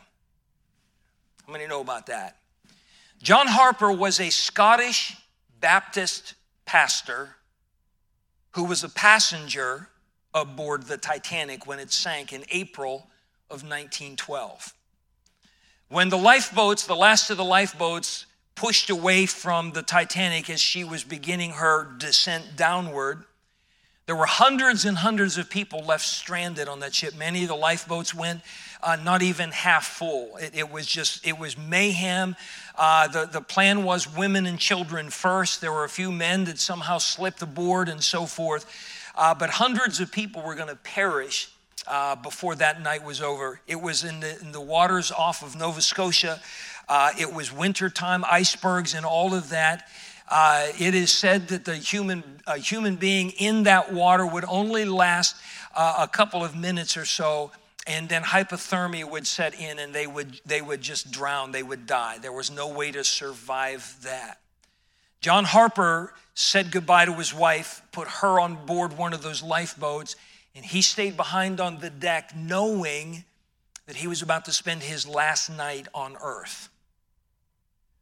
How 1.46 1.52
many 1.52 1.68
know 1.68 1.82
about 1.82 2.06
that? 2.06 2.38
John 3.22 3.48
Harper 3.48 3.92
was 3.92 4.20
a 4.20 4.32
Scottish 4.32 5.16
Baptist 5.60 6.34
pastor 6.66 7.36
who 8.54 8.64
was 8.64 8.84
a 8.84 8.90
passenger 8.90 9.90
aboard 10.34 10.84
the 10.84 10.98
Titanic 10.98 11.68
when 11.68 11.78
it 11.78 11.92
sank 11.92 12.34
in 12.34 12.44
April 12.50 13.10
of 13.50 13.62
1912. 13.62 14.74
When 15.88 16.10
the 16.10 16.18
lifeboats, 16.18 16.88
the 16.88 16.96
last 16.96 17.30
of 17.30 17.38
the 17.38 17.46
lifeboats, 17.46 18.26
pushed 18.56 18.90
away 18.90 19.28
from 19.28 19.72
the 19.72 19.84
Titanic 19.84 20.50
as 20.50 20.60
she 20.60 20.84
was 20.84 21.04
beginning 21.04 21.52
her 21.52 21.94
descent 22.00 22.56
downward, 22.56 23.26
there 24.12 24.18
were 24.18 24.26
hundreds 24.26 24.84
and 24.84 24.98
hundreds 24.98 25.38
of 25.38 25.50
people 25.50 25.86
left 25.86 26.06
stranded 26.06 26.68
on 26.68 26.82
that 26.82 26.94
ship. 26.94 27.16
Many 27.16 27.44
of 27.44 27.48
the 27.48 27.56
lifeboats 27.56 28.14
went 28.14 28.42
uh, 28.84 28.98
not 28.98 29.22
even 29.22 29.52
half 29.52 29.88
full. 29.88 30.36
It, 30.36 30.54
it, 30.54 30.70
was 30.70 30.86
just, 30.86 31.26
it 31.26 31.40
was 31.40 31.58
mayhem. 31.58 32.36
Uh, 32.78 33.08
the, 33.08 33.26
the 33.26 33.40
plan 33.40 33.86
was 33.86 34.14
women 34.14 34.46
and 34.46 34.60
children 34.60 35.10
first. 35.12 35.62
There 35.62 35.72
were 35.72 35.86
a 35.86 35.90
few 35.90 36.12
men 36.12 36.44
that 36.44 36.60
somehow 36.60 36.98
slipped 36.98 37.42
aboard 37.42 37.88
and 37.88 38.04
so 38.04 38.26
forth. 38.26 38.66
Uh, 39.16 39.34
but 39.34 39.50
hundreds 39.50 40.02
of 40.02 40.12
people 40.12 40.42
were 40.42 40.56
going 40.56 40.68
to 40.68 40.76
perish 40.76 41.50
uh, 41.88 42.18
before 42.18 42.56
that 42.56 42.82
night 42.82 43.06
was 43.06 43.22
over. 43.22 43.62
It 43.66 43.80
was 43.80 44.04
in 44.04 44.20
the, 44.20 44.38
in 44.42 44.52
the 44.52 44.60
waters 44.60 45.14
off 45.14 45.42
of 45.42 45.56
Nova 45.56 45.82
Scotia. 45.82 46.42
Uh, 46.90 47.12
it 47.18 47.34
was 47.34 47.54
wintertime, 47.54 48.26
icebergs, 48.30 48.94
and 48.94 49.06
all 49.06 49.34
of 49.34 49.52
that. 49.52 49.88
Uh, 50.32 50.68
it 50.80 50.96
is 50.96 51.12
said 51.12 51.50
that 51.50 51.66
the 51.66 51.76
human, 51.76 52.24
a 52.48 52.58
human 52.58 52.96
being 52.96 53.32
in 53.32 53.64
that 53.64 53.92
water 53.92 54.26
would 54.26 54.46
only 54.48 54.86
last 54.86 55.36
uh, 55.76 55.96
a 56.00 56.08
couple 56.08 56.42
of 56.42 56.56
minutes 56.56 56.96
or 56.96 57.04
so, 57.04 57.52
and 57.86 58.08
then 58.08 58.24
hypothermia 58.24 59.04
would 59.04 59.28
set 59.28 59.54
in 59.60 59.78
and 59.78 59.94
they 59.94 60.08
would, 60.08 60.40
they 60.46 60.62
would 60.62 60.80
just 60.80 61.12
drown, 61.12 61.52
they 61.52 61.64
would 61.64 61.86
die. 61.86 62.18
There 62.18 62.32
was 62.32 62.50
no 62.50 62.70
way 62.70 62.92
to 62.92 63.04
survive 63.04 63.98
that. 64.04 64.40
John 65.20 65.44
Harper 65.44 66.14
said 66.34 66.72
goodbye 66.72 67.06
to 67.06 67.14
his 67.14 67.34
wife, 67.34 67.82
put 67.92 68.08
her 68.08 68.40
on 68.40 68.66
board 68.66 68.98
one 68.98 69.12
of 69.14 69.22
those 69.22 69.44
lifeboats, 69.44 70.16
and 70.56 70.64
he 70.64 70.82
stayed 70.82 71.18
behind 71.18 71.60
on 71.60 71.80
the 71.80 71.90
deck 71.90 72.34
knowing 72.34 73.26
that 73.86 73.98
he 73.98 74.08
was 74.08 74.22
about 74.22 74.46
to 74.46 74.54
spend 74.54 74.82
his 74.82 75.06
last 75.06 75.50
night 75.50 75.90
on 75.94 76.16
earth. 76.24 76.70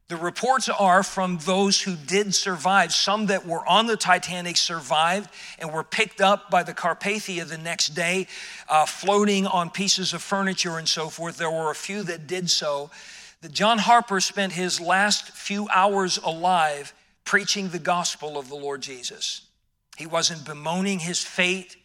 The 0.10 0.18
reports 0.18 0.68
are 0.70 1.04
from 1.04 1.38
those 1.46 1.80
who 1.80 1.96
did 1.96 2.34
survive. 2.34 2.92
Some 2.92 3.28
that 3.28 3.46
were 3.46 3.66
on 3.68 3.86
the 3.86 3.96
Titanic 3.96 4.58
survived 4.58 5.30
and 5.60 5.72
were 5.72 5.84
picked 5.84 6.20
up 6.20 6.50
by 6.50 6.64
the 6.64 6.74
Carpathia 6.74 7.48
the 7.48 7.60
next 7.60 7.90
day, 7.90 8.26
uh, 8.68 8.88
floating 8.88 9.46
on 9.46 9.70
pieces 9.70 10.12
of 10.14 10.24
furniture 10.24 10.80
and 10.80 10.90
so 10.90 11.10
forth. 11.10 11.38
There 11.38 11.52
were 11.52 11.70
a 11.70 11.76
few 11.76 12.02
that 12.04 12.26
did 12.26 12.50
so. 12.50 12.90
That 13.42 13.52
John 13.54 13.78
Harper 13.78 14.20
spent 14.20 14.54
his 14.54 14.82
last 14.82 15.30
few 15.30 15.70
hours 15.70 16.18
alive 16.18 16.92
preaching 17.24 17.70
the 17.70 17.78
gospel 17.78 18.40
of 18.40 18.50
the 18.50 18.56
Lord 18.56 18.82
Jesus. 18.82 19.44
He 19.96 20.08
wasn't 20.08 20.44
bemoaning 20.44 20.98
his 20.98 21.22
fate. 21.22 21.76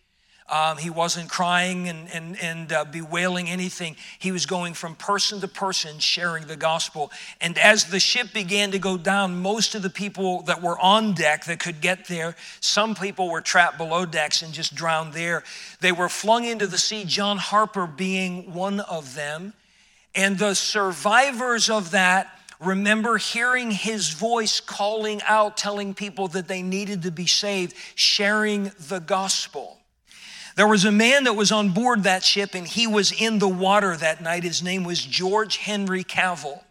Um, 0.50 0.76
he 0.76 0.90
wasn't 0.90 1.30
crying 1.30 1.88
and, 1.88 2.06
and, 2.12 2.38
and 2.42 2.70
uh, 2.70 2.84
bewailing 2.84 3.48
anything. 3.48 3.96
He 4.18 4.30
was 4.30 4.44
going 4.44 4.74
from 4.74 4.94
person 4.94 5.40
to 5.40 5.48
person 5.48 5.98
sharing 5.98 6.46
the 6.46 6.56
gospel. 6.56 7.10
And 7.40 7.56
as 7.56 7.86
the 7.86 7.98
ship 7.98 8.34
began 8.34 8.70
to 8.72 8.78
go 8.78 8.98
down, 8.98 9.40
most 9.40 9.74
of 9.74 9.80
the 9.80 9.88
people 9.88 10.42
that 10.42 10.60
were 10.60 10.78
on 10.78 11.14
deck 11.14 11.46
that 11.46 11.60
could 11.60 11.80
get 11.80 12.08
there, 12.08 12.36
some 12.60 12.94
people 12.94 13.30
were 13.30 13.40
trapped 13.40 13.78
below 13.78 14.04
decks 14.04 14.42
and 14.42 14.52
just 14.52 14.74
drowned 14.74 15.14
there. 15.14 15.44
They 15.80 15.92
were 15.92 16.10
flung 16.10 16.44
into 16.44 16.66
the 16.66 16.78
sea, 16.78 17.04
John 17.04 17.38
Harper 17.38 17.86
being 17.86 18.52
one 18.52 18.80
of 18.80 19.14
them. 19.14 19.54
And 20.14 20.38
the 20.38 20.54
survivors 20.54 21.70
of 21.70 21.92
that 21.92 22.38
remember 22.60 23.16
hearing 23.16 23.70
his 23.70 24.10
voice 24.10 24.60
calling 24.60 25.20
out, 25.26 25.56
telling 25.56 25.94
people 25.94 26.28
that 26.28 26.48
they 26.48 26.60
needed 26.62 27.02
to 27.02 27.10
be 27.10 27.26
saved, 27.26 27.74
sharing 27.94 28.72
the 28.88 29.00
gospel. 29.00 29.78
There 30.54 30.68
was 30.68 30.84
a 30.84 30.92
man 30.92 31.24
that 31.24 31.34
was 31.34 31.50
on 31.50 31.70
board 31.70 32.04
that 32.04 32.22
ship 32.22 32.54
and 32.54 32.66
he 32.66 32.86
was 32.86 33.10
in 33.10 33.38
the 33.38 33.48
water 33.48 33.96
that 33.96 34.22
night. 34.22 34.44
His 34.44 34.62
name 34.62 34.84
was 34.84 35.00
George 35.00 35.56
Henry 35.56 36.04
Cavell. 36.04 36.64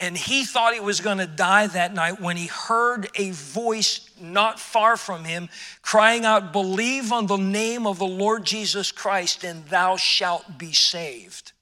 And 0.00 0.16
he 0.16 0.44
thought 0.44 0.74
he 0.74 0.80
was 0.80 1.00
going 1.00 1.18
to 1.18 1.28
die 1.28 1.68
that 1.68 1.94
night 1.94 2.20
when 2.20 2.36
he 2.36 2.46
heard 2.46 3.08
a 3.14 3.30
voice 3.30 4.10
not 4.20 4.58
far 4.58 4.96
from 4.96 5.24
him 5.24 5.48
crying 5.80 6.24
out, 6.24 6.52
Believe 6.52 7.12
on 7.12 7.28
the 7.28 7.36
name 7.36 7.86
of 7.86 8.00
the 8.00 8.04
Lord 8.04 8.44
Jesus 8.44 8.90
Christ, 8.90 9.44
and 9.44 9.64
thou 9.66 9.96
shalt 9.96 10.58
be 10.58 10.72
saved. 10.72 11.52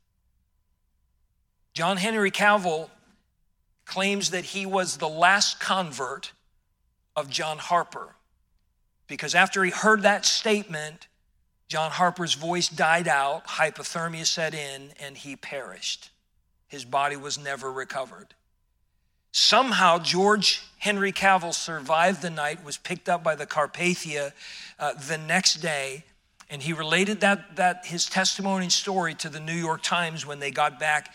John 1.75 1.99
Henry 1.99 2.31
Cavell 2.31 2.91
claims 3.85 4.31
that 4.31 4.47
he 4.47 4.65
was 4.65 4.97
the 4.97 5.09
last 5.09 5.61
convert 5.61 6.33
of 7.15 7.29
John 7.29 7.59
Harper. 7.59 8.15
Because 9.11 9.35
after 9.35 9.65
he 9.65 9.73
heard 9.73 10.03
that 10.03 10.25
statement, 10.25 11.09
John 11.67 11.91
Harper's 11.91 12.35
voice 12.35 12.69
died 12.69 13.09
out, 13.09 13.45
hypothermia 13.45 14.25
set 14.25 14.55
in, 14.55 14.93
and 15.01 15.17
he 15.17 15.35
perished. 15.35 16.11
His 16.69 16.85
body 16.85 17.17
was 17.17 17.37
never 17.37 17.73
recovered. 17.73 18.35
Somehow, 19.33 19.99
George 19.99 20.63
Henry 20.79 21.11
Cavell 21.11 21.53
survived 21.53 22.23
the 22.23 22.31
night, 22.31 22.65
was 22.65 22.79
picked 22.79 23.09
up 23.09 23.25
by 23.25 23.35
the 23.35 23.47
Carpathia 23.47 24.31
uh, 24.79 24.93
the 24.95 25.19
next 25.19 25.55
day, 25.55 26.05
and 26.49 26.63
he 26.63 26.73
related 26.73 27.21
that, 27.21 27.57
that 27.57 27.87
his 27.87 28.07
testimony 28.07 28.67
and 28.67 28.73
story 28.73 29.15
to 29.17 29.29
the 29.29 29.41
New 29.41 29.53
York 29.53 29.83
Times 29.83 30.25
when 30.25 30.39
they 30.39 30.53
got 30.53 30.79
back 30.79 31.13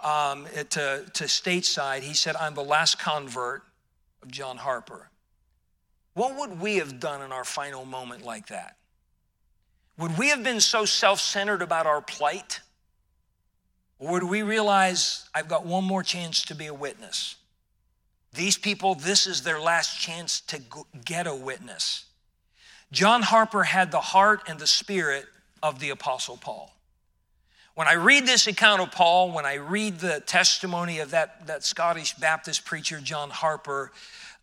um, 0.00 0.46
to, 0.70 1.04
to 1.12 1.24
stateside, 1.24 2.00
he 2.00 2.14
said, 2.14 2.34
I'm 2.34 2.54
the 2.54 2.64
last 2.64 2.98
convert 2.98 3.62
of 4.20 4.32
John 4.32 4.56
Harper. 4.56 5.10
What 6.16 6.38
would 6.38 6.62
we 6.62 6.76
have 6.76 6.98
done 6.98 7.20
in 7.20 7.30
our 7.30 7.44
final 7.44 7.84
moment 7.84 8.24
like 8.24 8.46
that? 8.46 8.78
Would 9.98 10.16
we 10.16 10.30
have 10.30 10.42
been 10.42 10.62
so 10.62 10.86
self 10.86 11.20
centered 11.20 11.60
about 11.60 11.86
our 11.86 12.00
plight? 12.00 12.60
Or 13.98 14.12
would 14.12 14.22
we 14.22 14.40
realize, 14.40 15.28
I've 15.34 15.46
got 15.46 15.66
one 15.66 15.84
more 15.84 16.02
chance 16.02 16.42
to 16.46 16.54
be 16.54 16.68
a 16.68 16.74
witness? 16.74 17.36
These 18.32 18.56
people, 18.56 18.94
this 18.94 19.26
is 19.26 19.42
their 19.42 19.60
last 19.60 20.00
chance 20.00 20.40
to 20.40 20.62
get 21.04 21.26
a 21.26 21.34
witness. 21.34 22.06
John 22.90 23.20
Harper 23.20 23.64
had 23.64 23.90
the 23.90 24.00
heart 24.00 24.40
and 24.48 24.58
the 24.58 24.66
spirit 24.66 25.26
of 25.62 25.80
the 25.80 25.90
Apostle 25.90 26.38
Paul. 26.38 26.72
When 27.74 27.88
I 27.88 27.92
read 27.92 28.24
this 28.24 28.46
account 28.46 28.80
of 28.80 28.90
Paul, 28.90 29.32
when 29.32 29.44
I 29.44 29.56
read 29.56 29.98
the 29.98 30.20
testimony 30.20 31.00
of 31.00 31.10
that, 31.10 31.46
that 31.46 31.62
Scottish 31.62 32.14
Baptist 32.14 32.64
preacher, 32.64 33.00
John 33.00 33.28
Harper, 33.28 33.92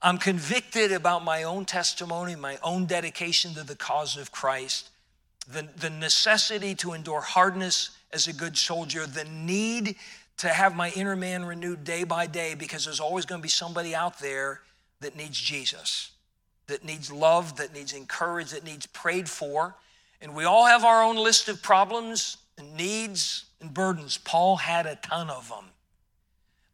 I'm 0.03 0.17
convicted 0.17 0.91
about 0.91 1.23
my 1.23 1.43
own 1.43 1.63
testimony, 1.63 2.35
my 2.35 2.57
own 2.61 2.85
dedication 2.85 3.53
to 3.53 3.63
the 3.63 3.75
cause 3.75 4.17
of 4.17 4.33
Christ, 4.33 4.89
the, 5.49 5.65
the 5.77 5.89
necessity 5.89 6.75
to 6.75 6.91
endure 6.91 7.21
hardness 7.21 7.91
as 8.11 8.27
a 8.27 8.33
good 8.33 8.57
soldier, 8.57 9.07
the 9.07 9.23
need 9.23 9.95
to 10.37 10.49
have 10.49 10.75
my 10.75 10.89
inner 10.91 11.15
man 11.15 11.45
renewed 11.45 11.85
day 11.85 12.03
by 12.03 12.27
day 12.27 12.53
because 12.53 12.83
there's 12.83 12.99
always 12.99 13.25
going 13.25 13.39
to 13.39 13.43
be 13.43 13.49
somebody 13.49 13.95
out 13.95 14.19
there 14.19 14.59
that 14.99 15.15
needs 15.15 15.39
Jesus, 15.39 16.11
that 16.67 16.83
needs 16.83 17.09
love, 17.09 17.55
that 17.55 17.73
needs 17.73 17.93
encouraged, 17.93 18.53
that 18.53 18.65
needs 18.65 18.85
prayed 18.87 19.29
for. 19.29 19.73
And 20.21 20.35
we 20.35 20.43
all 20.43 20.65
have 20.65 20.83
our 20.83 21.01
own 21.01 21.15
list 21.15 21.47
of 21.47 21.63
problems 21.63 22.37
and 22.57 22.75
needs 22.75 23.45
and 23.61 23.73
burdens. 23.73 24.17
Paul 24.17 24.57
had 24.57 24.85
a 24.85 24.97
ton 24.97 25.29
of 25.29 25.47
them. 25.47 25.65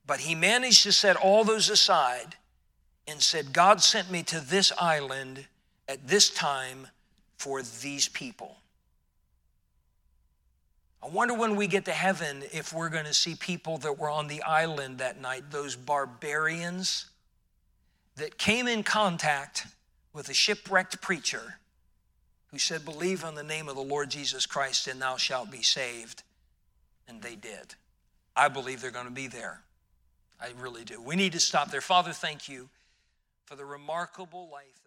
But 0.08 0.22
he 0.22 0.34
managed 0.34 0.82
to 0.84 0.92
set 0.92 1.16
all 1.16 1.44
those 1.44 1.70
aside 1.70 2.36
and 3.10 3.22
said, 3.22 3.54
God 3.54 3.82
sent 3.82 4.12
me 4.12 4.24
to 4.24 4.40
this 4.40 4.72
island 4.80 5.48
at 5.88 6.08
this 6.08 6.30
time 6.30 6.88
for 7.38 7.62
these 7.62 8.08
people. 8.08 8.58
I 11.02 11.08
wonder 11.08 11.34
when 11.34 11.56
we 11.56 11.68
get 11.68 11.86
to 11.86 11.92
heaven 11.92 12.44
if 12.52 12.74
we're 12.74 12.90
going 12.90 13.06
to 13.06 13.14
see 13.14 13.36
people 13.36 13.78
that 13.80 13.98
were 13.98 14.10
on 14.10 14.28
the 14.28 14.44
island 14.44 15.00
that 15.00 15.20
night, 15.20 15.50
those 15.50 15.76
barbarians 15.76 17.06
that 18.18 18.38
came 18.38 18.68
in 18.68 18.84
contact 18.84 19.66
with 20.14 20.30
a 20.30 20.34
shipwrecked 20.34 21.02
preacher 21.02 21.56
who 22.52 22.60
said, 22.60 22.84
Believe 22.84 23.24
on 23.24 23.36
the 23.36 23.44
name 23.44 23.70
of 23.70 23.76
the 23.76 23.82
Lord 23.82 24.12
Jesus 24.12 24.46
Christ 24.46 24.88
and 24.88 25.02
thou 25.02 25.16
shalt 25.16 25.50
be 25.50 25.62
saved. 25.62 26.24
And 27.08 27.22
they 27.22 27.36
did. 27.36 27.76
I 28.36 28.50
believe 28.50 28.82
they're 28.82 28.92
going 28.92 29.06
to 29.06 29.12
be 29.12 29.28
there. 29.28 29.62
I 30.42 30.50
really 30.60 30.84
do. 30.84 31.02
We 31.02 31.16
need 31.16 31.32
to 31.32 31.40
stop 31.40 31.72
there. 31.72 31.82
Father, 31.82 32.12
thank 32.12 32.50
you 32.50 32.70
for 33.50 33.56
the 33.56 33.66
remarkable 33.66 34.48
life. 34.52 34.80